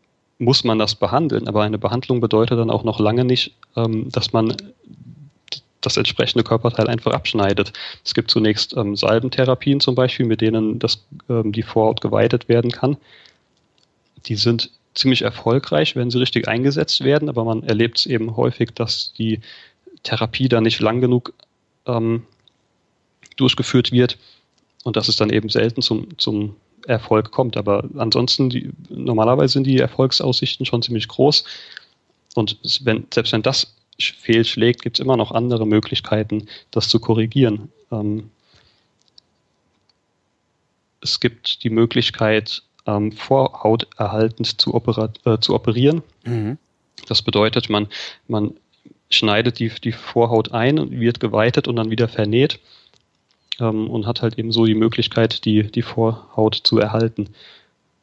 [0.41, 4.33] muss man das behandeln, aber eine Behandlung bedeutet dann auch noch lange nicht, ähm, dass
[4.33, 4.57] man
[5.83, 7.73] das entsprechende Körperteil einfach abschneidet.
[8.05, 12.71] Es gibt zunächst ähm, Salbentherapien zum Beispiel, mit denen das, ähm, die Vorhaut geweitet werden
[12.71, 12.97] kann.
[14.27, 18.71] Die sind ziemlich erfolgreich, wenn sie richtig eingesetzt werden, aber man erlebt es eben häufig,
[18.75, 19.41] dass die
[20.03, 21.35] Therapie da nicht lang genug
[21.87, 22.23] ähm,
[23.37, 24.17] durchgeführt wird
[24.85, 27.57] und dass es dann eben selten zum, zum Erfolg kommt.
[27.57, 31.45] Aber ansonsten, die, normalerweise sind die Erfolgsaussichten schon ziemlich groß.
[32.35, 37.71] Und wenn, selbst wenn das fehlschlägt, gibt es immer noch andere Möglichkeiten, das zu korrigieren.
[37.91, 38.31] Ähm,
[41.01, 44.75] es gibt die Möglichkeit, ähm, vorhauterhaltend zu,
[45.25, 46.03] äh, zu operieren.
[46.25, 46.59] Mhm.
[47.09, 47.89] Das bedeutet, man,
[48.29, 48.55] man
[49.11, 52.61] schneidet die, die Vorhaut ein und wird geweitet und dann wieder vernäht
[53.61, 57.29] ähm, und hat halt eben so die Möglichkeit, die, die Vorhaut zu erhalten.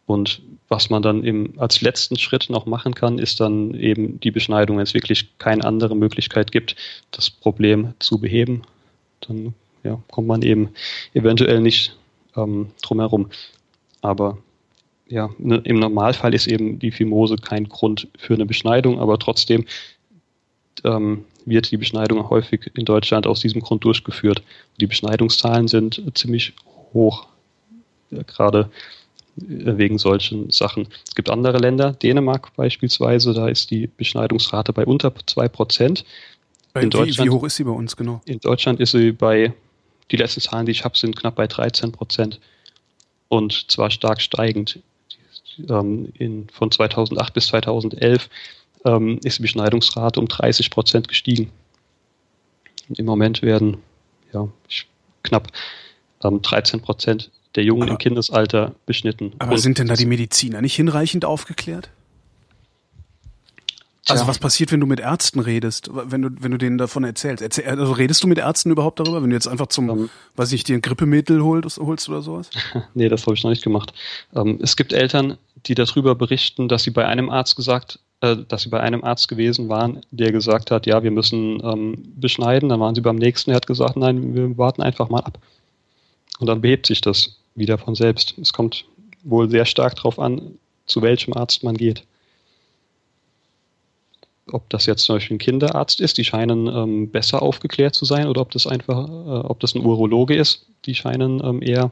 [0.05, 4.31] Und was man dann eben als letzten Schritt noch machen kann, ist dann eben die
[4.31, 6.75] Beschneidung, wenn es wirklich keine andere Möglichkeit gibt,
[7.11, 8.61] das Problem zu beheben.
[9.27, 9.53] Dann
[9.83, 10.69] ja, kommt man eben
[11.13, 11.97] eventuell nicht
[12.35, 13.29] ähm, drum herum.
[14.01, 14.37] Aber
[15.09, 19.65] ja, ne, im Normalfall ist eben die Fimose kein Grund für eine Beschneidung, aber trotzdem
[20.83, 24.43] ähm, wird die Beschneidung häufig in Deutschland aus diesem Grund durchgeführt.
[24.79, 26.53] Die Beschneidungszahlen sind ziemlich
[26.93, 27.27] hoch,
[28.11, 28.69] ja, gerade
[29.37, 30.87] äh, wegen solchen Sachen.
[31.07, 36.03] Es gibt andere Länder, Dänemark beispielsweise, da ist die Beschneidungsrate bei unter 2%.
[36.75, 38.21] In wie, Deutschland, wie hoch ist sie bei uns genau?
[38.25, 39.53] In Deutschland ist sie bei
[40.11, 42.39] die letzten Zahlen, die ich habe, sind knapp bei 13 Prozent.
[43.29, 44.79] Und zwar stark steigend.
[45.69, 48.29] Ähm, in, von 2008 bis 2011
[48.85, 51.51] ähm, ist die Beschneidungsrate um 30 Prozent gestiegen.
[52.89, 53.77] Und Im Moment werden
[54.33, 54.47] ja,
[55.23, 55.47] knapp
[56.23, 59.33] ähm, 13 Prozent der Jungen aber, im Kindesalter beschnitten.
[59.39, 61.89] Aber sind denn da die Mediziner nicht hinreichend aufgeklärt?
[64.09, 67.41] Also was passiert, wenn du mit Ärzten redest, wenn du, wenn du denen davon erzählst?
[67.41, 70.09] Erzähl, also redest du mit Ärzten überhaupt darüber, wenn du jetzt einfach zum, um, ähm.
[70.37, 72.49] weiß ich, dir ein Grippemittel holst, holst oder sowas?
[72.93, 73.93] nee, das habe ich noch nicht gemacht.
[74.33, 78.69] Ähm, es gibt Eltern, die darüber berichten, dass sie bei einem Arzt gesagt, dass sie
[78.69, 82.69] bei einem Arzt gewesen waren, der gesagt hat, ja, wir müssen ähm, beschneiden.
[82.69, 85.37] Dann waren sie beim nächsten, der hat gesagt, nein, wir warten einfach mal ab.
[86.39, 88.35] Und dann behebt sich das wieder von selbst.
[88.39, 88.85] Es kommt
[89.23, 90.57] wohl sehr stark darauf an,
[90.87, 92.03] zu welchem Arzt man geht
[94.51, 98.27] ob das jetzt zum Beispiel ein Kinderarzt ist, die scheinen ähm, besser aufgeklärt zu sein,
[98.27, 101.91] oder ob das einfach, äh, ob das ein Urologe ist, die scheinen ähm, eher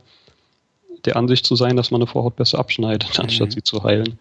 [1.06, 3.24] der Ansicht zu sein, dass man eine Vorhaut besser abschneidet, mhm.
[3.24, 4.18] anstatt sie zu heilen.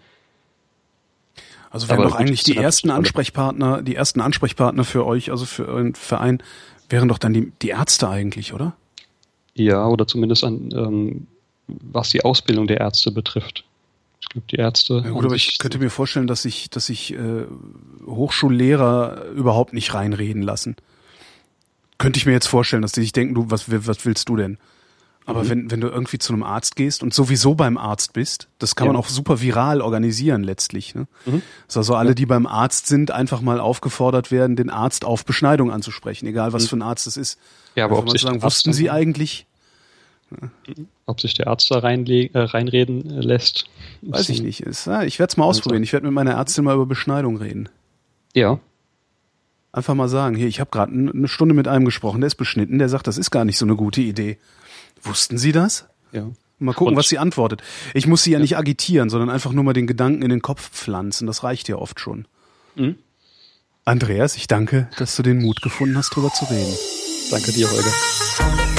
[1.75, 5.97] Also wären doch eigentlich die ersten Ansprechpartner, die ersten Ansprechpartner für euch, also für euren
[5.97, 6.41] Verein,
[6.89, 8.77] wären doch dann die, die Ärzte eigentlich, oder?
[9.55, 11.27] Ja, oder zumindest an, ähm,
[11.67, 13.65] was die Ausbildung der Ärzte betrifft.
[14.21, 15.03] Ich glaube, die Ärzte.
[15.05, 17.47] Ja, gut, aber ich könnte mir vorstellen, dass sich, dass sich äh,
[18.07, 20.77] Hochschullehrer überhaupt nicht reinreden lassen.
[21.99, 24.59] Könnte ich mir jetzt vorstellen, dass die sich denken, du, was, was willst du denn?
[25.27, 25.49] Aber mhm.
[25.49, 28.87] wenn, wenn du irgendwie zu einem Arzt gehst und sowieso beim Arzt bist, das kann
[28.87, 28.93] ja.
[28.93, 30.95] man auch super viral organisieren letztlich.
[30.95, 31.07] Ne?
[31.25, 31.43] Mhm.
[31.67, 35.71] Dass also alle, die beim Arzt sind, einfach mal aufgefordert werden, den Arzt auf Beschneidung
[35.71, 36.69] anzusprechen, egal was mhm.
[36.69, 37.39] für ein Arzt es ist.
[37.75, 39.47] Ja, aber ob sich sagen, wussten Sie eigentlich?
[41.07, 43.67] Ob sich der Arzt da reinle äh, reinreden äh, lässt.
[44.03, 44.61] Weiß ich nicht.
[44.61, 45.83] Ist, ja, ich werde es mal ausprobieren.
[45.83, 47.69] Ich werde mit meiner Ärztin mal über Beschneidung reden.
[48.35, 48.59] Ja.
[49.73, 52.79] Einfach mal sagen, hier, ich habe gerade eine Stunde mit einem gesprochen, der ist beschnitten,
[52.79, 54.39] der sagt, das ist gar nicht so eine gute Idee.
[55.05, 55.86] Wussten Sie das?
[56.12, 56.31] Ja.
[56.59, 57.62] Mal gucken, Und, was sie antwortet.
[57.94, 60.40] Ich muss sie ja, ja, nicht agitieren, sondern einfach nur mal den Gedanken in den
[60.40, 61.26] Kopf pflanzen.
[61.26, 62.26] Das reicht ja oft schon.
[62.76, 62.97] Mhm.
[63.85, 66.74] Andreas, ich danke, dass du den Mut gefunden hast, drüber zu reden.
[67.31, 68.74] Danke dir, Holger.